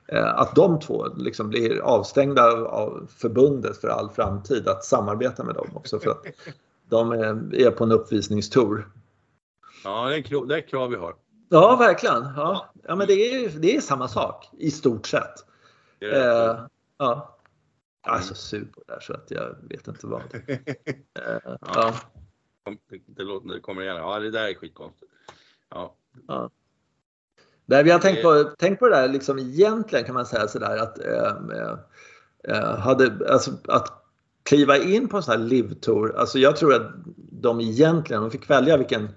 eh, 0.06 0.34
att 0.34 0.54
de 0.54 0.80
två 0.80 1.06
liksom 1.16 1.48
blir 1.48 1.80
avstängda 1.80 2.42
av 2.52 3.08
förbundet 3.16 3.76
för 3.76 3.88
all 3.88 4.10
framtid 4.10 4.68
att 4.68 4.84
samarbeta 4.84 5.44
med 5.44 5.54
dem 5.54 5.68
också 5.74 5.98
för 5.98 6.10
att 6.10 6.26
de 6.88 7.12
är, 7.12 7.54
är 7.54 7.70
på 7.70 7.84
en 7.84 7.92
uppvisningstour. 7.92 8.88
Ja, 9.84 10.08
det 10.08 10.16
är, 10.16 10.22
krav, 10.22 10.46
det 10.46 10.56
är 10.56 10.68
krav 10.68 10.90
vi 10.90 10.96
har. 10.96 11.14
Ja, 11.48 11.76
verkligen. 11.76 12.24
Ja, 12.36 12.72
ja 12.82 12.96
men 12.96 13.06
det 13.06 13.12
är, 13.12 13.48
det 13.48 13.76
är 13.76 13.80
samma 13.80 14.08
sak 14.08 14.48
i 14.58 14.70
stort 14.70 15.06
sett. 15.06 15.34
Eh, 16.00 16.64
ja. 16.98 17.38
Jag 18.06 18.16
är 18.16 18.20
så 18.20 18.34
sur 18.34 18.64
på 18.64 18.80
det 18.86 18.92
där 18.92 19.00
så 19.00 19.12
att 19.12 19.30
jag 19.30 19.56
vet 19.62 19.88
inte 19.88 20.06
vad. 20.06 20.22
Eh, 21.26 21.54
ja. 21.74 21.94
Det, 22.64 23.00
det, 23.06 23.22
låter, 23.22 23.48
det 23.48 23.60
kommer 23.60 23.82
igen. 23.82 23.96
Ja, 23.96 24.18
det 24.18 24.30
där 24.30 24.48
är 24.48 24.54
skitkonstigt. 24.54 25.12
Ja. 25.68 25.94
ja. 26.28 26.50
Nej, 27.66 27.84
vi 27.84 27.90
har 27.90 27.98
tänkt 27.98 28.22
på, 28.22 28.44
tänkt 28.58 28.78
på 28.78 28.88
det 28.88 28.96
där 28.96 29.08
liksom 29.08 29.38
egentligen 29.38 30.04
kan 30.04 30.14
man 30.14 30.26
säga 30.26 30.48
sådär 30.48 30.76
att 30.76 30.98
eh, 30.98 31.34
eh, 32.44 32.78
hade, 32.78 33.32
alltså, 33.32 33.50
att 33.68 34.04
kliva 34.42 34.76
in 34.76 35.08
på 35.08 35.16
en 35.16 35.22
sån 35.22 35.32
här 35.32 35.48
live-tour, 35.48 36.16
alltså 36.16 36.38
jag 36.38 36.56
tror 36.56 36.74
att 36.74 36.92
de 37.16 37.60
egentligen, 37.60 38.22
de 38.22 38.30
fick 38.30 38.50
välja 38.50 38.76
vilken 38.76 39.08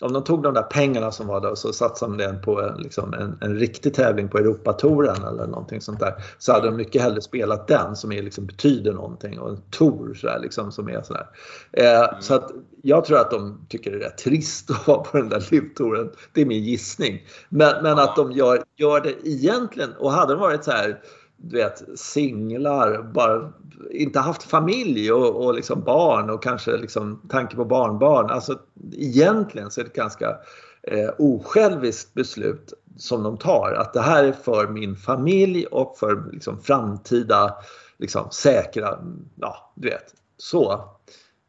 om 0.00 0.12
de 0.12 0.24
tog 0.24 0.42
de 0.42 0.54
där 0.54 0.62
pengarna 0.62 1.12
som 1.12 1.26
var 1.26 1.40
där 1.40 1.50
och 1.50 1.58
så 1.58 1.72
satsade 1.72 2.16
de 2.16 2.32
det 2.32 2.38
på 2.38 2.74
liksom 2.78 3.14
en, 3.14 3.38
en 3.40 3.56
riktig 3.56 3.94
tävling 3.94 4.28
på 4.28 4.38
Europatouren 4.38 5.24
eller 5.24 5.46
någonting 5.46 5.80
sånt 5.80 6.00
där. 6.00 6.14
Så 6.38 6.52
hade 6.52 6.66
de 6.66 6.76
mycket 6.76 7.02
hellre 7.02 7.20
spelat 7.20 7.68
den 7.68 7.96
som 7.96 8.12
är, 8.12 8.22
liksom, 8.22 8.46
betyder 8.46 8.92
någonting 8.92 9.38
och 9.38 9.50
en 9.50 9.60
tour 9.70 10.14
så 10.14 10.26
där, 10.26 10.38
liksom, 10.38 10.72
som 10.72 10.88
är 10.88 11.02
sådär. 11.02 11.26
Eh, 11.72 11.98
mm. 11.98 12.22
Så 12.22 12.34
att 12.34 12.50
jag 12.82 13.04
tror 13.04 13.18
att 13.18 13.30
de 13.30 13.66
tycker 13.68 13.90
det 13.90 13.96
är 13.96 14.00
rätt 14.00 14.18
trist 14.18 14.70
att 14.70 14.86
vara 14.86 14.98
på 14.98 15.16
den 15.16 15.28
där 15.28 15.48
livtouren. 15.50 16.10
Det 16.32 16.40
är 16.40 16.46
min 16.46 16.64
gissning. 16.64 17.22
Men, 17.48 17.82
men 17.82 17.98
att 17.98 18.16
de 18.16 18.32
gör, 18.32 18.62
gör 18.76 19.00
det 19.00 19.28
egentligen 19.28 19.92
och 19.98 20.12
hade 20.12 20.32
de 20.32 20.40
varit 20.40 20.64
så 20.64 20.70
här 20.70 21.00
du 21.38 21.56
vet, 21.56 21.84
singlar, 21.94 23.02
bara 23.02 23.52
inte 23.90 24.18
haft 24.18 24.42
familj 24.42 25.12
och, 25.12 25.44
och 25.44 25.54
liksom 25.54 25.80
barn 25.80 26.30
och 26.30 26.42
kanske 26.42 26.76
liksom 26.76 27.20
tanke 27.28 27.56
på 27.56 27.64
barnbarn. 27.64 28.30
Alltså 28.30 28.58
egentligen 28.92 29.70
så 29.70 29.80
är 29.80 29.84
det 29.84 29.90
ett 29.90 29.96
ganska 29.96 30.36
eh, 30.82 31.10
osjälviskt 31.18 32.14
beslut 32.14 32.72
som 32.96 33.22
de 33.22 33.36
tar. 33.36 33.72
Att 33.72 33.92
det 33.92 34.00
här 34.00 34.24
är 34.24 34.32
för 34.32 34.68
min 34.68 34.96
familj 34.96 35.66
och 35.66 35.98
för 35.98 36.30
liksom, 36.32 36.62
framtida 36.62 37.54
liksom, 37.98 38.30
säkra, 38.30 38.98
ja 39.34 39.72
du 39.74 39.88
vet, 39.88 40.14
så. 40.36 40.72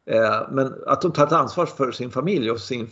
Eh, 0.06 0.48
men 0.50 0.74
att 0.86 1.02
de 1.02 1.12
tar 1.12 1.26
ett 1.26 1.32
ansvar 1.32 1.66
för 1.66 1.92
sin 1.92 2.10
familj 2.10 2.50
och 2.50 2.60
sin, 2.60 2.90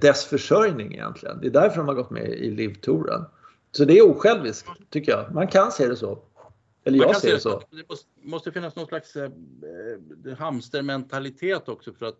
dess 0.00 0.24
försörjning 0.24 0.94
egentligen. 0.94 1.38
Det 1.40 1.46
är 1.46 1.50
därför 1.50 1.76
de 1.76 1.88
har 1.88 1.94
gått 1.94 2.10
med 2.10 2.28
i 2.28 2.50
livtouren. 2.50 3.24
Så 3.72 3.84
det 3.84 3.98
är 3.98 4.10
osjälviskt 4.10 4.68
tycker 4.90 5.12
jag. 5.12 5.34
Man 5.34 5.46
kan 5.46 5.72
se 5.72 5.88
det 5.88 5.96
så. 5.96 6.18
Eller 6.84 6.98
jag 6.98 7.16
ser 7.16 7.32
det 7.32 7.40
så. 7.40 7.62
Det 7.70 7.88
måste, 7.88 8.08
måste 8.22 8.52
finnas 8.52 8.76
någon 8.76 8.86
slags 8.86 9.16
eh, 9.16 9.30
eh, 10.26 10.36
hamstermentalitet 10.38 11.68
också 11.68 11.92
för 11.92 12.06
att 12.06 12.18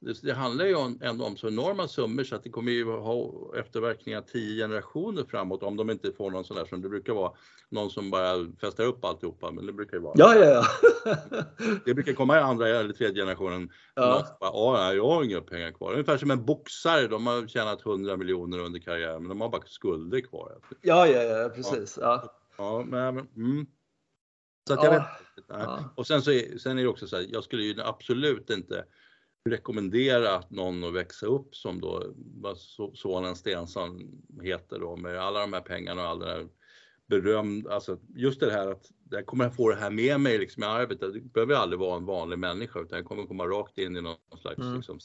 det, 0.00 0.22
det 0.22 0.32
handlar 0.32 0.64
ju 0.64 0.76
ändå 1.00 1.24
om 1.24 1.36
så 1.36 1.48
enorma 1.48 1.88
summor 1.88 2.24
så 2.24 2.36
att 2.36 2.44
det 2.44 2.50
kommer 2.50 2.72
ju 2.72 2.84
ha 2.84 3.32
efterverkningar 3.56 4.20
tio 4.20 4.64
generationer 4.64 5.24
framåt 5.24 5.62
om 5.62 5.76
de 5.76 5.90
inte 5.90 6.12
får 6.12 6.30
någon 6.30 6.44
sån 6.44 6.56
där 6.56 6.64
som 6.64 6.82
det 6.82 6.88
brukar 6.88 7.12
vara. 7.12 7.32
Någon 7.68 7.90
som 7.90 8.10
bara 8.10 8.46
festar 8.60 8.84
upp 8.84 9.04
alltihopa, 9.04 9.50
men 9.50 9.66
det 9.66 9.72
brukar 9.72 9.96
ju 9.96 10.02
vara. 10.02 10.14
Ja, 10.16 10.34
ja, 10.34 10.44
ja. 11.04 11.16
det 11.84 11.94
brukar 11.94 12.12
komma 12.12 12.36
i 12.36 12.40
andra 12.40 12.68
eller 12.68 12.92
tredje 12.92 13.22
generationen. 13.22 13.70
Ja. 13.94 14.26
Bara, 14.40 14.94
jag 14.94 15.08
har 15.08 15.24
inga 15.24 15.40
pengar 15.40 15.72
kvar. 15.72 15.92
Ungefär 15.92 16.18
som 16.18 16.30
en 16.30 16.44
boxare, 16.44 17.06
de 17.06 17.26
har 17.26 17.46
tjänat 17.46 17.86
100 17.86 18.16
miljoner 18.16 18.58
under 18.58 18.80
karriären, 18.80 19.22
men 19.22 19.28
de 19.28 19.40
har 19.40 19.48
bara 19.48 19.62
skulder 19.66 20.20
kvar. 20.20 20.58
Ja, 20.80 21.06
ja, 21.06 21.22
ja, 21.22 21.48
precis. 21.48 21.98
Ja, 22.00 22.32
ja 22.58 22.84
men, 22.86 23.28
mm. 23.36 23.66
Så 24.68 24.74
att 24.74 24.84
jag 24.84 24.94
ja. 24.94 24.98
vet 24.98 25.44
ja. 25.48 25.92
Och 25.94 26.06
sen 26.06 26.22
så 26.22 26.30
är, 26.30 26.58
sen 26.58 26.78
är 26.78 26.82
det 26.82 26.88
också 26.88 27.06
så 27.06 27.16
här, 27.16 27.26
jag 27.28 27.44
skulle 27.44 27.62
ju 27.62 27.82
absolut 27.82 28.50
inte 28.50 28.84
rekommendera 29.48 30.36
att 30.36 30.50
någon 30.50 30.84
att 30.84 30.94
växa 30.94 31.26
upp 31.26 31.56
som 31.56 31.80
då 31.80 32.04
vad 32.16 32.58
sonen 32.94 33.36
Stensson 33.36 34.00
heter 34.42 34.78
då 34.78 34.96
med 34.96 35.18
alla 35.18 35.40
de 35.40 35.52
här 35.52 35.60
pengarna 35.60 36.02
och 36.02 36.08
all 36.08 36.18
den 36.18 36.28
här 36.28 36.48
berömd, 37.06 37.68
alltså 37.68 37.98
just 38.14 38.40
det 38.40 38.50
här 38.50 38.70
att 38.70 38.90
jag 39.10 39.26
kommer 39.26 39.46
att 39.46 39.56
få 39.56 39.70
det 39.70 39.76
här 39.76 39.90
med 39.90 40.20
mig 40.20 40.38
liksom 40.38 40.62
i 40.62 40.66
arbetet. 40.66 41.14
Det 41.14 41.20
behöver 41.20 41.54
aldrig 41.54 41.80
vara 41.80 41.96
en 41.96 42.04
vanlig 42.04 42.38
människa 42.38 42.80
utan 42.80 42.98
jag 42.98 43.06
kommer 43.06 43.26
komma 43.26 43.44
rakt 43.44 43.78
in 43.78 43.96
i 43.96 44.00
någon 44.00 44.16
slags 44.40 44.58
mm. 44.58 44.76
liksom, 44.76 44.98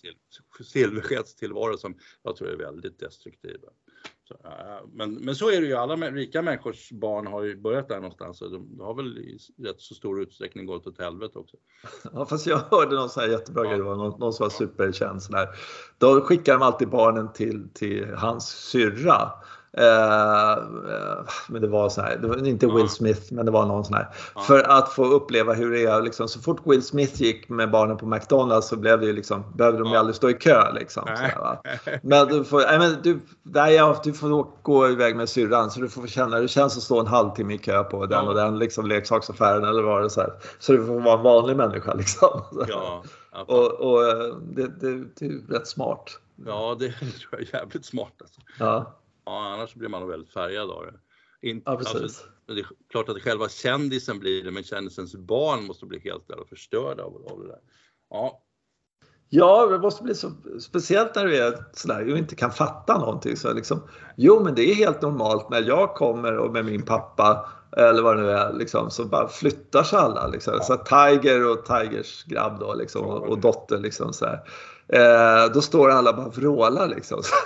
silversketstillvaro 0.63 1.77
som 1.77 1.95
jag 2.23 2.35
tror 2.35 2.49
är 2.49 2.57
väldigt 2.57 2.99
destruktiv. 2.99 3.57
Så, 4.27 4.37
men, 4.93 5.13
men 5.13 5.35
så 5.35 5.49
är 5.49 5.61
det 5.61 5.67
ju, 5.67 5.73
alla 5.73 5.95
rika 5.95 6.41
människors 6.41 6.91
barn 6.91 7.27
har 7.27 7.43
ju 7.43 7.55
börjat 7.61 7.87
där 7.87 7.95
någonstans 7.95 8.41
och 8.41 8.51
de 8.51 8.79
har 8.79 8.93
väl 8.93 9.17
i 9.17 9.37
rätt 9.57 9.81
så 9.81 9.95
stor 9.95 10.21
utsträckning 10.21 10.65
gått 10.65 10.87
åt 10.87 10.99
helvete 10.99 11.39
också. 11.39 11.57
Ja 12.13 12.25
fast 12.25 12.47
jag 12.47 12.57
hörde 12.57 12.95
någon 12.95 13.09
sån 13.09 13.23
här 13.23 13.29
jättebra 13.29 13.63
grej, 13.63 13.77
ja. 13.77 13.95
någon, 13.95 14.19
någon 14.19 14.33
som 14.33 14.43
var 14.43 14.49
superkänd 14.49 15.23
sån 15.23 15.35
här. 15.35 15.47
Då 15.97 16.21
skickar 16.21 16.53
de 16.53 16.61
alltid 16.61 16.89
barnen 16.89 17.33
till, 17.33 17.69
till 17.73 18.13
hans 18.13 18.49
syrra 18.49 19.31
men 21.47 21.61
det 21.61 21.67
var 21.67 21.89
så 21.89 22.01
här, 22.01 22.17
det 22.17 22.27
var 22.27 22.47
inte 22.47 22.67
Will 22.67 22.89
Smith, 22.89 23.33
men 23.33 23.45
det 23.45 23.51
var 23.51 23.65
någon 23.65 23.85
sån 23.85 23.93
här. 23.93 24.07
För 24.47 24.59
att 24.59 24.89
få 24.89 25.05
uppleva 25.05 25.53
hur 25.53 25.71
det 25.71 25.85
är, 25.85 26.01
liksom, 26.01 26.27
så 26.27 26.39
fort 26.39 26.61
Will 26.65 26.83
Smith 26.83 27.21
gick 27.21 27.49
med 27.49 27.71
barnen 27.71 27.97
på 27.97 28.05
McDonalds 28.05 28.67
så 28.67 28.75
blev 28.75 28.99
det 28.99 29.05
ju 29.05 29.13
liksom, 29.13 29.43
behövde 29.55 29.79
de 29.79 29.91
ju 29.91 29.97
aldrig 29.97 30.15
stå 30.15 30.29
i 30.29 30.33
kö. 30.33 30.71
Liksom, 30.73 31.03
sådär, 31.03 31.59
men 32.03 32.27
du 32.27 32.43
får, 32.43 32.61
nej, 32.61 32.79
men 32.79 33.01
du, 33.03 33.19
nej, 33.43 33.79
du 34.03 34.13
får 34.13 34.47
gå 34.63 34.89
iväg 34.89 35.15
med 35.15 35.29
syrran 35.29 35.71
så 35.71 35.79
du 35.79 35.89
får 35.89 36.07
känna 36.07 36.35
hur 36.35 36.41
det 36.41 36.47
känns 36.47 36.77
att 36.77 36.83
stå 36.83 36.99
en 36.99 37.07
halvtimme 37.07 37.53
i 37.53 37.57
kö 37.57 37.83
på 37.83 38.05
den 38.05 38.27
och 38.27 38.35
den 38.35 38.59
liksom, 38.59 38.87
leksaksaffären 38.87 39.63
eller 39.63 39.83
vad 39.83 40.03
det 40.03 40.09
så 40.09 40.21
här. 40.21 40.33
Så 40.59 40.71
du 40.71 40.85
får 40.85 40.99
vara 40.99 41.17
en 41.17 41.23
vanlig 41.23 41.55
människa 41.55 41.93
liksom. 41.93 42.41
Ja, 42.67 43.03
och, 43.47 43.71
och 43.71 44.07
eh, 44.07 44.35
det, 44.41 44.67
det, 44.67 45.05
det 45.19 45.25
är 45.25 45.53
rätt 45.53 45.67
smart. 45.67 46.19
Ja, 46.45 46.75
det 46.79 46.91
tror 46.91 47.09
jag 47.31 47.41
är 47.41 47.55
jävligt 47.55 47.85
smart. 47.85 48.13
Alltså. 48.21 48.41
Ja. 48.59 48.93
Ja, 49.25 49.53
annars 49.53 49.75
blir 49.75 49.89
man 49.89 50.01
nog 50.01 50.09
väldigt 50.09 50.33
färgad 50.33 50.69
av 50.69 50.85
det. 50.85 50.93
In, 51.49 51.61
ja, 51.65 51.77
precis. 51.77 52.01
Alltså, 52.01 52.23
det 52.47 52.59
är 52.59 52.65
klart 52.89 53.09
att 53.09 53.21
själva 53.21 53.49
kändisen 53.49 54.19
blir 54.19 54.43
det, 54.43 54.51
men 54.51 54.63
kändisens 54.63 55.15
barn 55.15 55.65
måste 55.65 55.85
bli 55.85 55.99
helt 55.99 56.29
jävla 56.29 56.45
förstörda 56.45 57.03
av, 57.03 57.27
av 57.31 57.41
det 57.41 57.47
där. 57.47 57.59
Ja. 58.09 58.43
Ja, 59.33 59.67
det 59.67 59.79
måste 59.79 60.03
bli 60.03 60.15
så 60.15 60.31
speciellt 60.59 61.15
när 61.15 61.25
du 61.25 61.37
är 61.37 61.65
sådär 61.73 62.11
och 62.11 62.17
inte 62.17 62.35
kan 62.35 62.51
fatta 62.51 62.97
någonting. 62.97 63.37
Så 63.37 63.53
liksom, 63.53 63.81
jo, 64.17 64.43
men 64.43 64.55
det 64.55 64.71
är 64.71 64.75
helt 64.75 65.01
normalt 65.01 65.49
när 65.49 65.61
jag 65.61 65.95
kommer 65.95 66.37
och 66.37 66.51
med 66.51 66.65
min 66.65 66.81
pappa 66.81 67.49
eller 67.77 68.01
vad 68.01 68.17
det 68.17 68.23
nu 68.23 68.29
är, 68.29 68.53
liksom, 68.53 68.91
så 68.91 69.05
bara 69.05 69.27
flyttar 69.27 69.83
sig 69.83 69.99
alla. 69.99 70.27
Liksom. 70.27 70.59
Så 70.61 70.77
Tiger 70.77 71.51
och 71.51 71.65
Tigers 71.65 72.23
grabb 72.23 72.59
då, 72.59 72.73
liksom, 72.73 73.05
och, 73.05 73.29
och 73.29 73.39
dotter. 73.39 73.77
Liksom, 73.77 74.13
så 74.13 74.25
här. 74.25 74.39
Eh, 74.93 75.53
då 75.53 75.61
står 75.61 75.89
alla 75.89 76.13
bara 76.13 76.25
och 76.25 76.37
vrålar 76.37 76.87
liksom. 76.87 77.21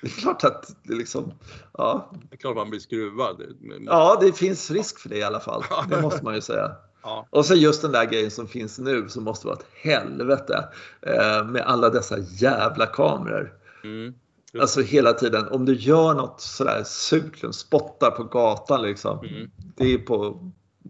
det 0.00 0.08
är 0.08 0.20
klart 0.20 0.44
att 0.44 0.76
det 0.82 0.94
liksom, 0.94 1.32
ja. 1.72 2.10
Det 2.30 2.34
är 2.34 2.38
klart 2.38 2.56
man 2.56 2.70
blir 2.70 2.80
skruvad. 2.80 3.42
Ja, 3.86 4.18
det 4.20 4.32
finns 4.32 4.70
risk 4.70 4.98
för 4.98 5.08
det 5.08 5.16
i 5.16 5.22
alla 5.22 5.40
fall. 5.40 5.64
Det 5.90 6.02
måste 6.02 6.24
man 6.24 6.34
ju 6.34 6.40
säga. 6.40 6.70
Ja. 7.02 7.26
Och 7.30 7.46
så 7.46 7.54
just 7.54 7.82
den 7.82 7.92
där 7.92 8.04
grejen 8.04 8.30
som 8.30 8.48
finns 8.48 8.78
nu 8.78 9.08
som 9.08 9.24
måste 9.24 9.46
vara 9.46 9.56
ett 9.56 9.66
helvete 9.82 10.68
eh, 11.02 11.44
med 11.44 11.62
alla 11.62 11.90
dessa 11.90 12.18
jävla 12.18 12.86
kameror. 12.86 13.52
Mm. 13.84 14.14
Alltså 14.60 14.80
hela 14.80 15.12
tiden, 15.12 15.48
om 15.48 15.64
du 15.64 15.74
gör 15.74 16.14
något 16.14 16.40
sådär 16.40 16.82
surt, 16.84 17.54
spottar 17.54 18.10
på 18.10 18.24
gatan 18.24 18.82
liksom. 18.82 19.18
Mm. 19.18 19.50
Det 19.76 19.94
är 19.94 19.98
på 19.98 20.40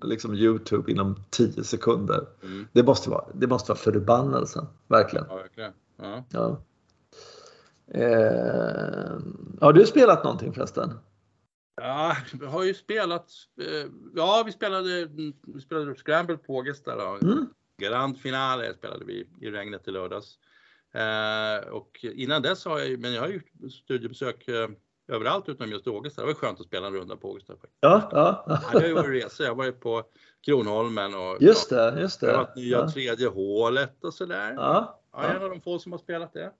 liksom 0.02 0.34
Youtube 0.34 0.92
inom 0.92 1.24
10 1.30 1.64
sekunder. 1.64 2.26
Mm. 2.42 2.68
Det, 2.72 2.82
måste 2.82 3.10
vara, 3.10 3.24
det 3.34 3.46
måste 3.46 3.72
vara 3.72 3.78
förbannelsen, 3.78 4.66
verkligen. 4.86 5.26
Ja, 5.28 5.36
verkligen. 5.36 5.72
Ja. 5.96 6.24
Ja. 6.30 6.62
Eh, 7.94 9.18
har 9.60 9.72
du 9.72 9.86
spelat 9.86 10.24
någonting 10.24 10.52
förresten? 10.52 10.90
Ja, 11.80 12.16
vi 12.40 12.46
har 12.46 12.64
ju 12.64 12.74
spelat. 12.74 13.30
Eh, 13.60 13.90
ja, 14.14 14.42
vi 14.46 14.52
spelade, 14.52 15.08
vi 15.46 15.60
spelade 15.60 15.94
Scramble 15.94 16.36
på 16.36 16.54
Ågesta. 16.54 17.18
Mm. 17.22 17.46
Grand 17.82 18.18
finale 18.18 18.74
spelade 18.74 19.04
vi 19.04 19.28
i 19.40 19.50
regnet 19.50 19.88
i 19.88 19.90
lördags. 19.90 20.38
Eh, 20.94 21.68
och 21.68 22.04
innan 22.04 22.42
dess 22.42 22.64
har 22.64 22.78
jag, 22.78 23.00
men 23.00 23.12
jag 23.12 23.22
har 23.22 23.28
gjort 23.28 23.72
studiebesök 23.72 24.48
eh, 24.48 24.68
överallt 25.08 25.48
utom 25.48 25.70
just 25.70 25.86
Ågesta. 25.86 26.22
Det 26.22 26.26
var 26.26 26.34
skönt 26.34 26.60
att 26.60 26.66
spela 26.66 26.86
en 26.86 26.92
runda 26.92 27.16
på 27.16 27.30
Ågesta. 27.30 27.54
Ja, 27.80 28.08
ja. 28.12 28.44
ja 28.46 28.60
jag 28.72 28.80
har 28.80 28.94
varit 28.94 29.24
resor. 29.24 29.46
Jag 29.46 29.54
var 29.54 29.64
ju 29.64 29.72
på 29.72 30.02
Kronholmen 30.46 31.14
och 31.14 31.36
just 31.40 31.70
det, 31.70 31.96
just 32.00 32.20
det. 32.20 32.26
Jag 32.26 32.36
har 32.36 32.48
nya 32.56 32.78
ja. 32.78 32.90
tredje 32.90 33.28
hålet 33.28 34.04
och 34.04 34.14
sådär. 34.14 34.54
Ja. 34.56 35.00
Ja, 35.12 35.22
en 35.22 35.42
av 35.42 35.50
de 35.50 35.60
få 35.60 35.78
som 35.78 35.92
har 35.92 35.98
spelat 35.98 36.32
det. 36.32 36.52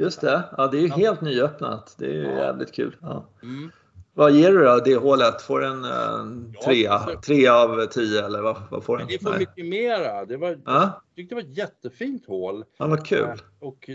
Just 0.00 0.20
det, 0.20 0.42
ja 0.56 0.66
det 0.66 0.78
är 0.78 0.82
ju 0.82 0.88
helt 0.88 1.20
nyöppnat. 1.20 1.94
Det 1.98 2.06
är 2.06 2.12
ju 2.12 2.22
jävligt 2.22 2.72
kul. 2.72 2.96
Mm. 3.42 3.72
Vad 4.16 4.32
ger 4.32 4.52
du 4.52 4.64
då 4.64 4.80
det 4.84 4.96
hålet? 4.96 5.42
Får 5.42 5.60
den 5.60 5.84
en 5.84 6.54
ja, 6.54 6.64
trea? 6.64 6.98
Tre 6.98 7.48
av 7.48 7.86
tio 7.86 8.24
eller 8.24 8.42
vad, 8.42 8.62
vad 8.70 8.84
får 8.84 8.98
den? 8.98 9.06
Det 9.06 9.22
får 9.22 9.30
Nej. 9.30 9.38
mycket 9.38 9.66
mera. 9.66 10.24
Det 10.24 10.36
var, 10.36 10.58
ja? 10.64 11.02
Jag 11.08 11.16
tyckte 11.16 11.34
det 11.34 11.42
var 11.42 11.50
ett 11.50 11.56
jättefint 11.56 12.26
hål. 12.26 12.64
Ja, 12.78 12.86
vad 12.86 13.06
kul. 13.06 13.42
Och 13.60 13.90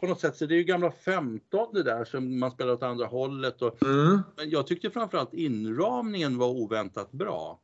på 0.00 0.06
något 0.06 0.20
sätt 0.20 0.36
så 0.36 0.46
det 0.46 0.54
är 0.54 0.56
ju 0.56 0.64
gamla 0.64 0.90
15 0.90 1.74
det 1.74 1.82
där 1.82 2.04
som 2.04 2.38
man 2.38 2.50
spelar 2.50 2.72
åt 2.72 2.82
andra 2.82 3.06
hållet. 3.06 3.62
Och, 3.62 3.82
mm. 3.82 4.20
Men 4.36 4.50
jag 4.50 4.66
tyckte 4.66 4.90
framförallt 4.90 5.34
inramningen 5.34 6.38
var 6.38 6.48
oväntat 6.48 7.12
bra. 7.12 7.60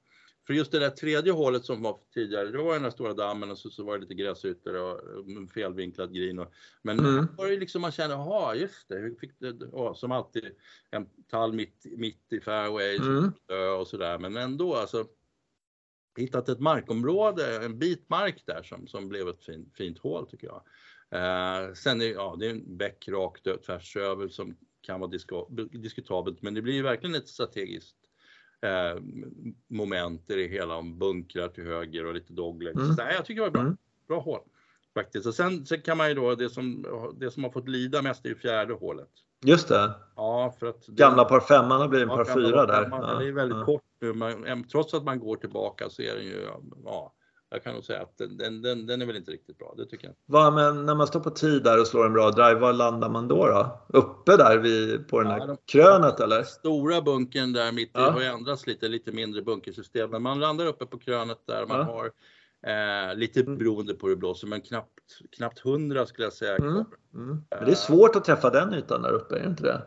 För 0.48 0.54
just 0.54 0.72
det 0.72 0.78
där 0.78 0.90
tredje 0.90 1.32
hålet 1.32 1.64
som 1.64 1.82
var 1.82 2.00
tidigare, 2.14 2.50
det 2.50 2.58
var 2.58 2.72
den 2.72 2.82
där 2.82 2.90
stora 2.90 3.14
dammen 3.14 3.50
och 3.50 3.58
så, 3.58 3.70
så 3.70 3.84
var 3.84 3.94
det 3.94 4.00
lite 4.00 4.14
gräsytor 4.14 4.74
och 4.74 5.00
felvinklad 5.54 6.14
green. 6.14 6.38
Och, 6.38 6.52
men 6.82 6.98
mm. 6.98 7.26
var 7.36 7.46
det 7.46 7.56
liksom 7.56 7.82
man 7.82 7.92
kände, 7.92 8.16
jaha 8.16 8.54
just 8.54 8.88
det, 8.88 9.20
fick 9.20 9.40
det 9.40 9.52
oh, 9.52 9.94
som 9.94 10.12
alltid 10.12 10.44
en 10.90 11.06
tall 11.30 11.52
mitt, 11.52 11.86
mitt 11.96 12.32
i 12.32 12.40
fairway 12.40 12.96
mm. 12.96 13.32
och 13.80 13.88
sådär. 13.88 14.18
Men 14.18 14.36
ändå 14.36 14.74
alltså 14.74 15.06
hittat 16.18 16.48
ett 16.48 16.60
markområde, 16.60 17.64
en 17.64 17.78
bit 17.78 18.08
mark 18.08 18.42
där 18.46 18.62
som, 18.62 18.86
som 18.86 19.08
blev 19.08 19.28
ett 19.28 19.44
fin, 19.44 19.70
fint 19.74 19.98
hål 19.98 20.26
tycker 20.26 20.46
jag. 20.46 20.62
Eh, 21.10 21.72
sen 21.72 22.00
är 22.00 22.06
ja, 22.06 22.36
det 22.38 22.46
är 22.46 22.50
en 22.50 22.76
bäck 22.76 23.08
rakt 23.08 23.46
tvärs 23.66 23.96
över 23.96 24.28
som 24.28 24.56
kan 24.80 25.00
vara 25.00 25.10
diskutabelt, 25.72 26.42
men 26.42 26.54
det 26.54 26.62
blir 26.62 26.74
ju 26.74 26.82
verkligen 26.82 27.14
ett 27.14 27.28
strategiskt 27.28 28.07
eh, 28.62 29.02
moment 29.68 30.30
i 30.30 30.34
det 30.34 30.48
hela 30.48 30.76
om 30.76 30.98
bunkrar 30.98 31.48
till 31.48 31.64
höger 31.64 32.06
och 32.06 32.14
lite 32.14 32.32
doglegs. 32.32 32.76
Mm. 32.76 32.94
Så, 32.94 33.02
nej, 33.02 33.14
jag 33.14 33.24
tycker 33.24 33.40
det 33.40 33.46
var 33.46 33.52
bra. 33.52 33.62
Mm. 33.62 33.76
Bra 34.08 34.20
hål 34.20 34.40
faktiskt. 34.94 35.26
Och 35.26 35.34
sen, 35.34 35.66
sen 35.66 35.82
kan 35.82 35.96
man 35.96 36.08
ju 36.08 36.14
då, 36.14 36.34
det 36.34 36.50
som, 36.50 36.86
det 37.16 37.30
som 37.30 37.44
har 37.44 37.50
fått 37.50 37.68
lida 37.68 38.02
mest 38.02 38.24
är 38.24 38.28
ju 38.28 38.34
fjärde 38.34 38.74
hålet. 38.74 39.08
Just 39.44 39.68
det. 39.68 39.90
Ja, 40.16 40.54
för 40.58 40.66
att 40.66 40.86
gamla 40.86 41.24
par 41.24 41.40
femman 41.40 41.80
har 41.80 41.88
blivit 41.88 42.08
en 42.08 42.16
par 42.16 42.24
fyra 42.24 42.66
där. 42.66 42.88
Ja, 42.90 43.18
det 43.18 43.28
är 43.28 43.32
väldigt 43.32 43.58
ja. 43.58 43.64
kort 43.64 43.82
nu. 44.00 44.12
Man, 44.12 44.64
trots 44.64 44.94
att 44.94 45.04
man 45.04 45.18
går 45.18 45.36
tillbaka 45.36 45.90
så 45.90 46.02
är 46.02 46.14
den 46.14 46.24
ju, 46.24 46.48
ja, 46.84 47.12
jag 47.50 47.64
kan 47.64 47.74
nog 47.74 47.84
säga 47.84 48.02
att 48.02 48.18
den, 48.18 48.62
den, 48.62 48.86
den 48.86 49.02
är 49.02 49.06
väl 49.06 49.16
inte 49.16 49.30
riktigt 49.30 49.58
bra, 49.58 49.74
det 49.76 49.86
tycker 49.86 50.06
jag. 50.06 50.14
Va, 50.26 50.50
men 50.50 50.86
när 50.86 50.94
man 50.94 51.06
står 51.06 51.20
på 51.20 51.30
tid 51.30 51.62
där 51.62 51.80
och 51.80 51.86
slår 51.86 52.06
en 52.06 52.12
bra 52.12 52.30
drive, 52.30 52.54
var 52.54 52.72
landar 52.72 53.08
man 53.08 53.28
då? 53.28 53.46
då? 53.46 53.86
Uppe 53.88 54.36
där 54.36 54.58
vid, 54.58 55.08
på 55.08 55.22
den 55.22 55.30
ja, 55.30 55.46
de, 55.46 55.56
krönet 55.66 56.20
eller? 56.20 56.42
Stora 56.42 57.02
bunken 57.02 57.52
där 57.52 57.72
mitt 57.72 57.88
i 57.88 57.90
ja. 57.94 58.10
har 58.10 58.20
ändrats 58.20 58.66
lite, 58.66 58.88
lite 58.88 59.12
mindre 59.12 59.42
bunkersystem. 59.42 60.10
Men 60.10 60.22
man 60.22 60.40
landar 60.40 60.66
uppe 60.66 60.86
på 60.86 60.98
krönet 60.98 61.38
där 61.46 61.66
man 61.66 61.78
ja. 61.78 61.84
har 61.84 62.10
eh, 62.72 63.16
lite 63.16 63.40
mm. 63.40 63.58
beroende 63.58 63.94
på 63.94 64.06
hur 64.06 64.14
det 64.14 64.20
blåser, 64.20 64.46
men 64.46 64.60
knappt, 64.60 65.00
knappt 65.36 65.66
100 65.66 66.06
skulle 66.06 66.26
jag 66.26 66.32
säga. 66.32 66.56
Mm. 66.56 66.74
Mm. 66.74 66.84
Men 67.50 67.64
det 67.64 67.70
är 67.70 67.74
svårt 67.74 68.16
att 68.16 68.24
träffa 68.24 68.50
den 68.50 68.74
ytan 68.74 69.02
där 69.02 69.12
uppe, 69.12 69.36
är 69.36 69.42
det 69.42 69.48
inte 69.48 69.62
det? 69.62 69.82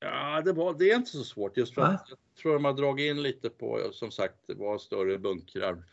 Ja, 0.00 0.42
det, 0.44 0.52
var, 0.52 0.74
det 0.78 0.90
är 0.90 0.96
inte 0.96 1.10
så 1.10 1.24
svårt 1.24 1.56
just 1.56 1.74
för 1.74 1.82
att 1.82 2.06
jag 2.08 2.18
tror 2.42 2.52
de 2.52 2.64
har 2.64 2.72
dragit 2.72 3.10
in 3.10 3.22
lite 3.22 3.50
på, 3.50 3.90
som 3.92 4.10
sagt, 4.10 4.34
det 4.46 4.54
var 4.54 4.78
större 4.78 5.18
bunkrar. 5.18 5.84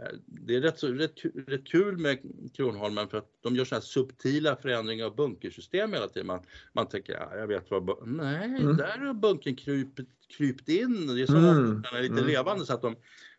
Eh, 0.00 0.16
det 0.26 0.56
är 0.56 0.60
rätt, 0.60 0.78
så, 0.78 0.88
rätt, 0.88 1.24
rätt 1.46 1.66
kul 1.66 1.98
med 1.98 2.18
Kronholmen 2.56 3.08
för 3.08 3.18
att 3.18 3.28
de 3.40 3.56
gör 3.56 3.64
så 3.64 3.74
här 3.74 3.82
subtila 3.82 4.56
förändringar 4.56 5.06
av 5.06 5.16
bunkersystem 5.16 5.92
hela 5.92 6.08
tiden. 6.08 6.26
Man, 6.26 6.40
man 6.72 6.88
tänker, 6.88 7.12
ja, 7.12 7.36
jag 7.36 7.46
vet 7.46 7.70
vad, 7.70 8.08
nej, 8.08 8.44
mm. 8.44 8.76
där 8.76 8.98
har 8.98 9.14
bunken 9.14 9.56
krypit, 9.56 10.08
krypt 10.36 10.68
in. 10.68 11.06
Det 11.06 11.22
är 11.22 11.26
som 11.26 11.36
mm. 11.36 11.76
att 11.76 11.82
den 11.82 11.98
är 11.98 12.02
lite 12.02 12.14
mm. 12.14 12.26
levande 12.26 12.66
så 12.66 12.74
att 12.74 12.82
de 12.82 12.96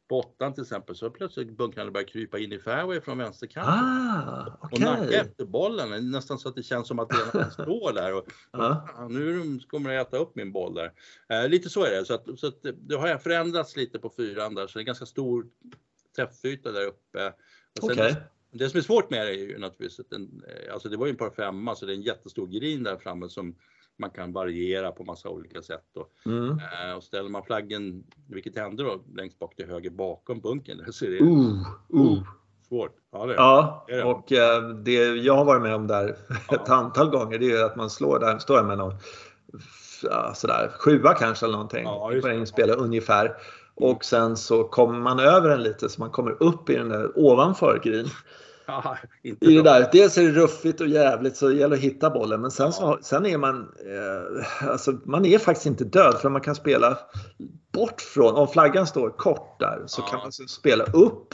på 0.08 0.20
åttan 0.20 0.54
till 0.54 0.64
exempel 0.64 0.96
så 0.96 1.10
plötsligt 1.10 1.58
bunkrarna 1.58 1.92
börjar 1.92 2.08
krypa 2.08 2.40
in 2.40 2.52
i 2.52 2.60
fairway 2.60 3.02
från 3.02 3.18
vänsterkanten. 3.18 3.74
Ah, 3.74 4.58
okay. 4.62 4.70
Och 4.72 4.80
nacka 4.80 5.22
efter 5.22 5.46
bollen, 5.46 6.12
nästan 6.12 6.40
så 6.40 6.50
att 6.50 6.56
det 6.56 6.64
känns 6.64 6.88
som 6.88 7.00
att 7.00 7.10
det 7.10 7.52
står 7.52 7.94
där 7.94 8.14
och, 8.14 8.28
och 9.04 9.12
nu 9.12 9.60
kommer 9.68 9.90
det 9.90 10.02
äta 10.02 10.18
upp 10.18 10.36
min 10.36 10.52
boll 10.52 10.74
där. 10.74 10.92
Eh, 11.30 11.50
lite 11.50 11.70
så 11.70 11.84
är 11.84 11.92
det, 11.92 12.06
så, 12.06 12.14
att, 12.14 12.40
så 12.40 12.48
att 12.48 12.66
det 12.78 12.96
har 12.96 13.18
förändrats 13.18 13.76
lite 13.76 14.00
på 14.00 14.10
fyran 14.10 14.56
där 14.56 14.68
så 14.68 14.80
det 14.80 14.84
är 14.84 14.86
ganska 14.86 15.06
stor 15.06 15.46
träffyta 16.16 16.72
där 16.72 16.88
uppe. 16.88 17.34
Och 17.82 17.88
sen, 17.88 17.92
okay. 17.92 18.16
Det 18.52 18.70
som 18.70 18.78
är 18.78 18.82
svårt 18.82 19.10
med 19.10 19.28
det 19.28 19.32
är 19.32 19.38
ju 19.38 19.58
naturligtvis 19.58 20.00
att 20.00 20.10
den, 20.10 20.44
eh, 20.48 20.74
alltså 20.74 20.90
det 20.90 20.98
var 20.98 21.06
ju 21.06 21.10
en 21.10 21.18
par 21.18 21.30
femma 21.30 21.76
så 21.76 21.86
det 21.86 21.94
är 21.94 21.96
en 21.96 22.02
jättestor 22.02 22.48
green 22.48 22.84
där 22.84 22.98
framme 22.98 23.30
som 23.30 23.56
man 23.98 24.10
kan 24.10 24.34
variera 24.34 24.92
på 24.92 25.04
massa 25.04 25.30
olika 25.30 25.62
sätt. 25.62 25.86
Och, 25.96 26.12
mm. 26.26 26.50
eh, 26.50 26.96
och 26.98 27.04
ställer 27.04 27.30
man 27.30 27.44
flaggen, 27.44 28.04
vilket 28.30 28.58
händer 28.58 28.84
då 28.84 29.04
längst 29.16 29.40
bak 29.40 29.56
till 29.56 29.66
höger 29.66 29.90
bakom 29.90 30.40
bunken, 30.42 30.78
där 30.78 30.92
så 30.92 31.06
är 31.06 31.10
det 31.10 31.20
uh, 31.20 32.02
uh. 32.02 32.24
svårt. 32.68 32.96
Ja, 33.12 33.26
det, 33.26 33.34
ja 33.34 33.86
det 33.88 33.96
det. 33.96 34.04
och 34.04 34.32
eh, 34.32 34.70
det 34.70 35.16
jag 35.16 35.36
har 35.36 35.46
varit 35.46 35.62
med 35.62 35.76
om 35.76 35.88
där 35.88 36.18
ja. 36.50 36.56
ett 36.56 36.70
antal 36.70 37.10
gånger 37.10 37.40
det 37.40 37.52
är 37.52 37.64
att 37.64 37.76
man 37.76 37.90
slår 37.90 38.20
där, 38.20 38.38
står 38.38 38.64
med 38.64 38.78
någon 38.78 38.94
ja, 40.04 40.34
sådär 40.36 40.72
sjua 40.80 41.14
kanske 41.14 41.46
eller 41.46 41.58
någonting 41.58 41.84
ja, 41.84 42.12
på 42.22 42.30
inspel 42.30 42.70
ungefär. 42.70 43.36
Och 43.76 44.06
sen 44.06 44.38
så 44.38 44.64
kommer 44.64 45.00
man 45.00 45.20
över 45.20 45.50
den 45.50 45.64
lite 45.64 45.90
så 45.90 46.02
man 46.02 46.12
kommer 46.12 46.44
upp 46.44 46.70
i 46.70 46.76
den 46.76 46.90
där 46.90 47.20
ovanför 47.20 47.82
green. 47.84 48.08
Ja, 48.68 48.98
I 49.22 49.56
det 49.56 49.62
där. 49.62 49.90
Dels 49.92 50.18
är 50.18 50.24
det 50.24 50.32
ruffigt 50.32 50.82
och 50.82 50.88
jävligt 50.88 51.38
så 51.38 51.48
det 51.48 51.56
gäller 51.56 51.76
att 51.76 51.82
hitta 51.82 52.10
bollen. 52.10 52.42
Men 52.42 52.52
sen, 52.52 52.74
så, 52.74 53.00
sen 53.02 53.26
är 53.26 53.38
man, 53.38 53.56
eh, 53.62 54.70
alltså, 54.70 54.92
man 55.04 55.26
är 55.26 55.38
faktiskt 55.38 55.66
inte 55.66 55.84
död 55.84 56.18
för 56.22 56.30
man 56.30 56.42
kan 56.42 56.56
spela 56.56 56.98
bort 57.74 58.02
från, 58.02 58.36
om 58.36 58.48
flaggan 58.48 58.88
står 58.88 59.10
kort 59.10 59.60
där 59.60 59.84
så 59.86 60.02
ja. 60.02 60.08
kan 60.08 60.20
man 60.20 60.32
spela 60.32 60.84
upp 60.84 61.34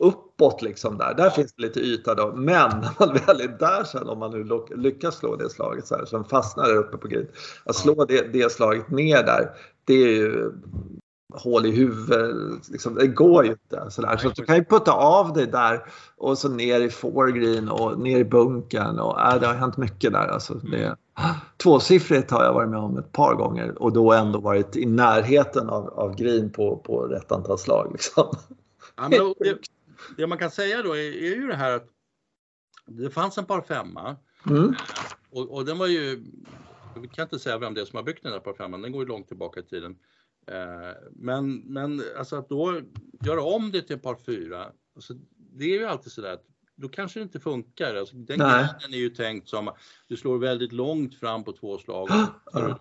uppåt 0.00 0.62
liksom 0.62 0.98
där. 0.98 1.14
Där 1.14 1.24
ja. 1.24 1.30
finns 1.30 1.52
det 1.52 1.62
lite 1.62 1.80
yta 1.80 2.14
då. 2.14 2.32
Men 2.36 2.70
när 2.80 2.90
man 2.98 3.18
väl 3.26 3.40
är 3.40 3.58
där 3.58 3.84
sen, 3.84 4.08
om 4.08 4.18
man 4.18 4.30
nu 4.30 4.48
lyckas 4.76 5.16
slå 5.16 5.36
det 5.36 5.50
slaget 5.50 5.86
så 5.86 5.96
här, 5.96 6.04
som 6.04 6.24
fastnar 6.24 6.64
där 6.64 6.76
uppe 6.76 6.96
på 6.96 7.08
grid. 7.08 7.28
Att 7.64 7.76
slå 7.76 8.04
det, 8.04 8.32
det 8.32 8.52
slaget 8.52 8.90
ner 8.90 9.22
där, 9.22 9.50
det 9.84 9.94
är 9.94 10.08
ju 10.08 10.52
hål 11.32 11.66
i 11.66 11.70
huvudet. 11.70 12.68
Liksom, 12.68 12.94
det 12.94 13.06
går 13.06 13.44
ju 13.44 13.50
inte. 13.50 13.90
Sådär. 13.90 14.16
Så 14.16 14.28
du 14.28 14.44
kan 14.44 14.56
ju 14.56 14.64
putta 14.64 14.92
av 14.92 15.32
dig 15.32 15.46
där 15.46 15.84
och 16.16 16.38
så 16.38 16.48
ner 16.48 16.80
i 16.80 16.90
foregreen 16.90 17.68
och 17.68 17.98
ner 17.98 18.18
i 18.18 18.24
bunkern. 18.24 18.98
Och, 18.98 19.20
äh, 19.20 19.40
det 19.40 19.46
har 19.46 19.54
hänt 19.54 19.76
mycket 19.76 20.12
där. 20.12 20.28
Alltså, 20.28 20.54
det, 20.54 20.96
tvåsiffrigt 21.56 22.30
har 22.30 22.44
jag 22.44 22.54
varit 22.54 22.70
med 22.70 22.78
om 22.78 22.98
ett 22.98 23.12
par 23.12 23.34
gånger 23.34 23.82
och 23.82 23.92
då 23.92 24.12
ändå 24.12 24.40
varit 24.40 24.76
i 24.76 24.86
närheten 24.86 25.68
av, 25.68 25.88
av 25.88 26.16
green 26.16 26.50
på, 26.50 26.76
på 26.76 27.02
rätt 27.02 27.32
antal 27.32 27.58
slag. 27.58 27.88
Liksom. 27.92 28.36
Ja, 28.96 29.08
det, 29.38 29.58
det, 30.16 30.26
man 30.26 30.38
kan 30.38 30.50
säga 30.50 30.82
då 30.82 30.92
är, 30.92 30.98
är, 30.98 31.36
ju 31.36 31.46
det 31.46 31.56
här 31.56 31.76
att 31.76 31.86
det 32.86 33.10
fanns 33.10 33.38
en 33.38 33.44
par 33.44 33.60
femma 33.60 34.16
mm. 34.46 34.74
och, 35.30 35.50
och 35.50 35.64
den 35.64 35.78
var 35.78 35.86
ju 35.86 36.24
vi 36.96 37.08
kan 37.08 37.22
inte 37.22 37.38
säga 37.38 37.58
vem 37.58 37.74
det 37.74 37.80
är 37.80 37.84
som 37.84 37.96
har 37.96 38.02
byggt 38.02 38.22
den 38.22 38.32
där 38.32 38.40
par 38.40 38.54
femman, 38.54 38.82
den 38.82 38.92
går 38.92 39.02
ju 39.02 39.08
långt 39.08 39.28
tillbaka 39.28 39.60
i 39.60 39.62
tiden. 39.62 39.96
Eh, 40.46 40.96
men, 41.12 41.56
men 41.56 42.02
alltså 42.18 42.36
att 42.36 42.48
då 42.48 42.80
göra 43.24 43.42
om 43.42 43.70
det 43.70 43.82
till 43.82 43.98
par 43.98 44.16
fyra, 44.16 44.72
alltså 44.94 45.14
det 45.36 45.64
är 45.64 45.78
ju 45.78 45.84
alltid 45.84 46.12
sådär 46.12 46.32
att 46.32 46.46
då 46.80 46.88
kanske 46.88 47.20
det 47.20 47.22
inte 47.22 47.40
funkar. 47.40 47.94
Alltså, 47.94 48.16
den 48.16 48.38
grinen 48.38 48.92
är 48.92 48.98
ju 48.98 49.10
tänkt 49.10 49.48
som, 49.48 49.72
du 50.08 50.16
slår 50.16 50.38
väldigt 50.38 50.72
långt 50.72 51.14
fram 51.14 51.44
på 51.44 51.52
två 51.52 51.78
slag 51.78 52.08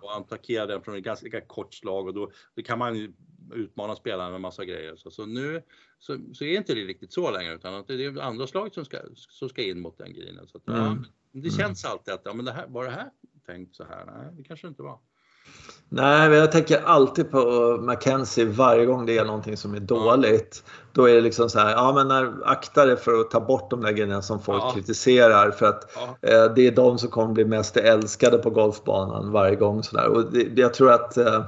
och 0.01 0.17
attackerar 0.17 0.67
den 0.67 0.81
från 0.81 0.95
ett 0.95 1.03
ganska 1.03 1.41
kort 1.41 1.73
slag 1.73 2.07
och 2.07 2.13
då, 2.13 2.31
då 2.55 2.61
kan 2.61 2.79
man 2.79 3.13
utmana 3.53 3.95
spelaren 3.95 4.31
med 4.31 4.41
massa 4.41 4.65
grejer. 4.65 4.95
Så, 4.95 5.11
så 5.11 5.25
nu 5.25 5.61
så, 5.99 6.17
så, 6.33 6.43
är 6.43 6.57
inte 6.57 6.73
det 6.73 6.85
riktigt 6.85 7.13
så 7.13 7.31
längre 7.31 7.55
utan 7.55 7.73
att 7.73 7.87
det 7.87 8.05
är 8.05 8.21
andra 8.21 8.47
slaget 8.47 8.73
som 8.73 8.85
ska, 8.85 8.97
som 9.15 9.49
ska 9.49 9.63
in 9.63 9.79
mot 9.79 9.97
den 9.97 10.13
grinen. 10.13 10.47
Så 10.47 10.57
att, 10.57 10.67
mm. 10.67 10.79
ja, 10.81 10.97
det 11.31 11.49
känns 11.49 11.85
alltid 11.85 12.13
att 12.13 12.21
ja, 12.25 12.33
men 12.33 12.45
det 12.45 12.51
här, 12.51 12.67
var 12.67 12.85
det 12.85 12.91
här 12.91 13.11
tänkt 13.45 13.75
så 13.75 13.83
här? 13.83 14.05
Nej, 14.05 14.27
det 14.31 14.43
kanske 14.43 14.67
inte 14.67 14.81
var. 14.81 14.99
Nej, 15.91 16.31
jag 16.31 16.51
tänker 16.51 16.81
alltid 16.85 17.31
på 17.31 17.77
Mackenzie 17.81 18.45
varje 18.45 18.85
gång 18.85 19.05
det 19.05 19.17
är 19.17 19.25
någonting 19.25 19.57
som 19.57 19.73
är 19.73 19.79
dåligt. 19.79 20.63
Då 20.93 21.09
är 21.09 21.13
det 21.13 21.21
liksom 21.21 21.49
så 21.49 21.59
här, 21.59 21.71
ja 21.71 21.93
men 21.95 22.07
när, 22.07 22.33
akta 22.45 22.85
dig 22.85 22.97
för 22.97 23.19
att 23.19 23.31
ta 23.31 23.39
bort 23.39 23.69
de 23.69 23.81
där 23.81 23.91
grejerna 23.91 24.21
som 24.21 24.41
folk 24.41 24.63
ja. 24.63 24.71
kritiserar 24.71 25.51
för 25.51 25.65
att 25.65 25.91
ja. 25.95 26.29
eh, 26.29 26.53
det 26.53 26.67
är 26.67 26.71
de 26.71 26.97
som 26.97 27.09
kommer 27.09 27.33
bli 27.33 27.45
mest 27.45 27.77
älskade 27.77 28.37
på 28.37 28.49
golfbanan 28.49 29.31
varje 29.31 29.55
gång. 29.55 29.83
Så 29.83 29.97
där. 29.97 30.07
Och 30.07 30.31
det, 30.31 30.61
jag 30.61 30.73
tror 30.73 30.91
att 30.91 31.17
eh, 31.17 31.43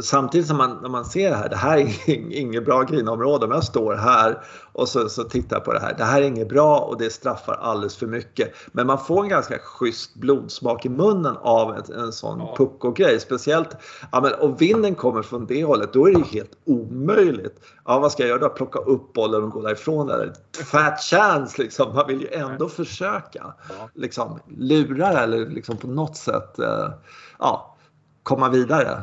samtidigt 0.00 0.46
som 0.46 0.56
man, 0.56 0.78
när 0.82 0.88
man 0.88 1.04
ser 1.04 1.30
det 1.30 1.36
här, 1.36 1.48
det 1.48 1.56
här 1.56 1.78
är 1.78 2.36
inget 2.38 2.64
bra 2.64 2.82
grinområde. 2.82 3.46
Om 3.46 3.52
jag 3.52 3.64
står 3.64 3.94
här 3.94 4.44
och 4.72 4.88
så, 4.88 5.08
så 5.08 5.24
tittar 5.24 5.60
på 5.60 5.72
det 5.72 5.80
här. 5.80 5.94
Det 5.98 6.04
här 6.04 6.22
är 6.22 6.26
inget 6.26 6.48
bra 6.48 6.78
och 6.78 6.98
det 6.98 7.10
straffar 7.10 7.54
alldeles 7.54 7.96
för 7.96 8.06
mycket. 8.06 8.52
Men 8.72 8.86
man 8.86 8.98
får 8.98 9.22
en 9.22 9.28
ganska 9.28 9.58
schysst 9.58 10.14
blodsmak 10.14 10.86
i 10.86 10.88
munnen 10.88 11.36
av 11.36 11.76
en, 11.76 12.00
en 12.00 12.12
sån 12.12 12.38
ja. 12.38 12.54
pucko-grej. 12.58 13.20
Speciellt 13.20 13.76
ja, 14.12 14.20
men, 14.20 14.32
om 14.40 14.56
vinden 14.56 14.94
kommer 14.94 15.22
från 15.22 15.46
det 15.46 15.64
hållet, 15.64 15.92
då 15.92 16.08
är 16.08 16.14
det 16.14 16.26
helt 16.26 16.52
omöjligt. 16.64 17.60
Ja, 17.84 17.98
vad 17.98 18.12
ska 18.12 18.22
jag 18.22 18.30
göra 18.30 18.40
då? 18.40 18.48
Plocka 18.48 18.78
upp 18.78 19.12
bollen 19.12 19.42
och 19.42 19.50
gå 19.50 19.62
därifrån? 19.62 20.10
Eller? 20.10 20.32
Fat 20.64 21.00
chance 21.00 21.62
liksom. 21.62 21.94
Man 21.94 22.06
vill 22.06 22.20
ju 22.20 22.28
ändå 22.32 22.68
försöka 22.68 23.54
liksom, 23.94 24.38
lura 24.48 25.08
eller 25.08 25.46
liksom 25.46 25.76
på 25.76 25.86
något 25.86 26.16
sätt 26.16 26.58
eh, 26.58 26.88
ja, 27.38 27.76
komma 28.22 28.48
vidare 28.48 29.02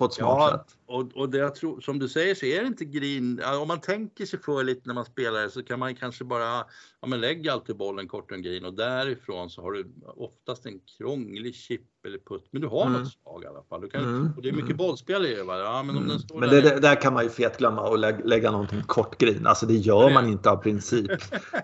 på 0.00 0.06
ett 0.06 0.12
smart 0.12 0.52
ja, 0.52 0.58
sätt. 0.58 0.76
Och, 0.86 1.16
och 1.16 1.30
det 1.30 1.38
jag 1.38 1.54
tror, 1.54 1.80
som 1.80 1.98
du 1.98 2.08
säger 2.08 2.34
så 2.34 2.46
är 2.46 2.60
det 2.60 2.66
inte 2.66 2.84
green. 2.84 3.42
Om 3.60 3.68
man 3.68 3.80
tänker 3.80 4.26
sig 4.26 4.38
för 4.38 4.64
lite 4.64 4.82
när 4.84 4.94
man 4.94 5.04
spelar 5.04 5.48
så 5.48 5.62
kan 5.62 5.78
man 5.78 5.94
kanske 5.94 6.24
bara 6.24 6.64
ja, 7.00 7.06
men 7.06 7.20
lägg 7.20 7.48
alltid 7.48 7.76
bollen 7.76 8.08
kort 8.08 8.30
om 8.32 8.42
green 8.42 8.64
och 8.64 8.74
därifrån 8.74 9.50
så 9.50 9.62
har 9.62 9.72
du 9.72 9.92
oftast 10.06 10.66
en 10.66 10.80
krånglig 10.80 11.54
chip 11.54 11.99
eller 12.04 12.18
putt. 12.18 12.48
Men 12.50 12.62
du 12.62 12.68
har 12.68 12.86
mm. 12.86 13.00
något 13.00 13.12
slag 13.12 13.44
i 13.44 13.46
alla 13.46 13.62
fall. 13.62 13.80
Du 13.80 13.88
kan, 13.88 14.04
mm. 14.04 14.32
och 14.36 14.42
det 14.42 14.48
är 14.48 14.52
mycket 14.52 14.70
mm. 14.70 14.76
bollspel 14.76 15.26
i 15.26 15.34
det. 15.34 15.44
Ja, 15.44 15.82
men 15.82 15.96
om 15.96 16.08
den 16.08 16.18
står 16.18 16.40
men 16.40 16.48
det, 16.48 16.60
där, 16.60 16.80
där 16.80 16.94
kan 16.94 17.14
man 17.14 17.24
ju 17.24 17.30
fetglömma 17.30 17.82
och 17.82 17.98
lägga, 17.98 18.24
lägga 18.24 18.50
någonting 18.50 18.82
kort 18.82 19.18
green. 19.18 19.46
Alltså 19.46 19.66
det 19.66 19.74
gör 19.74 20.10
man 20.10 20.26
inte 20.26 20.50
av 20.50 20.56
princip. 20.56 21.10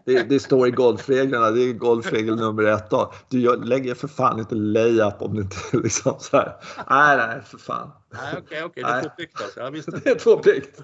Det, 0.05 0.23
det 0.23 0.41
står 0.41 0.69
i 0.69 0.71
golfreglerna. 0.71 1.51
Det 1.51 1.63
är 1.63 1.73
golfregel 1.73 2.37
nummer 2.37 2.63
ett. 2.63 2.91
Då. 2.91 3.13
Du 3.29 3.41
gör, 3.41 3.57
lägger 3.57 3.95
för 3.95 4.09
fan 4.09 4.39
inte 4.39 4.55
layup 4.55 5.23
om 5.23 5.35
du 5.35 5.43
inte 5.43 5.57
liksom 5.83 6.17
så 6.19 6.37
här. 6.37 6.57
Nej, 6.91 7.17
nej, 7.17 7.41
för 7.43 7.59
fan. 7.59 7.91
Nej, 8.13 8.35
okej, 8.39 8.65
okay, 8.65 8.85
okej. 8.85 8.85
Okay. 8.85 8.97
Det 8.97 8.99
är 8.99 9.03
två 9.03 9.17
plikt 9.17 9.43
alltså. 9.43 9.61
Jag 9.61 9.71
visste. 9.71 9.91
Det 9.91 10.11
är 10.11 10.19
två 10.19 10.37
plikt. 10.37 10.83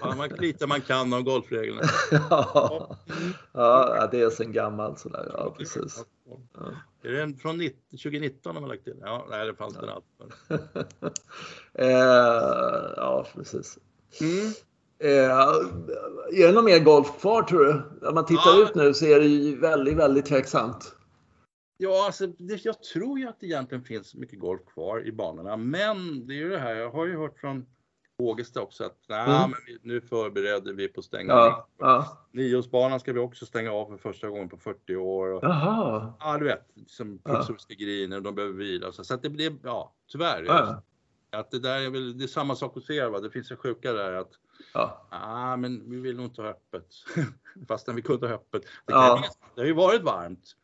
ja, 0.00 0.14
man 0.16 0.28
lite 0.28 0.66
man 0.66 0.80
kan 0.80 1.12
om 1.12 1.24
golfreglerna. 1.24 1.82
ja. 2.30 2.96
ja, 3.52 4.08
det 4.10 4.20
är 4.20 4.30
sen 4.30 4.52
gammalt 4.52 4.98
sådär. 4.98 5.30
Ja, 5.32 5.54
precis. 5.58 6.04
Ja. 6.54 6.72
Är 7.02 7.12
det 7.12 7.36
från 7.36 7.60
2019 7.90 8.54
de 8.54 8.62
har 8.62 8.68
lagt 8.68 8.84
till? 8.84 8.96
Ja, 9.00 9.26
nej, 9.30 9.46
det 9.46 9.54
fanns 9.54 9.74
ja. 9.74 9.80
den 9.80 9.90
allt. 9.90 10.04
eh, 11.74 12.94
ja, 12.96 13.26
precis. 13.34 13.78
Mm. 14.20 14.52
Eh, 14.98 15.30
är 16.32 16.46
det 16.46 16.52
någon 16.52 16.64
mer 16.64 16.78
golf 16.78 17.20
kvar 17.20 17.42
tror 17.42 17.64
du? 17.64 18.06
Om 18.08 18.14
man 18.14 18.26
tittar 18.26 18.50
ja. 18.50 18.62
ut 18.62 18.74
nu 18.74 18.94
så 18.94 19.06
är 19.06 19.20
det 19.20 19.26
ju 19.26 19.60
väldigt, 19.60 19.96
väldigt 19.96 20.26
tveksamt. 20.26 20.94
Ja, 21.76 22.06
alltså, 22.06 22.26
det, 22.26 22.64
jag 22.64 22.82
tror 22.82 23.18
ju 23.18 23.28
att 23.28 23.40
det 23.40 23.46
egentligen 23.46 23.84
finns 23.84 24.14
mycket 24.14 24.38
golf 24.38 24.60
kvar 24.66 25.06
i 25.06 25.12
banorna, 25.12 25.56
men 25.56 26.26
det 26.26 26.34
är 26.34 26.36
ju 26.36 26.48
det 26.48 26.58
här, 26.58 26.74
jag 26.74 26.90
har 26.90 27.06
ju 27.06 27.16
hört 27.16 27.38
från 27.38 27.66
Ågesta 28.20 28.62
också 28.62 28.84
att 28.84 28.98
nej, 29.08 29.36
mm. 29.36 29.50
men 29.50 29.78
nu 29.82 30.00
förbereder 30.00 30.72
vi 30.72 30.88
på 30.88 31.00
att 31.00 31.04
stänga 31.04 31.32
ja, 31.32 31.68
ja. 31.78 32.18
Niosbanan 32.32 33.00
ska 33.00 33.12
vi 33.12 33.20
också 33.20 33.46
stänga 33.46 33.72
av 33.72 33.86
för 33.86 33.96
första 33.96 34.28
gången 34.28 34.48
på 34.48 34.56
40 34.56 34.96
år. 34.96 35.32
Och, 35.32 35.44
Jaha. 35.44 36.12
Ja, 36.20 36.38
du 36.38 36.44
vet, 36.44 36.68
som 36.86 37.18
provisoriska 37.18 37.74
ja. 37.78 37.84
griner 37.84 38.16
och 38.16 38.22
de 38.22 38.34
behöver 38.34 38.54
vila. 38.54 38.92
Så, 38.92 39.04
så 39.04 39.14
att 39.14 39.22
det 39.22 39.30
blir, 39.30 39.52
ja, 39.62 39.94
tyvärr. 40.12 40.44
Ja. 40.44 40.82
Att 41.32 41.50
det 41.50 41.58
där 41.58 41.80
är 41.80 41.90
väl, 41.90 42.18
det 42.18 42.24
är 42.24 42.28
samma 42.28 42.56
sak 42.56 42.74
hos 42.74 42.90
er, 42.90 43.08
va? 43.08 43.20
det 43.20 43.30
finns 43.30 43.50
en 43.50 43.56
sjuka 43.56 43.92
där 43.92 44.12
att 44.12 44.32
ja. 44.74 45.06
ah, 45.10 45.56
men 45.56 45.90
vi 45.90 45.96
vill 45.96 46.16
nog 46.16 46.26
inte 46.26 46.42
ha 46.42 46.48
öppet. 46.48 46.86
Fastän 47.68 47.96
vi 47.96 48.02
kunde 48.02 48.26
ha 48.26 48.34
öppet. 48.34 48.62
Det, 48.86 48.92
kan, 48.92 49.02
ja. 49.02 49.24
det 49.54 49.60
har 49.60 49.66
ju 49.66 49.74
varit 49.74 50.02
varmt 50.02 50.56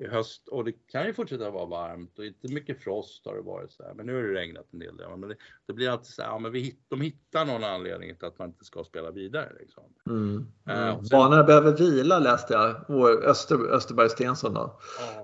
i 0.00 0.06
höst 0.06 0.48
och 0.48 0.64
det 0.64 0.72
kan 0.72 1.06
ju 1.06 1.14
fortsätta 1.14 1.50
vara 1.50 1.66
varmt 1.66 2.18
och 2.18 2.24
inte 2.24 2.52
mycket 2.52 2.82
frost 2.82 3.26
har 3.26 3.34
det 3.34 3.42
varit 3.42 3.72
så 3.72 3.82
här. 3.82 3.94
Men 3.94 4.06
nu 4.06 4.14
har 4.14 4.22
det 4.22 4.34
regnat 4.34 4.66
en 4.72 4.78
del. 4.78 4.94
Men 5.16 5.28
det, 5.28 5.36
det 5.66 5.72
blir 5.72 5.90
alltid 5.90 6.06
så 6.06 6.22
här, 6.22 6.28
ja 6.28 6.38
men 6.38 6.52
vi, 6.52 6.76
de 6.88 7.00
hittar 7.00 7.44
någon 7.44 7.64
anledning 7.64 8.16
till 8.16 8.26
att 8.26 8.38
man 8.38 8.48
inte 8.48 8.64
ska 8.64 8.84
spela 8.84 9.10
vidare. 9.10 9.52
Liksom. 9.60 9.82
Mm. 10.06 10.46
Mm. 10.66 10.88
Uh, 10.88 11.02
Banorna 11.10 11.44
behöver 11.44 11.76
vila 11.76 12.18
läste 12.18 12.52
jag, 12.52 12.84
vår 12.88 13.24
Öster, 13.24 13.72
Österberg 13.72 14.08
Stensson 14.08 14.54
då. 14.54 14.80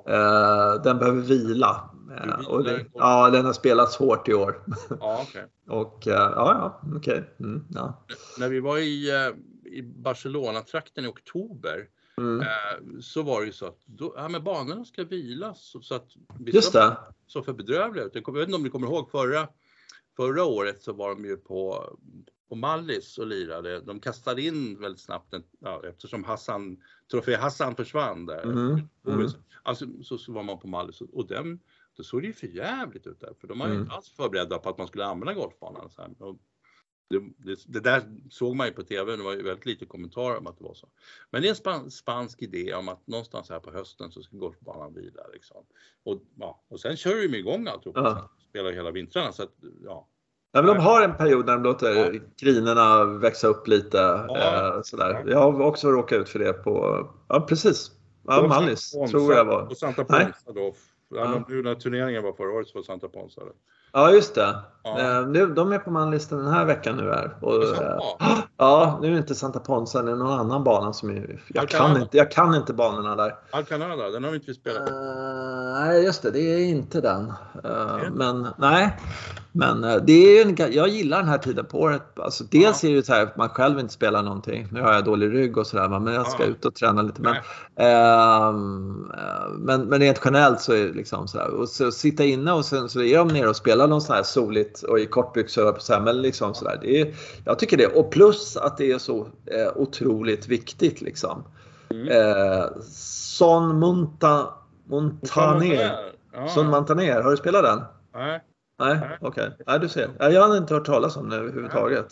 Uh. 0.06 0.14
Uh, 0.14 0.82
den 0.82 0.98
behöver 0.98 1.20
vila. 1.20 1.90
Och 2.48 2.64
det, 2.64 2.86
ja, 2.92 3.30
den 3.30 3.44
har 3.44 3.52
spelats 3.52 3.96
hårt 3.96 4.28
i 4.28 4.34
år. 4.34 4.62
Ja, 5.00 5.22
okay. 5.22 5.42
och 5.68 6.02
ja, 6.04 6.32
ja, 6.34 6.80
okej. 6.96 7.18
Okay. 7.18 7.24
Mm, 7.40 7.64
ja. 7.70 8.04
När 8.38 8.48
vi 8.48 8.60
var 8.60 8.78
i, 8.78 9.10
i 9.64 9.82
Barcelona-trakten 9.82 11.04
i 11.04 11.08
oktober 11.08 11.88
Mm. 12.20 12.40
Eh, 12.40 13.00
så 13.00 13.22
var 13.22 13.40
det 13.40 13.46
ju 13.46 13.52
så 13.52 13.66
att 13.66 13.78
då, 13.84 14.14
ja, 14.16 14.28
men 14.28 14.44
banorna 14.44 14.84
ska 14.84 15.04
vilas 15.04 15.76
så, 15.82 15.94
att 15.94 16.08
Just 16.38 16.72
det. 16.72 16.96
så 17.26 17.42
för 17.42 17.52
bedrövliga 17.52 18.04
ut. 18.04 18.14
Jag 18.14 18.32
vet 18.32 18.42
inte 18.42 18.56
om 18.56 18.62
ni 18.62 18.70
kommer 18.70 18.86
ihåg 18.86 19.10
förra, 19.10 19.48
förra 20.16 20.44
året 20.44 20.82
så 20.82 20.92
var 20.92 21.08
de 21.08 21.24
ju 21.24 21.36
på, 21.36 21.90
på 22.48 22.54
Mallis 22.54 23.18
och 23.18 23.26
lirade. 23.26 23.80
De 23.80 24.00
kastade 24.00 24.42
in 24.42 24.80
väldigt 24.80 25.00
snabbt 25.00 25.34
en, 25.34 25.42
ja, 25.58 25.82
eftersom 25.88 26.24
Hassan, 26.24 26.82
Trofé 27.10 27.36
Hassan 27.36 27.76
försvann 27.76 28.26
där. 28.26 28.42
Mm. 28.42 28.80
Mm. 29.06 29.28
Alltså, 29.62 29.86
så, 30.02 30.18
så 30.18 30.32
var 30.32 30.42
man 30.42 30.58
på 30.58 30.68
Mallis 30.68 31.00
och 31.00 31.26
den, 31.26 31.60
då 31.96 32.02
såg 32.02 32.22
det 32.22 32.26
ju 32.26 32.32
för 32.32 32.46
jävligt 32.46 33.06
ut 33.06 33.20
där 33.20 33.34
för 33.40 33.48
de 33.48 33.58
var 33.58 33.66
mm. 33.66 33.80
inte 33.80 33.94
alls 33.94 34.08
förberedda 34.08 34.58
på 34.58 34.68
att 34.68 34.78
man 34.78 34.86
skulle 34.86 35.04
använda 35.04 35.34
golfbanan. 35.34 35.90
Så 35.90 36.02
här. 36.02 36.10
Och 36.18 36.38
det, 37.08 37.58
det, 37.66 37.80
där 37.80 38.02
såg 38.30 38.56
man 38.56 38.66
ju 38.66 38.72
på 38.72 38.82
TV, 38.82 39.16
det 39.16 39.22
var 39.22 39.32
ju 39.32 39.42
väldigt 39.42 39.66
lite 39.66 39.86
kommentarer 39.86 40.38
om 40.38 40.46
att 40.46 40.58
det 40.58 40.64
var 40.64 40.74
så. 40.74 40.88
Men 41.30 41.42
det 41.42 41.48
är 41.48 41.50
en 41.50 41.56
span, 41.56 41.90
spansk 41.90 42.42
idé 42.42 42.74
om 42.74 42.88
att 42.88 43.06
någonstans 43.06 43.50
här 43.50 43.60
på 43.60 43.70
hösten 43.70 44.10
så 44.10 44.22
ska 44.22 44.36
golfbanan 44.36 44.94
vila. 44.94 45.22
Liksom. 45.32 45.56
Och, 46.04 46.22
ja, 46.34 46.60
och 46.68 46.80
sen 46.80 46.96
kör 46.96 47.28
de 47.28 47.38
igång 47.38 47.68
alltihop 47.68 47.96
ja. 47.96 48.30
spelar 48.48 48.72
hela 48.72 48.90
vintrarna. 48.90 49.32
Så 49.32 49.42
att, 49.42 49.54
ja. 49.84 50.08
Ja, 50.52 50.62
men 50.62 50.74
de 50.74 50.82
har 50.82 51.02
en 51.02 51.16
period 51.16 51.46
när 51.46 51.52
de 51.52 51.62
låter 51.62 51.94
ja. 51.94 52.20
grinerna 52.40 53.04
växa 53.04 53.46
upp 53.46 53.68
lite. 53.68 53.98
Ja. 54.28 54.74
Eh, 54.74 54.82
sådär. 54.82 55.24
Jag 55.26 55.38
har 55.38 55.60
också 55.60 55.90
råkat 55.90 56.18
ut 56.18 56.28
för 56.28 56.38
det 56.38 56.52
på, 56.52 57.06
ja 57.28 57.40
precis, 57.40 57.90
ja, 58.26 58.46
Mallis 58.48 58.90
tror 58.90 59.34
jag 59.34 59.44
var. 59.44 59.62
Och 59.62 59.76
Santa 59.76 60.04
Ponsa 60.04 60.52
då. 60.54 60.74
Ja. 61.08 61.44
Nu 61.48 61.62
när 61.62 61.74
turneringen 61.74 62.22
var 62.22 62.32
förra 62.32 62.52
året 62.52 62.68
så 62.68 62.78
var 62.78 62.82
Santa 62.82 63.08
Ponsa 63.08 63.44
det. 63.44 63.52
Ja, 63.92 64.10
just 64.10 64.34
det. 64.34 64.54
Ja. 64.82 65.00
Eh, 65.00 65.28
nu, 65.28 65.46
de 65.46 65.72
är 65.72 65.78
på 65.78 65.90
manlistan 65.90 66.38
den 66.38 66.52
här 66.52 66.64
veckan 66.64 66.96
nu 66.96 67.10
här. 67.10 67.36
Och, 67.40 67.64
äh, 67.64 67.98
ja, 68.56 68.98
nu 69.02 69.14
är 69.14 69.18
inte 69.18 69.34
Santa 69.34 69.60
Ponsa, 69.60 70.02
det 70.02 70.10
är 70.10 70.16
någon 70.16 70.40
annan 70.40 70.64
bana 70.64 70.92
som 70.92 71.10
är, 71.10 71.40
jag, 71.48 71.68
kan 71.68 72.02
inte, 72.02 72.16
jag 72.16 72.30
kan 72.30 72.54
inte 72.54 72.72
banorna 72.72 73.16
där. 73.16 73.34
Alcanada, 73.50 74.10
den 74.10 74.24
har 74.24 74.30
vi 74.30 74.36
inte 74.36 74.54
spelat 74.54 74.86
på. 74.86 74.92
Uh, 74.92 75.80
nej, 75.80 76.04
just 76.04 76.22
det, 76.22 76.30
det 76.30 76.40
är 76.40 76.64
inte 76.64 77.00
den. 77.00 77.32
Uh, 77.64 78.10
men 78.12 78.46
nej, 78.58 78.96
men 79.52 79.84
uh, 79.84 79.96
det 79.96 80.12
är 80.12 80.46
en, 80.46 80.72
jag 80.72 80.88
gillar 80.88 81.18
den 81.18 81.28
här 81.28 81.38
tiden 81.38 81.64
på 81.64 81.80
året. 81.80 82.18
Alltså, 82.18 82.44
dels 82.44 82.84
ja. 82.84 82.90
är 82.90 82.94
det 82.94 83.06
så 83.06 83.12
här 83.12 83.22
att 83.22 83.36
man 83.36 83.48
själv 83.48 83.78
inte 83.78 83.94
spelar 83.94 84.22
någonting. 84.22 84.68
Nu 84.72 84.80
har 84.80 84.92
jag 84.92 85.04
dålig 85.04 85.32
rygg 85.32 85.58
och 85.58 85.66
sådär, 85.66 85.88
men 85.88 86.14
jag 86.14 86.26
ska 86.26 86.42
ja. 86.42 86.48
ut 86.48 86.64
och 86.64 86.74
träna 86.74 87.02
lite. 87.02 87.22
Men, 87.22 87.36
ehm, 87.76 89.12
men, 89.58 89.82
men 89.82 90.00
rent 90.00 90.20
generellt 90.24 90.60
så 90.60 90.72
är 90.72 90.84
det 90.84 90.92
liksom 90.92 91.28
så 91.28 91.38
här. 91.38 91.48
Och 91.48 91.68
så 91.68 91.92
sitta 91.92 92.24
inne 92.24 92.52
och 92.52 92.64
sen 92.64 92.88
så 92.88 93.02
är 93.02 93.18
de 93.18 93.28
nere 93.28 93.48
och 93.48 93.56
spelar 93.56 93.88
någon 93.88 94.00
sån 94.00 94.16
här 94.16 94.22
soligt 94.22 94.82
och 94.82 95.00
i 95.00 95.06
kortbyxor 95.06 95.72
på 95.72 95.80
så 95.80 95.92
här, 95.92 96.00
men 96.00 96.22
liksom 96.22 96.54
så 96.54 96.64
där. 96.64 96.78
Det 96.82 97.00
är, 97.00 97.14
jag 97.44 97.58
tycker 97.58 97.76
det. 97.76 97.86
Och 97.86 98.10
plus 98.10 98.45
att 98.56 98.76
det 98.76 98.92
är 98.92 98.98
så 98.98 99.20
eh, 99.46 99.76
otroligt 99.76 100.48
viktigt 100.48 101.00
liksom. 101.00 101.44
Mm. 101.90 102.08
Eh, 102.08 102.64
Son 102.82 103.78
Monta, 103.78 104.48
Montaner. 104.84 106.12
Ja. 106.32 106.48
Son 106.48 106.66
Montaner, 106.66 107.22
har 107.22 107.30
du 107.30 107.36
spelat 107.36 107.64
den? 107.64 107.82
Nej. 108.14 108.40
Nej, 108.78 109.18
okej. 109.20 109.28
Okay. 109.28 109.50
Nej, 109.66 109.80
du 109.80 109.88
ser. 109.88 110.10
Jag 110.18 110.48
har 110.48 110.56
inte 110.56 110.74
hört 110.74 110.86
talas 110.86 111.16
om 111.16 111.28
det 111.28 111.36
överhuvudtaget. 111.36 112.06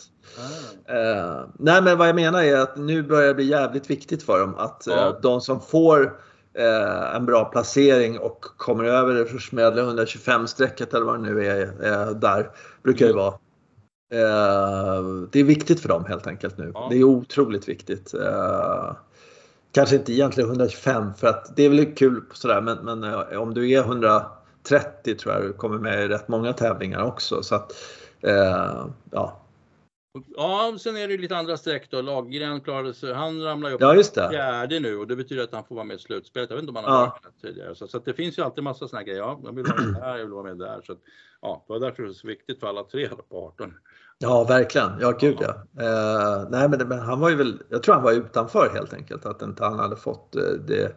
Eh, 0.88 1.44
nej, 1.58 1.82
men 1.82 1.98
vad 1.98 2.08
jag 2.08 2.16
menar 2.16 2.42
är 2.42 2.56
att 2.56 2.76
nu 2.76 3.02
börjar 3.02 3.28
det 3.28 3.34
bli 3.34 3.44
jävligt 3.44 3.90
viktigt 3.90 4.22
för 4.22 4.40
dem 4.40 4.54
att 4.54 4.82
ja. 4.86 5.08
eh, 5.08 5.20
de 5.22 5.40
som 5.40 5.60
får 5.60 6.18
eh, 6.58 7.16
en 7.16 7.26
bra 7.26 7.44
placering 7.44 8.18
och 8.18 8.44
kommer 8.56 8.84
över 8.84 9.14
det 9.14 9.26
försmädliga 9.26 9.84
125-strecket 9.84 10.94
eller 10.94 11.06
vad 11.06 11.14
det 11.14 11.32
nu 11.32 11.46
är, 11.46 11.62
eh, 11.62 12.10
där 12.10 12.50
brukar 12.82 13.06
det 13.06 13.12
mm. 13.12 13.24
vara. 13.24 13.34
Det 15.30 15.40
är 15.40 15.44
viktigt 15.44 15.80
för 15.80 15.88
dem 15.88 16.04
helt 16.04 16.26
enkelt 16.26 16.58
nu. 16.58 16.70
Ja. 16.74 16.86
Det 16.90 16.96
är 16.96 17.04
otroligt 17.04 17.68
viktigt. 17.68 18.14
kanske 19.72 19.96
inte 19.96 20.12
egentligen 20.12 20.50
125 20.50 21.14
för 21.14 21.26
att 21.26 21.56
det 21.56 21.62
är 21.62 21.68
väl 21.68 21.94
kul 21.94 22.22
sådär 22.32 22.60
men, 22.60 22.78
men 22.78 23.14
om 23.38 23.54
du 23.54 23.70
är 23.70 23.80
130 23.80 25.14
tror 25.14 25.34
jag 25.34 25.42
du 25.42 25.52
kommer 25.52 25.78
med 25.78 26.04
i 26.04 26.08
rätt 26.08 26.28
många 26.28 26.52
tävlingar 26.52 27.02
också. 27.02 27.42
Så 27.42 27.54
att, 27.54 27.72
ja, 29.10 29.44
Ja, 30.36 30.76
sen 30.80 30.96
är 30.96 31.08
det 31.08 31.16
lite 31.16 31.36
andra 31.36 31.56
streck 31.56 31.90
då. 31.90 32.02
Laggren 32.02 32.60
klarade 32.60 32.94
sig, 32.94 33.12
han 33.12 33.42
ramlar 33.42 33.72
upp 33.72 33.80
ja, 33.80 33.94
just 33.94 34.14
det. 34.14 34.28
fjärde 34.30 34.80
nu 34.80 34.96
och 34.96 35.06
det 35.06 35.16
betyder 35.16 35.44
att 35.44 35.52
han 35.52 35.64
får 35.64 35.74
vara 35.74 35.84
med 35.84 35.96
i 35.96 35.98
slutspelet. 35.98 36.50
Jag 36.50 36.56
vet 36.56 36.62
inte 36.62 36.70
om 36.70 36.84
han 36.84 36.94
har 36.94 37.06
varit 37.06 37.24
med 37.24 37.32
tidigare. 37.42 37.74
Så, 37.74 37.86
så 37.88 37.98
det 37.98 38.14
finns 38.14 38.38
ju 38.38 38.42
alltid 38.42 38.64
massa 38.64 38.88
sådana 38.88 39.04
grejer. 39.04 39.18
Ja, 39.18 39.40
jag 39.44 39.52
vill 39.52 39.64
vara 39.64 39.82
med 39.82 39.94
där, 39.94 40.16
jag 40.16 40.24
vill 40.24 40.32
vara 40.34 40.44
med 40.44 40.58
där. 40.58 40.80
Så 40.84 40.96
ja, 41.40 41.64
det 41.66 41.72
var 41.72 41.80
därför 41.80 42.02
det 42.02 42.08
är 42.08 42.12
så 42.12 42.26
viktigt 42.26 42.60
för 42.60 42.66
alla 42.66 42.84
tre 42.84 43.08
på 43.28 43.46
18. 43.46 43.74
Ja, 44.18 44.44
verkligen. 44.44 44.90
Ja, 45.00 45.10
gud 45.10 45.38
ja. 45.40 45.54
Uh, 45.82 46.50
nej, 46.50 46.68
men, 46.68 46.88
men, 46.88 46.98
han 46.98 47.20
var 47.20 47.30
ju 47.30 47.36
väl, 47.36 47.62
jag 47.68 47.82
tror 47.82 47.94
han 47.94 48.04
var 48.04 48.12
utanför 48.12 48.70
helt 48.74 48.94
enkelt. 48.94 49.26
Att 49.26 49.42
inte 49.42 49.64
han 49.64 49.78
hade 49.78 49.96
fått 49.96 50.36
uh, 50.36 50.60
det 50.66 50.96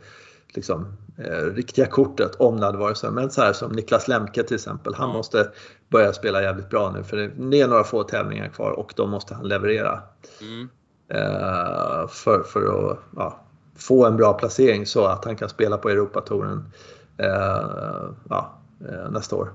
liksom, 0.58 0.98
eh, 1.18 1.54
riktiga 1.54 1.86
kortet 1.86 2.36
om 2.36 2.60
det 2.60 2.66
hade 2.66 2.78
varit 2.78 2.98
så. 2.98 3.12
Men 3.12 3.30
så 3.30 3.42
här 3.42 3.54
som 3.54 3.72
Niklas 3.72 4.08
Lemke 4.08 4.44
till 4.44 4.56
exempel, 4.56 4.94
han 4.94 5.06
mm. 5.06 5.18
måste 5.18 5.52
börja 5.90 6.14
spela 6.14 6.42
jävligt 6.42 6.70
bra 6.70 6.92
nu 6.92 7.04
för 7.04 7.18
det 7.18 7.62
är 7.62 7.68
några 7.68 7.84
få 7.84 8.04
tävlingar 8.04 8.48
kvar 8.48 8.72
och 8.72 8.94
då 8.96 9.08
måste 9.08 9.36
han 9.36 9.48
leverera. 9.48 10.02
Mm. 10.42 10.70
Eh, 11.10 12.08
för, 12.08 12.44
för 12.44 12.92
att 12.92 13.00
ja, 13.16 13.40
få 13.76 14.06
en 14.06 14.18
bra 14.18 14.34
placering 14.34 14.86
så 14.86 15.06
att 15.06 15.26
han 15.26 15.36
kan 15.36 15.50
spela 15.50 15.78
på 15.78 15.90
Europatouren 15.90 16.72
eh, 17.18 18.10
ja, 18.30 18.60
eh, 18.90 19.12
nästa 19.12 19.36
år. 19.36 19.52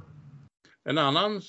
En 0.85 0.99
annan 0.99 1.41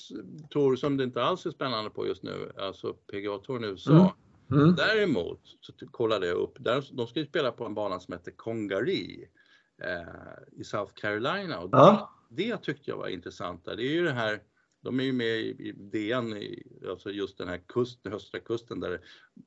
tour 0.49 0.75
som 0.75 0.97
det 0.97 1.03
inte 1.03 1.23
alls 1.23 1.45
är 1.45 1.51
spännande 1.51 1.89
på 1.89 2.07
just 2.07 2.23
nu, 2.23 2.51
alltså 2.57 2.93
PGA-touren 2.93 3.63
i 3.63 3.67
USA. 3.67 3.91
Mm. 3.91 4.63
Mm. 4.63 4.75
Däremot 4.75 5.39
så 5.61 5.73
kollade 5.91 6.27
jag 6.27 6.37
upp, 6.37 6.55
där, 6.59 6.89
de 6.91 7.07
ska 7.07 7.19
ju 7.19 7.25
spela 7.25 7.51
på 7.51 7.65
en 7.65 7.73
bana 7.73 7.99
som 7.99 8.13
heter 8.13 8.31
Congaree 8.31 9.27
eh, 9.83 10.59
i 10.59 10.63
South 10.63 10.93
Carolina. 10.93 11.59
Och 11.59 11.69
ja. 11.71 12.11
det, 12.29 12.51
det, 12.51 12.57
tyckte 12.57 12.91
jag 12.91 12.97
var 12.97 13.07
intressant. 13.07 13.65
Det 13.65 13.71
är 13.71 13.77
ju 13.77 14.03
det 14.03 14.11
här, 14.11 14.41
de 14.81 14.99
är 14.99 15.03
ju 15.03 15.13
med 15.13 15.27
i, 15.27 15.49
i 15.49 15.71
DN, 15.71 16.37
i, 16.37 16.63
alltså 16.89 17.11
just 17.11 17.37
den 17.37 17.47
här 17.47 17.61
kusten, 17.67 18.13
östra 18.13 18.39
kusten 18.39 18.79
där 18.79 19.01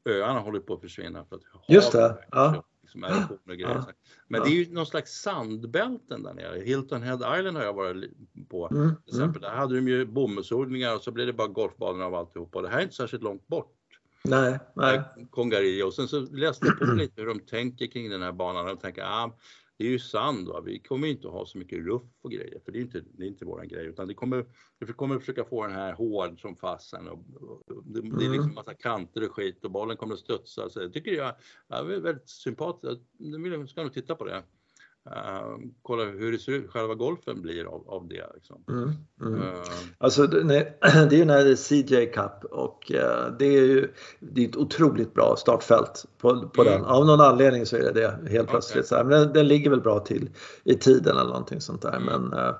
öarna 0.05 0.41
håller 0.41 0.61
på 0.61 0.75
att 0.75 0.81
försvinna. 0.81 1.25
För 1.25 1.37
att 1.37 1.43
just 1.69 1.93
det. 1.93 2.25
Ja. 2.31 2.65
Liksom 2.87 3.39
och 3.49 3.57
grejer. 3.57 3.85
Men 4.29 4.43
det 4.43 4.49
är 4.49 4.65
ju 4.65 4.73
någon 4.73 4.87
slags 4.87 5.13
sandbälten 5.23 6.23
där 6.23 6.35
nere. 6.35 6.61
Hilton 6.61 7.03
Head 7.03 7.39
Island 7.39 7.57
har 7.57 7.65
jag 7.65 7.73
varit 7.73 8.11
på. 8.49 8.69
Mm. 8.69 8.91
Till 9.05 9.15
exempel. 9.15 9.43
Mm. 9.45 9.51
Där 9.51 9.61
hade 9.61 9.75
de 9.75 9.89
ju 9.89 10.07
bomullsodlingar 10.07 10.95
och 10.95 11.03
så 11.03 11.11
blev 11.11 11.27
det 11.27 11.33
bara 11.33 11.49
golfbanor 11.49 12.03
av 12.03 12.15
alltihopa. 12.15 12.63
Det 12.63 12.69
här 12.69 12.79
är 12.79 12.83
inte 12.83 12.95
särskilt 12.95 13.23
långt 13.23 13.47
bort. 13.47 13.73
Nej, 14.25 14.59
nej. 14.75 15.01
Kongari. 15.31 15.83
Och 15.83 15.95
sen 15.95 16.09
så 16.09 16.21
läste 16.21 16.67
jag 16.67 16.79
på 16.79 16.85
lite 16.85 17.21
hur 17.21 17.29
de 17.29 17.41
tänker 17.41 17.87
kring 17.87 18.11
den 18.11 18.23
här 18.23 18.33
banan. 18.33 18.67
De 18.67 18.77
tänker, 18.77 19.03
ah, 19.03 19.37
det 19.79 19.85
är 19.85 19.91
ju 19.91 19.99
sand. 19.99 20.49
Va? 20.49 20.61
Vi 20.61 20.79
kommer 20.79 21.09
inte 21.09 21.29
att 21.29 21.35
ha 21.35 21.47
så 21.47 21.59
mycket 21.59 21.85
ruff 21.85 22.03
och 22.23 22.31
grejer, 22.31 22.61
för 22.65 22.73
det 22.73 22.79
är 22.79 22.81
inte, 22.81 23.03
det 23.13 23.25
är 23.25 23.29
inte 23.29 23.45
våran 23.45 23.69
grej, 23.69 23.87
utan 23.87 24.09
det 24.09 24.15
kommer, 24.15 24.47
vi 24.79 24.93
kommer 24.93 25.19
försöka 25.19 25.45
få 25.45 25.67
den 25.67 25.77
här 25.77 25.93
hård 25.93 26.41
som 26.41 26.57
fasen 26.57 27.09
och, 27.09 27.19
och 27.69 27.83
det, 27.85 28.01
det, 28.01 28.25
är 28.25 28.31
liksom 28.31 28.41
mm. 28.41 28.55
massa 28.55 28.75
kanter 28.75 29.29
och 29.29 29.35
skit 29.35 29.65
och 29.65 29.71
bollen 29.71 29.97
kommer 29.97 30.15
att 30.15 30.21
studsa. 30.21 30.71
Så 30.71 30.81
jag 30.81 30.93
tycker 30.93 31.11
jag, 31.11 31.35
jag 31.69 31.93
är 31.93 32.01
väldigt 32.01 32.29
sympatiskt. 32.29 33.05
Jag 33.19 33.69
ska 33.69 33.83
nog 33.83 33.93
titta 33.93 34.15
på 34.15 34.25
det. 34.25 34.43
Uh, 35.07 35.59
kolla 35.83 36.05
hur 36.05 36.33
det 36.33 36.39
ser 36.39 36.53
ut, 36.53 36.71
själva 36.71 36.95
golfen 36.95 37.43
blir 37.43 37.65
av, 37.65 37.85
av 37.87 38.09
det. 38.09 38.25
Liksom. 38.35 38.65
Mm, 38.69 38.93
mm. 39.21 39.35
Uh, 39.35 39.59
alltså 39.99 40.27
det, 40.27 40.75
är 40.83 41.13
ju 41.13 41.25
när 41.25 41.45
det 41.45 41.51
är 41.51 41.57
CJ 41.57 42.07
Cup 42.07 42.45
och 42.51 42.93
uh, 42.95 43.37
det 43.39 43.47
är 43.47 43.63
ju 43.63 43.89
det 44.21 44.45
är 44.45 44.49
ett 44.49 44.57
otroligt 44.57 45.15
bra 45.15 45.35
startfält 45.39 46.05
på, 46.19 46.49
på 46.49 46.63
mm. 46.63 46.73
den. 46.73 46.85
Av 46.85 47.07
någon 47.07 47.21
anledning 47.21 47.67
så 47.67 47.77
är 47.77 47.81
det 47.81 47.93
det 47.93 48.31
helt 48.31 48.49
plötsligt. 48.49 48.79
Okay. 48.79 48.89
Så 48.89 48.97
här. 48.97 49.05
Men 49.05 49.21
den, 49.21 49.33
den, 49.33 49.49
ligger 49.49 49.71
väl 49.71 49.81
bra 49.81 50.01
till 50.01 50.31
i 50.65 50.75
tiden 50.75 51.17
eller 51.17 51.31
någonting 51.31 51.61
sånt 51.61 51.83
där. 51.83 51.97
Mm. 51.97 52.05
Men 52.05 52.39
uh, 52.39 52.55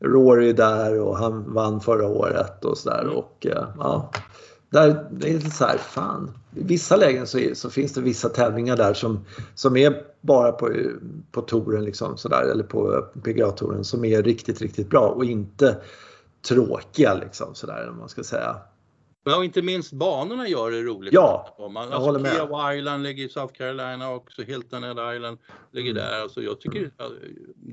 Rory 0.00 0.48
är 0.48 0.54
där 0.54 1.00
och 1.00 1.16
han 1.18 1.54
vann 1.54 1.80
förra 1.80 2.08
året 2.08 2.64
och 2.64 2.78
sådär. 2.78 3.02
Mm. 3.02 3.14
Och, 3.14 3.46
ja, 3.78 4.10
där, 4.74 5.06
det 5.10 5.28
är 5.28 5.40
så 5.40 5.64
här, 5.64 5.78
fan. 5.78 6.30
I 6.56 6.62
vissa 6.62 6.96
lägen 6.96 7.26
så, 7.26 7.38
är, 7.38 7.54
så, 7.54 7.70
finns 7.70 7.92
det 7.92 8.00
vissa 8.00 8.28
tävlingar 8.28 8.76
där 8.76 8.94
som, 8.94 9.24
som 9.54 9.76
är 9.76 10.02
bara 10.20 10.52
på, 10.52 10.70
på 11.32 11.40
touren 11.40 11.84
liksom 11.84 12.16
sådär, 12.16 12.42
eller 12.52 12.64
på 12.64 13.08
PGA-touren 13.22 13.84
som 13.84 14.04
är 14.04 14.22
riktigt, 14.22 14.60
riktigt 14.60 14.90
bra 14.90 15.08
och 15.08 15.24
inte 15.24 15.76
tråkiga 16.48 17.14
liksom 17.14 17.54
sådär 17.54 17.88
om 17.90 17.98
man 17.98 18.08
ska 18.08 18.24
säga. 18.24 18.56
Ja, 19.24 19.36
och 19.36 19.44
inte 19.44 19.62
minst 19.62 19.92
banorna 19.92 20.48
gör 20.48 20.70
det 20.70 20.82
roligt. 20.82 21.12
Ja, 21.12 21.56
man, 21.58 21.74
jag 21.74 21.82
alltså, 21.82 21.98
håller 21.98 22.20
med. 22.20 22.32
Kiowa 22.32 22.74
Island 22.74 23.02
ligger 23.02 23.24
i 23.24 23.28
South 23.28 23.54
Carolina 23.54 24.10
också, 24.10 24.42
Hilton 24.42 24.82
Head 24.82 25.16
Island 25.16 25.38
ligger 25.72 25.90
mm. 25.90 26.02
där. 26.02 26.20
Alltså, 26.20 26.42
jag, 26.42 26.60
tycker, 26.60 26.90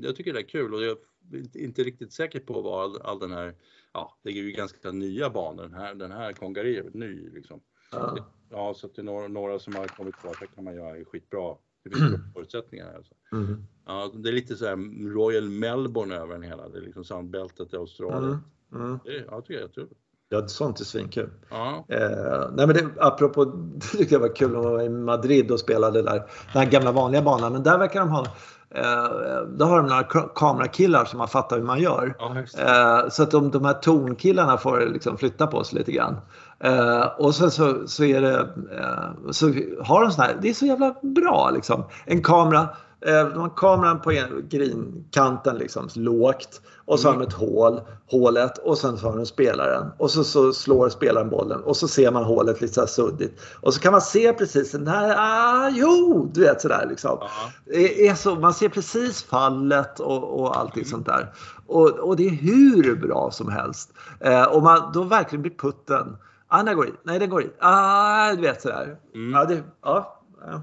jag 0.02 0.16
tycker 0.16 0.32
det 0.32 0.40
är 0.40 0.48
kul 0.48 0.74
och 0.74 0.82
jag 0.82 0.96
är 1.32 1.60
inte 1.60 1.82
riktigt 1.82 2.12
säker 2.12 2.40
på 2.40 2.60
vad 2.62 2.84
all, 2.84 3.00
all 3.02 3.18
den 3.18 3.32
här 3.32 3.54
ja, 3.92 4.18
det 4.22 4.30
är 4.30 4.34
ju 4.34 4.52
ganska 4.52 4.92
nya 4.92 5.30
banor. 5.30 5.62
Den 5.62 5.74
här, 5.74 5.94
den 5.94 6.12
här 6.12 6.32
Kongari 6.32 6.76
är 6.76 6.90
ny 6.94 7.30
liksom. 7.30 7.60
Ja. 7.92 8.16
ja, 8.50 8.74
så 8.74 8.86
att 8.86 8.94
det 8.94 9.02
är 9.02 9.04
några, 9.04 9.28
några 9.28 9.58
som 9.58 9.74
har 9.74 9.86
kommit 9.86 10.14
kvar, 10.14 10.36
det 10.40 10.46
kan 10.46 10.64
man 10.64 10.74
göra 10.74 10.96
är 10.96 11.04
skitbra. 11.04 11.56
Det 11.84 11.90
finns 11.90 12.02
mm. 12.02 12.20
förutsättningar. 12.34 12.94
Alltså. 12.94 13.14
Mm. 13.32 13.64
Ja, 13.86 14.12
det 14.14 14.28
är 14.28 14.32
lite 14.32 14.56
så 14.56 14.66
här 14.66 14.76
Royal 15.14 15.48
Melbourne 15.48 16.14
över 16.14 16.34
den 16.34 16.42
hela. 16.42 16.68
Det 16.68 16.78
är 16.78 16.82
liksom 16.82 17.04
sandbältet 17.04 17.72
i 17.72 17.76
Australien. 17.76 18.38
Mm. 18.72 18.84
Mm. 18.84 18.98
Det, 19.04 19.12
ja, 19.12 19.24
jag 19.30 19.44
tycker 19.44 19.60
jag 19.60 19.72
tror 19.72 19.84
det. 19.84 19.94
Ja, 20.32 20.48
sånt 20.48 20.80
är 20.80 20.84
svinkul. 20.84 21.30
Ja. 21.50 21.84
Eh, 21.88 22.50
nej 22.52 22.66
men 22.66 22.76
det, 22.76 22.84
apropå, 23.00 23.44
det 23.74 23.86
tyckte 23.86 24.14
jag 24.14 24.20
var 24.20 24.36
kul 24.36 24.50
när 24.50 24.62
man 24.62 24.72
var 24.72 24.82
i 24.82 24.88
Madrid 24.88 25.50
och 25.50 25.60
spelade 25.60 26.02
där, 26.02 26.16
den 26.52 26.62
här 26.62 26.70
gamla 26.70 26.92
vanliga 26.92 27.22
banan. 27.22 27.52
Men 27.52 27.62
där 27.62 27.78
verkar 27.78 28.00
de 28.00 28.08
ha 28.08 28.26
Eh, 28.74 29.42
då 29.48 29.64
har 29.64 29.76
de 29.76 29.86
några 29.86 30.02
kamerakillar 30.34 31.04
som 31.04 31.20
har 31.20 31.26
fattat 31.26 31.58
hur 31.58 31.64
man 31.64 31.80
gör. 31.80 32.14
Ja, 32.18 32.36
eh, 32.38 33.08
så 33.08 33.22
att 33.22 33.30
de, 33.30 33.50
de 33.50 33.64
här 33.64 33.72
tonkillarna 33.72 34.58
får 34.58 34.80
liksom 34.92 35.18
flytta 35.18 35.46
på 35.46 35.64
sig 35.64 35.78
lite 35.78 35.92
grann. 35.92 36.16
Eh, 36.60 37.04
och 37.18 37.34
sen 37.34 37.50
så, 37.50 37.86
så 37.86 38.04
är 38.04 38.20
det, 38.20 38.38
eh, 38.78 39.30
så 39.30 39.46
har 39.82 40.02
de 40.02 40.10
sån 40.12 40.24
här, 40.24 40.36
det 40.42 40.48
är 40.48 40.54
så 40.54 40.66
jävla 40.66 40.94
bra 41.02 41.50
liksom. 41.54 41.84
En 42.04 42.22
kamera 42.22 42.68
de 43.04 43.40
har 43.40 43.56
kameran 43.56 44.00
på 44.00 44.10
grinkanten 44.48 45.56
liksom 45.56 45.88
lågt 45.94 46.60
och 46.84 47.00
så 47.00 47.08
har 47.08 47.18
de 47.18 47.22
ett 47.22 47.32
hål, 47.32 47.80
hålet 48.10 48.58
och 48.58 48.78
sen 48.78 48.98
så 48.98 49.06
har 49.06 49.16
de 49.16 49.26
spelaren 49.26 49.90
och 49.98 50.10
så, 50.10 50.24
så 50.24 50.52
slår 50.52 50.88
spelaren 50.88 51.30
bollen 51.30 51.60
och 51.62 51.76
så 51.76 51.88
ser 51.88 52.10
man 52.10 52.24
hålet 52.24 52.60
lite 52.60 52.74
så 52.74 52.86
suddigt 52.86 53.40
och 53.60 53.74
så 53.74 53.80
kan 53.80 53.92
man 53.92 54.00
se 54.00 54.32
precis 54.32 54.72
den 54.72 54.86
här, 54.86 55.14
ah, 55.18 55.68
jo, 55.68 56.30
du 56.34 56.40
vet 56.40 56.60
sådär 56.60 56.86
liksom. 56.88 57.18
Det 57.64 58.08
är 58.08 58.14
så, 58.14 58.34
man 58.34 58.54
ser 58.54 58.68
precis 58.68 59.22
fallet 59.22 60.00
och, 60.00 60.40
och 60.40 60.58
allting 60.58 60.82
mm. 60.82 60.90
sånt 60.90 61.06
där. 61.06 61.32
Och, 61.66 61.88
och 61.88 62.16
det 62.16 62.26
är 62.26 62.30
hur 62.30 62.96
bra 62.96 63.30
som 63.30 63.48
helst. 63.48 63.92
Eh, 64.20 64.44
och 64.44 64.62
man 64.62 64.92
då 64.92 65.02
verkligen 65.02 65.42
blir 65.42 65.58
putten, 65.58 66.16
ah, 66.48 66.62
den 66.62 66.76
går 66.76 66.88
i, 66.88 66.92
nej 67.02 67.18
den 67.18 67.30
går 67.30 67.42
i, 67.42 67.50
ah, 67.58 68.32
du 68.32 68.42
vet 68.42 68.62
sådär. 68.62 68.96
Mm. 69.14 69.32
Ja, 69.32 69.44
det, 69.44 69.62
ja, 69.82 70.18
Ja, 70.46 70.60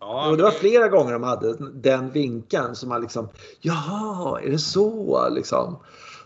och 0.00 0.36
det 0.36 0.42
var 0.42 0.50
flera 0.50 0.88
gånger 0.88 1.12
de 1.12 1.22
hade 1.22 1.56
den 1.72 2.10
vinkeln 2.10 2.74
som 2.74 2.88
man 2.88 3.00
liksom, 3.00 3.28
jaha, 3.60 4.40
är 4.40 4.50
det 4.50 4.58
så 4.58 5.28
liksom 5.30 5.78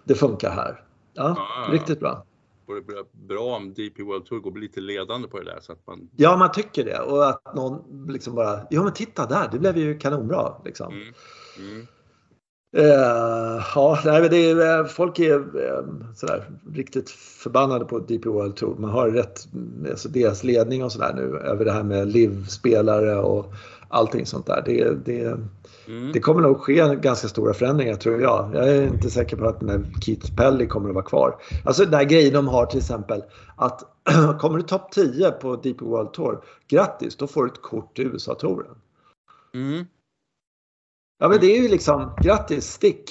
det 0.05 0.15
funkar 0.15 0.51
här? 0.51 0.85
Ja, 1.13 1.37
ja 1.39 1.73
riktigt 1.73 2.01
bra. 2.01 2.25
Det 2.67 2.73
vore 2.73 3.05
bra 3.13 3.57
om 3.57 3.75
DP 3.75 4.03
World 4.03 4.27
Tour 4.27 4.41
går 4.41 4.59
lite 4.59 4.81
ledande 4.81 5.29
på 5.29 5.39
det 5.39 5.45
där. 5.45 5.59
Så 5.61 5.73
att 5.73 5.87
man... 5.87 6.09
Ja, 6.17 6.37
man 6.37 6.53
tycker 6.53 6.85
det. 6.85 6.99
Och 6.99 7.29
att 7.29 7.55
någon 7.55 8.07
liksom 8.09 8.35
bara, 8.35 8.61
ja 8.71 8.83
men 8.83 8.93
titta 8.93 9.27
där, 9.27 9.49
det 9.53 9.59
blev 9.59 9.79
ju 9.79 9.99
kanonbra. 9.99 10.55
Liksom. 10.65 10.93
Mm. 10.93 11.15
Mm. 11.59 11.87
Uh, 12.77 13.63
ja, 13.75 13.99
nej, 14.05 14.29
det 14.29 14.51
är, 14.51 14.81
eh, 14.81 14.87
folk 14.87 15.19
är 15.19 15.39
uh, 15.39 15.85
sådär, 16.15 16.45
riktigt 16.75 17.11
förbannade 17.11 17.85
på 17.85 17.99
DP 17.99 18.29
World 18.29 18.57
Tour. 18.57 18.77
Man 18.79 18.91
har 18.91 19.11
rätt, 19.11 19.49
alltså 19.91 20.09
deras 20.09 20.45
ledning 20.45 20.85
och 20.85 20.93
sådär 20.93 21.13
nu 21.15 21.39
över 21.39 21.65
det 21.65 21.73
här 21.73 21.83
med 21.83 22.09
livspelare 22.09 23.19
och 23.19 23.53
allting 23.89 24.27
sånt 24.27 24.47
där. 24.47 24.63
Det, 24.67 25.05
det, 25.05 25.21
mm. 25.87 26.13
det 26.13 26.21
kommer 26.21 26.41
nog 26.41 26.61
ske 26.61 26.97
ganska 26.97 27.29
stora 27.29 27.55
förändringar 27.55 27.95
tror 27.95 28.21
jag. 28.21 28.51
Jag 28.55 28.69
är 28.69 28.83
inte 28.83 29.11
säker 29.11 29.37
på 29.37 29.47
att 29.47 29.61
den 29.61 29.95
Keith 30.01 30.37
Pelly 30.37 30.67
kommer 30.67 30.89
att 30.89 30.95
vara 30.95 31.05
kvar. 31.05 31.35
Alltså 31.65 31.83
den 31.83 31.91
där 31.91 32.05
grejen 32.05 32.33
de 32.33 32.49
har 32.49 32.67
till 32.67 32.79
exempel 32.79 33.23
att 33.57 33.83
kommer 34.41 34.57
du 34.57 34.63
topp 34.63 34.93
10 34.93 35.31
på 35.31 35.57
DP 35.57 35.85
World 35.85 36.13
Tour, 36.13 36.45
grattis, 36.69 37.17
då 37.17 37.27
får 37.27 37.45
du 37.45 37.51
ett 37.51 37.63
kort 37.63 37.97
till 37.97 38.07
USA-touren. 38.07 38.75
Mm. 39.55 39.85
Ja 41.23 41.29
men 41.29 41.41
det 41.41 41.47
är 41.47 41.63
ju 41.63 41.69
liksom, 41.69 42.17
grattis, 42.23 42.65
stick. 42.65 43.11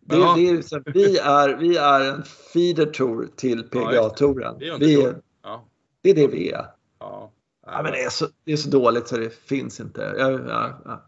Det, 0.00 0.16
det 0.16 0.22
är, 0.22 0.92
vi, 0.92 1.18
är, 1.18 1.56
vi 1.56 1.76
är 1.76 2.14
en 2.14 2.22
feeder 2.22 2.86
tour 2.86 3.28
till 3.36 3.62
PGA-touren. 3.62 4.56
Ja, 4.60 4.78
det, 4.78 4.94
är, 4.94 5.16
ja. 5.42 5.68
det 6.02 6.10
är 6.10 6.14
det 6.14 6.26
vi 6.26 6.50
är. 6.50 6.66
Ja. 6.98 7.32
Ja, 7.66 7.82
men 7.82 7.92
det, 7.92 8.02
är 8.02 8.10
så, 8.10 8.26
det 8.44 8.52
är 8.52 8.56
så 8.56 8.70
dåligt 8.70 9.08
så 9.08 9.16
det 9.16 9.34
finns 9.34 9.80
inte. 9.80 10.14
Ja, 10.18 10.30
ja, 10.30 11.02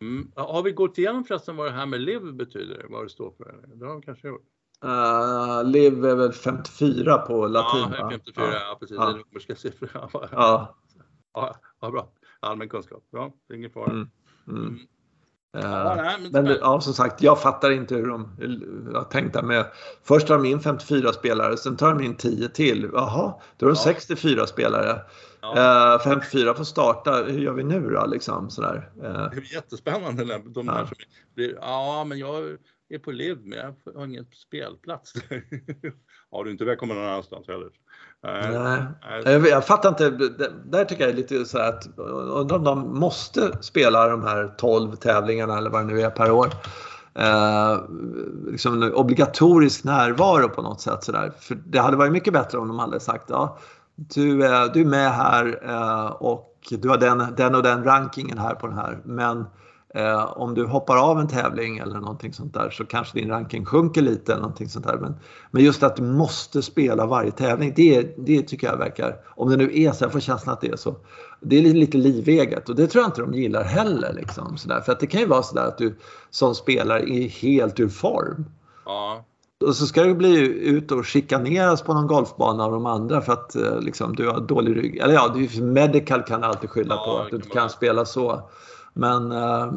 mm. 0.00 0.30
Har 0.34 0.62
vi 0.62 0.72
gått 0.72 0.98
igenom 0.98 1.24
förresten 1.24 1.56
vad 1.56 1.66
det 1.66 1.72
här 1.72 1.86
med 1.86 2.00
liv 2.00 2.34
betyder? 2.34 2.86
Vad 2.88 3.04
det 3.04 3.08
står 3.08 3.30
för? 3.30 3.54
Det 3.74 3.86
har 3.86 3.96
vi 3.96 4.02
kanske 4.02 4.28
gjort. 4.28 4.44
Uh, 4.84 5.70
Liv 5.70 6.04
är 6.04 6.16
väl 6.16 6.32
54 6.32 7.18
på 7.18 7.46
latin? 7.46 7.94
Ja, 7.98 8.10
54, 8.10 8.44
ja, 8.44 8.52
ja 8.52 8.76
precis. 8.80 8.96
Ja. 8.96 9.04
Det 9.04 9.10
är 9.10 9.24
romerska 9.24 9.56
siffror. 9.56 9.90
ja. 9.92 10.10
ja. 11.32 11.56
Ja, 11.80 11.90
bra. 11.90 12.12
Allmän 12.40 12.68
kunskap. 12.68 13.04
Ja, 13.10 13.32
det 13.48 13.54
är 13.54 13.58
ingen 13.58 13.70
fara. 13.70 13.90
Mm. 13.90 14.10
Mm. 14.48 14.78
Ja, 15.62 15.94
nej, 15.94 16.30
men, 16.32 16.44
men 16.44 16.56
ja, 16.60 16.80
som 16.80 16.92
sagt, 16.92 17.22
jag 17.22 17.42
fattar 17.42 17.70
inte 17.70 17.94
hur 17.94 18.06
de 18.06 18.24
har 18.94 19.04
tänkt 19.04 19.32
där 19.32 19.42
med. 19.42 19.66
Först 20.02 20.26
tar 20.26 20.34
de 20.36 20.48
in 20.48 20.60
54 20.60 21.12
spelare, 21.12 21.56
sen 21.56 21.76
tar 21.76 21.94
de 21.94 22.04
in 22.04 22.16
10 22.16 22.48
till. 22.48 22.90
Jaha, 22.92 23.40
då 23.56 23.66
är 23.66 23.70
de 23.70 23.76
ja. 23.76 23.84
64 23.84 24.46
spelare. 24.46 25.00
Ja. 25.40 25.94
Uh, 25.94 26.04
54 26.04 26.54
får 26.54 26.64
starta, 26.64 27.24
hur 27.24 27.40
gör 27.40 27.52
vi 27.52 27.64
nu 27.64 27.90
då? 27.90 28.06
Liksom, 28.06 28.50
sådär. 28.50 28.90
Uh. 28.96 29.02
Det 29.02 29.36
är 29.36 29.54
jättespännande. 29.54 30.40
De 30.44 30.66
ja. 30.66 30.86
som 30.86 30.96
blir, 31.34 31.54
ja, 31.60 32.04
men 32.04 32.18
jag 32.18 32.56
är 32.88 32.98
på 32.98 33.10
LIV 33.10 33.38
men 33.44 33.58
jag 33.58 33.92
har 33.94 34.06
ingen 34.06 34.26
spelplats. 34.32 35.12
ja, 36.30 36.42
du 36.42 36.48
är 36.48 36.52
inte 36.52 36.64
välkommen 36.64 36.96
någon 36.96 37.06
annanstans 37.06 37.48
heller. 37.48 37.70
Nej, 38.22 39.48
jag, 39.48 39.66
fattar 39.66 39.88
inte. 39.88 40.10
Där 40.64 40.84
tycker 40.84 41.02
jag 41.02 41.10
är 41.10 41.16
lite 41.16 41.44
så 41.44 41.58
att 41.58 41.88
undrar 41.96 42.56
om 42.56 42.64
de 42.64 42.98
måste 42.98 43.62
spela 43.62 44.08
de 44.08 44.22
här 44.22 44.54
12 44.58 44.96
tävlingarna 44.96 45.58
eller 45.58 45.70
vad 45.70 45.82
det 45.82 45.94
nu 45.94 46.00
är 46.00 46.10
per 46.10 46.30
år. 46.30 46.48
Eh, 47.14 47.80
liksom 48.46 48.82
en 48.82 48.92
obligatorisk 48.94 49.84
närvaro 49.84 50.48
på 50.48 50.62
något 50.62 50.80
sätt. 50.80 51.04
Så 51.04 51.12
där. 51.12 51.32
För 51.40 51.54
det 51.54 51.78
hade 51.78 51.96
varit 51.96 52.12
mycket 52.12 52.32
bättre 52.32 52.58
om 52.58 52.68
de 52.68 52.78
hade 52.78 53.00
sagt 53.00 53.24
ja, 53.28 53.58
du, 53.96 54.44
är, 54.44 54.68
du 54.74 54.80
är 54.80 54.84
med 54.84 55.12
här 55.12 55.60
eh, 55.64 56.06
och 56.06 56.52
du 56.70 56.88
har 56.88 56.96
den, 56.96 57.34
den 57.36 57.54
och 57.54 57.62
den 57.62 57.84
rankingen 57.84 58.38
här 58.38 58.54
på 58.54 58.66
den 58.66 58.76
här. 58.76 58.98
Men 59.04 59.44
Eh, 59.94 60.38
om 60.38 60.54
du 60.54 60.66
hoppar 60.66 60.96
av 60.96 61.20
en 61.20 61.28
tävling 61.28 61.78
eller 61.78 62.00
någonting 62.00 62.32
sånt 62.32 62.54
där 62.54 62.70
så 62.70 62.84
kanske 62.84 63.18
din 63.18 63.28
ranking 63.28 63.64
sjunker 63.64 64.02
lite. 64.02 64.32
Eller 64.32 64.42
någonting 64.42 64.68
sånt 64.68 64.86
där. 64.86 64.96
Men, 64.96 65.14
men 65.50 65.64
just 65.64 65.82
att 65.82 65.96
du 65.96 66.02
måste 66.02 66.62
spela 66.62 67.06
varje 67.06 67.30
tävling, 67.30 67.72
det, 67.76 68.14
det 68.18 68.42
tycker 68.42 68.66
jag 68.66 68.76
verkar, 68.76 69.16
om 69.36 69.50
det 69.50 69.56
nu 69.56 69.70
är 69.80 69.92
så, 69.92 70.04
jag 70.04 70.12
får 70.12 70.20
känslan 70.20 70.52
att 70.52 70.60
det 70.60 70.68
är 70.68 70.76
så, 70.76 70.96
det 71.40 71.58
är 71.58 71.62
lite 71.62 71.98
liveget 71.98 72.68
och 72.68 72.76
det 72.76 72.86
tror 72.86 73.02
jag 73.02 73.08
inte 73.08 73.20
de 73.20 73.34
gillar 73.34 73.64
heller. 73.64 74.12
Liksom, 74.12 74.56
så 74.56 74.68
där. 74.68 74.80
För 74.80 74.92
att 74.92 75.00
det 75.00 75.06
kan 75.06 75.20
ju 75.20 75.26
vara 75.26 75.42
så 75.42 75.54
där 75.54 75.66
att 75.66 75.78
du 75.78 75.98
som 76.30 76.54
spelare 76.54 77.10
är 77.10 77.28
helt 77.28 77.80
ur 77.80 77.88
form. 77.88 78.44
Ja. 78.84 79.24
Och 79.66 79.76
så 79.76 79.86
ska 79.86 80.02
du 80.04 80.14
bli 80.14 80.38
ut 80.68 80.92
och 80.92 81.04
chikaneras 81.04 81.82
på 81.82 81.94
någon 81.94 82.06
golfbana 82.06 82.64
av 82.64 82.72
de 82.72 82.86
andra 82.86 83.20
för 83.20 83.32
att 83.32 83.56
eh, 83.56 83.80
liksom, 83.80 84.16
du 84.16 84.28
har 84.28 84.40
dålig 84.40 84.76
rygg. 84.76 84.96
Eller 84.96 85.14
ja, 85.14 85.34
medical 85.60 86.22
kan 86.22 86.44
alltid 86.44 86.70
skylla 86.70 86.94
ja, 86.94 87.04
på 87.04 87.18
att 87.18 87.30
du 87.30 87.36
inte 87.36 87.48
kan 87.48 87.70
spela 87.70 88.04
så. 88.04 88.50
Men 88.98 89.32
eh, 89.32 89.72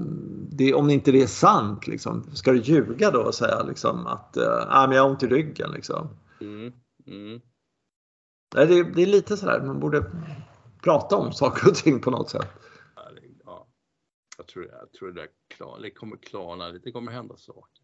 det, 0.51 0.73
om 0.73 0.89
inte 0.89 1.11
det 1.11 1.21
är 1.21 1.27
sant, 1.27 1.87
liksom, 1.87 2.23
ska 2.33 2.51
du 2.51 2.61
ljuga 2.61 3.11
då 3.11 3.21
och 3.21 3.35
säga 3.35 3.63
liksom, 3.63 4.07
att 4.07 4.37
ah, 4.67 4.87
men 4.87 4.95
jag 4.95 5.03
har 5.03 5.09
ont 5.09 5.23
i 5.23 5.27
ryggen? 5.27 5.71
Liksom? 5.71 6.07
Mm. 6.41 6.73
Mm. 7.07 7.41
Nej, 8.55 8.67
det, 8.67 8.83
det, 8.83 9.01
är 9.01 9.05
lite 9.05 9.37
sådär, 9.37 9.61
man 9.61 9.79
borde 9.79 10.11
prata 10.83 11.15
om 11.15 11.33
saker 11.33 11.69
och 11.69 11.75
ting 11.75 12.01
på 12.01 12.11
något 12.11 12.29
sätt. 12.29 12.47
Ja, 13.45 13.67
jag 14.37 14.47
tror, 14.47 14.65
jag 14.65 14.91
tror 14.91 15.11
det, 15.11 15.27
klar, 15.47 15.79
det 15.81 15.91
kommer 15.91 16.17
klarna 16.17 16.71
det 16.71 16.91
kommer 16.91 17.11
hända 17.11 17.37
saker. 17.37 17.78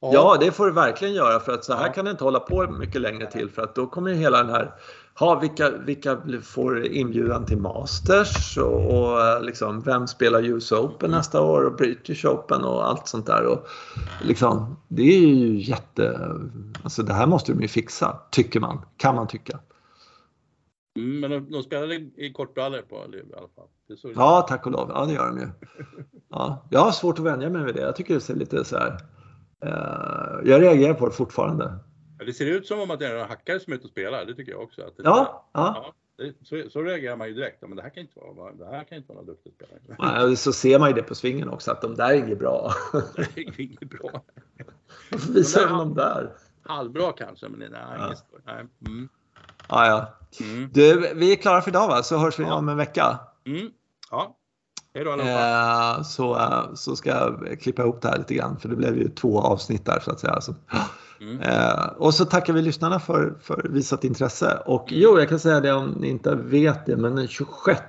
Ja. 0.00 0.10
ja, 0.12 0.36
det 0.40 0.52
får 0.52 0.66
det 0.66 0.72
verkligen 0.72 1.14
göra 1.14 1.40
för 1.40 1.52
att 1.52 1.64
så 1.64 1.74
här 1.74 1.86
ja. 1.86 1.92
kan 1.92 2.04
det 2.04 2.10
inte 2.10 2.24
hålla 2.24 2.40
på 2.40 2.70
mycket 2.70 3.00
längre 3.00 3.30
till 3.30 3.50
för 3.50 3.62
att 3.62 3.74
då 3.74 3.86
kommer 3.86 4.12
hela 4.12 4.38
den 4.42 4.50
här 4.50 4.74
ha, 5.18 5.40
vilka, 5.40 5.70
vilka 5.70 6.20
får 6.42 6.86
inbjudan 6.86 7.44
till 7.44 7.58
Masters 7.58 8.58
och, 8.58 8.98
och 8.98 9.44
liksom, 9.44 9.80
vem 9.80 10.06
spelar 10.06 10.44
US 10.44 10.72
Open 10.72 11.10
nästa 11.10 11.42
år 11.42 11.62
och 11.62 11.76
British 11.76 12.24
Open 12.24 12.64
och 12.64 12.88
allt 12.88 13.08
sånt 13.08 13.26
där. 13.26 13.46
Och, 13.46 13.66
liksom, 14.22 14.76
det 14.88 15.02
är 15.02 15.18
ju 15.20 15.60
jätte... 15.60 16.30
Alltså 16.82 17.02
det 17.02 17.12
här 17.12 17.26
måste 17.26 17.52
de 17.52 17.62
ju 17.62 17.68
fixa, 17.68 18.18
tycker 18.30 18.60
man. 18.60 18.84
Kan 18.96 19.14
man 19.14 19.26
tycka. 19.26 19.58
Mm, 20.98 21.20
men 21.20 21.30
de, 21.30 21.52
de 21.52 21.62
spelar 21.62 21.92
i 22.20 22.32
kortbrallor 22.32 22.82
på 22.82 23.04
Liv 23.08 23.24
i 23.30 23.34
alla 23.36 23.48
fall. 23.48 23.68
ja, 24.14 24.46
tack 24.48 24.66
och 24.66 24.72
lov. 24.72 24.90
Ja, 24.94 25.04
det 25.04 25.12
gör 25.12 25.26
de 25.26 25.38
ju. 25.38 25.48
Ja, 26.30 26.66
jag 26.70 26.80
har 26.80 26.90
svårt 26.90 27.18
att 27.18 27.24
vänja 27.24 27.50
mig 27.50 27.64
vid 27.64 27.74
det. 27.74 27.80
Jag 27.80 27.96
tycker 27.96 28.14
det 28.14 28.20
ser 28.20 28.34
lite 28.34 28.64
så 28.64 28.78
här... 28.78 28.98
Uh, 29.64 30.50
jag 30.50 30.62
reagerar 30.62 30.94
på 30.94 31.06
det 31.06 31.12
fortfarande. 31.12 31.78
Det 32.26 32.32
ser 32.32 32.46
ut 32.46 32.66
som 32.66 32.80
om 32.80 32.90
att 32.90 32.98
det 32.98 33.06
är 33.06 33.12
några 33.12 33.26
hackare 33.26 33.60
som 33.60 33.72
är 33.72 33.76
ute 33.76 33.84
och 33.84 33.90
spelar, 33.90 34.24
det 34.24 34.34
tycker 34.34 34.52
jag 34.52 34.62
också. 34.62 34.82
Att 34.82 34.96
det, 34.96 35.02
ja, 35.02 35.48
ja. 35.52 35.82
ja 35.84 35.94
så, 36.42 36.70
så, 36.70 36.82
reagerar 36.82 37.16
man 37.16 37.28
ju 37.28 37.34
direkt. 37.34 37.62
Men 37.62 37.76
det 37.76 37.82
här 37.82 37.90
kan 37.90 38.00
inte 38.00 38.20
vara, 38.20 38.52
det 38.52 38.66
här 38.66 38.84
kan 38.84 38.98
inte 38.98 39.08
vara 39.08 39.18
någon 39.18 39.26
duktig 39.26 39.52
spelare. 39.52 40.24
Nej, 40.26 40.36
så 40.36 40.52
ser 40.52 40.78
man 40.78 40.88
ju 40.88 40.94
det 40.94 41.02
på 41.02 41.14
svingen 41.14 41.48
också, 41.48 41.70
att 41.70 41.82
de 41.82 41.94
där 41.94 42.10
är 42.10 42.14
inget 42.14 42.38
bra. 42.38 42.72
det 43.16 43.40
är 43.40 43.60
inget 43.60 43.90
bra. 43.90 44.22
Varför 45.10 45.32
visar 45.32 45.68
de 45.68 45.78
dem 45.78 45.94
där? 45.94 46.32
Halvbra 46.62 47.12
kanske, 47.12 47.48
men 47.48 47.58
nej, 47.58 47.70
ja. 47.98 48.14
nej. 48.44 48.66
Mm. 48.86 49.08
Ja, 49.68 49.86
ja. 49.86 50.14
Mm. 50.44 50.70
Du, 50.72 51.14
vi 51.14 51.32
är 51.32 51.36
klara 51.36 51.60
för 51.60 51.70
idag 51.70 51.88
va? 51.88 52.02
Så 52.02 52.18
hörs 52.18 52.38
vi 52.38 52.44
ja. 52.44 52.54
om 52.54 52.68
en 52.68 52.76
vecka. 52.76 53.18
Mm. 53.46 53.70
Ja. 54.10 54.36
Hej 54.96 55.04
då 55.04 55.12
eh, 55.12 56.02
så, 56.02 56.36
eh, 56.36 56.74
så 56.74 56.96
ska 56.96 57.10
jag 57.10 57.60
klippa 57.60 57.82
ihop 57.82 58.02
det 58.02 58.08
här 58.08 58.18
lite 58.18 58.34
grann 58.34 58.56
för 58.56 58.68
det 58.68 58.76
blev 58.76 58.96
ju 58.96 59.08
två 59.08 59.40
avsnitt 59.40 59.84
där 59.84 60.00
så 60.00 60.10
att 60.10 60.20
säga. 60.20 60.40
Så. 60.40 60.54
Mm. 61.20 61.40
Eh, 61.40 61.86
och 61.96 62.14
så 62.14 62.24
tackar 62.24 62.52
vi 62.52 62.62
lyssnarna 62.62 63.00
för, 63.00 63.34
för 63.40 63.68
visat 63.70 64.04
intresse. 64.04 64.62
Och 64.66 64.92
mm. 64.92 65.02
jo, 65.02 65.18
jag 65.18 65.28
kan 65.28 65.38
säga 65.38 65.60
det 65.60 65.72
om 65.72 65.90
ni 65.90 66.08
inte 66.08 66.34
vet 66.34 66.86
det, 66.86 66.96
men 66.96 67.16
den 67.16 67.28
26 67.28 67.80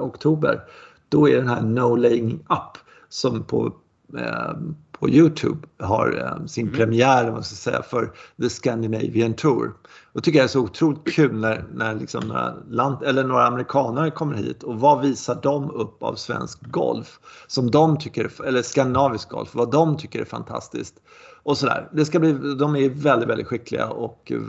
oktober 0.00 0.60
då 1.08 1.28
är 1.28 1.36
den 1.36 1.48
här 1.48 1.62
No 1.62 1.96
Laying 1.96 2.34
Up 2.34 2.78
som 3.08 3.44
på, 3.44 3.72
eh, 4.18 4.52
på 4.98 5.08
Youtube 5.08 5.68
har 5.78 6.18
eh, 6.18 6.46
sin 6.46 6.66
mm. 6.66 6.78
premiär 6.78 7.32
man 7.32 7.44
ska 7.44 7.54
säga, 7.54 7.82
för 7.82 8.12
The 8.40 8.50
Scandinavian 8.50 9.34
Tour. 9.34 9.74
Och 10.12 10.22
tycker 10.22 10.38
jag 10.38 10.44
är 10.44 10.48
så 10.48 10.60
otroligt 10.60 11.14
kul 11.14 11.34
när, 11.34 11.64
när 11.74 11.94
liksom 11.94 12.28
några, 12.28 12.54
land, 12.68 13.02
eller 13.02 13.24
några 13.24 13.46
amerikanare 13.46 14.10
kommer 14.10 14.34
hit 14.34 14.62
och 14.62 14.80
vad 14.80 15.00
visar 15.00 15.38
de 15.42 15.70
upp 15.70 16.02
av 16.02 16.14
svensk 16.14 16.58
golf 16.70 17.18
som 17.46 17.70
de 17.70 17.98
tycker, 17.98 18.44
eller 18.44 18.62
skandinavisk 18.62 19.28
golf, 19.28 19.54
vad 19.54 19.70
de 19.70 19.96
tycker 19.96 20.20
är 20.20 20.24
fantastiskt 20.24 20.94
och 21.42 21.58
sådär. 21.58 21.88
Det 21.92 22.04
ska 22.04 22.20
bli, 22.20 22.32
de 22.32 22.76
är 22.76 22.88
väldigt, 22.88 23.28
väldigt 23.28 23.46
skickliga 23.46 23.88
och 23.88 24.32
eh, 24.32 24.40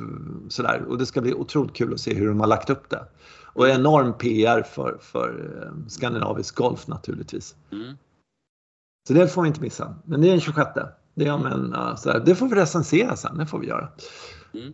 sådär. 0.49 0.85
Och 0.89 0.97
det 0.97 1.05
ska 1.05 1.21
bli 1.21 1.33
otroligt 1.33 1.73
kul 1.73 1.93
att 1.93 1.99
se 1.99 2.13
hur 2.13 2.27
de 2.27 2.39
har 2.39 2.47
lagt 2.47 2.69
upp 2.69 2.89
det. 2.89 3.05
Och 3.43 3.69
enorm 3.69 4.13
PR 4.13 4.61
för, 4.61 4.97
för 5.01 5.59
eh, 5.63 5.87
skandinavisk 5.87 6.55
golf 6.55 6.87
naturligtvis. 6.87 7.55
Mm. 7.71 7.97
Så 9.07 9.13
det 9.13 9.27
får 9.27 9.41
vi 9.41 9.47
inte 9.47 9.61
missa. 9.61 9.95
Men 10.05 10.21
det 10.21 10.27
är 10.27 10.31
den 10.31 10.41
26. 10.41 10.69
Det, 11.13 11.25
är 11.25 11.33
om 11.33 11.45
en, 11.45 11.97
sådär. 11.97 12.23
det 12.25 12.35
får 12.35 12.47
vi 12.47 12.55
recensera 12.55 13.15
sen, 13.15 13.37
det 13.37 13.45
får 13.45 13.59
vi 13.59 13.67
göra. 13.67 13.89
Mm. 14.53 14.73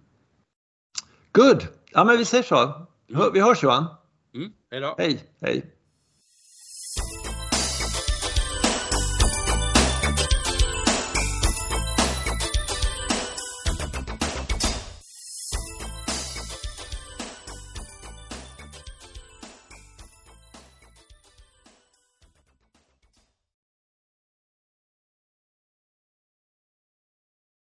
Good! 1.32 1.68
Ja 1.92 2.04
men 2.04 2.18
vi 2.18 2.26
säger 2.26 2.44
så. 2.44 2.88
Vi 3.34 3.40
hörs 3.40 3.64
Johan. 3.64 3.86
Mm. 4.36 4.52
Hej 4.72 4.82
då. 4.82 4.96
Hej, 4.98 5.24
hej. 5.42 5.74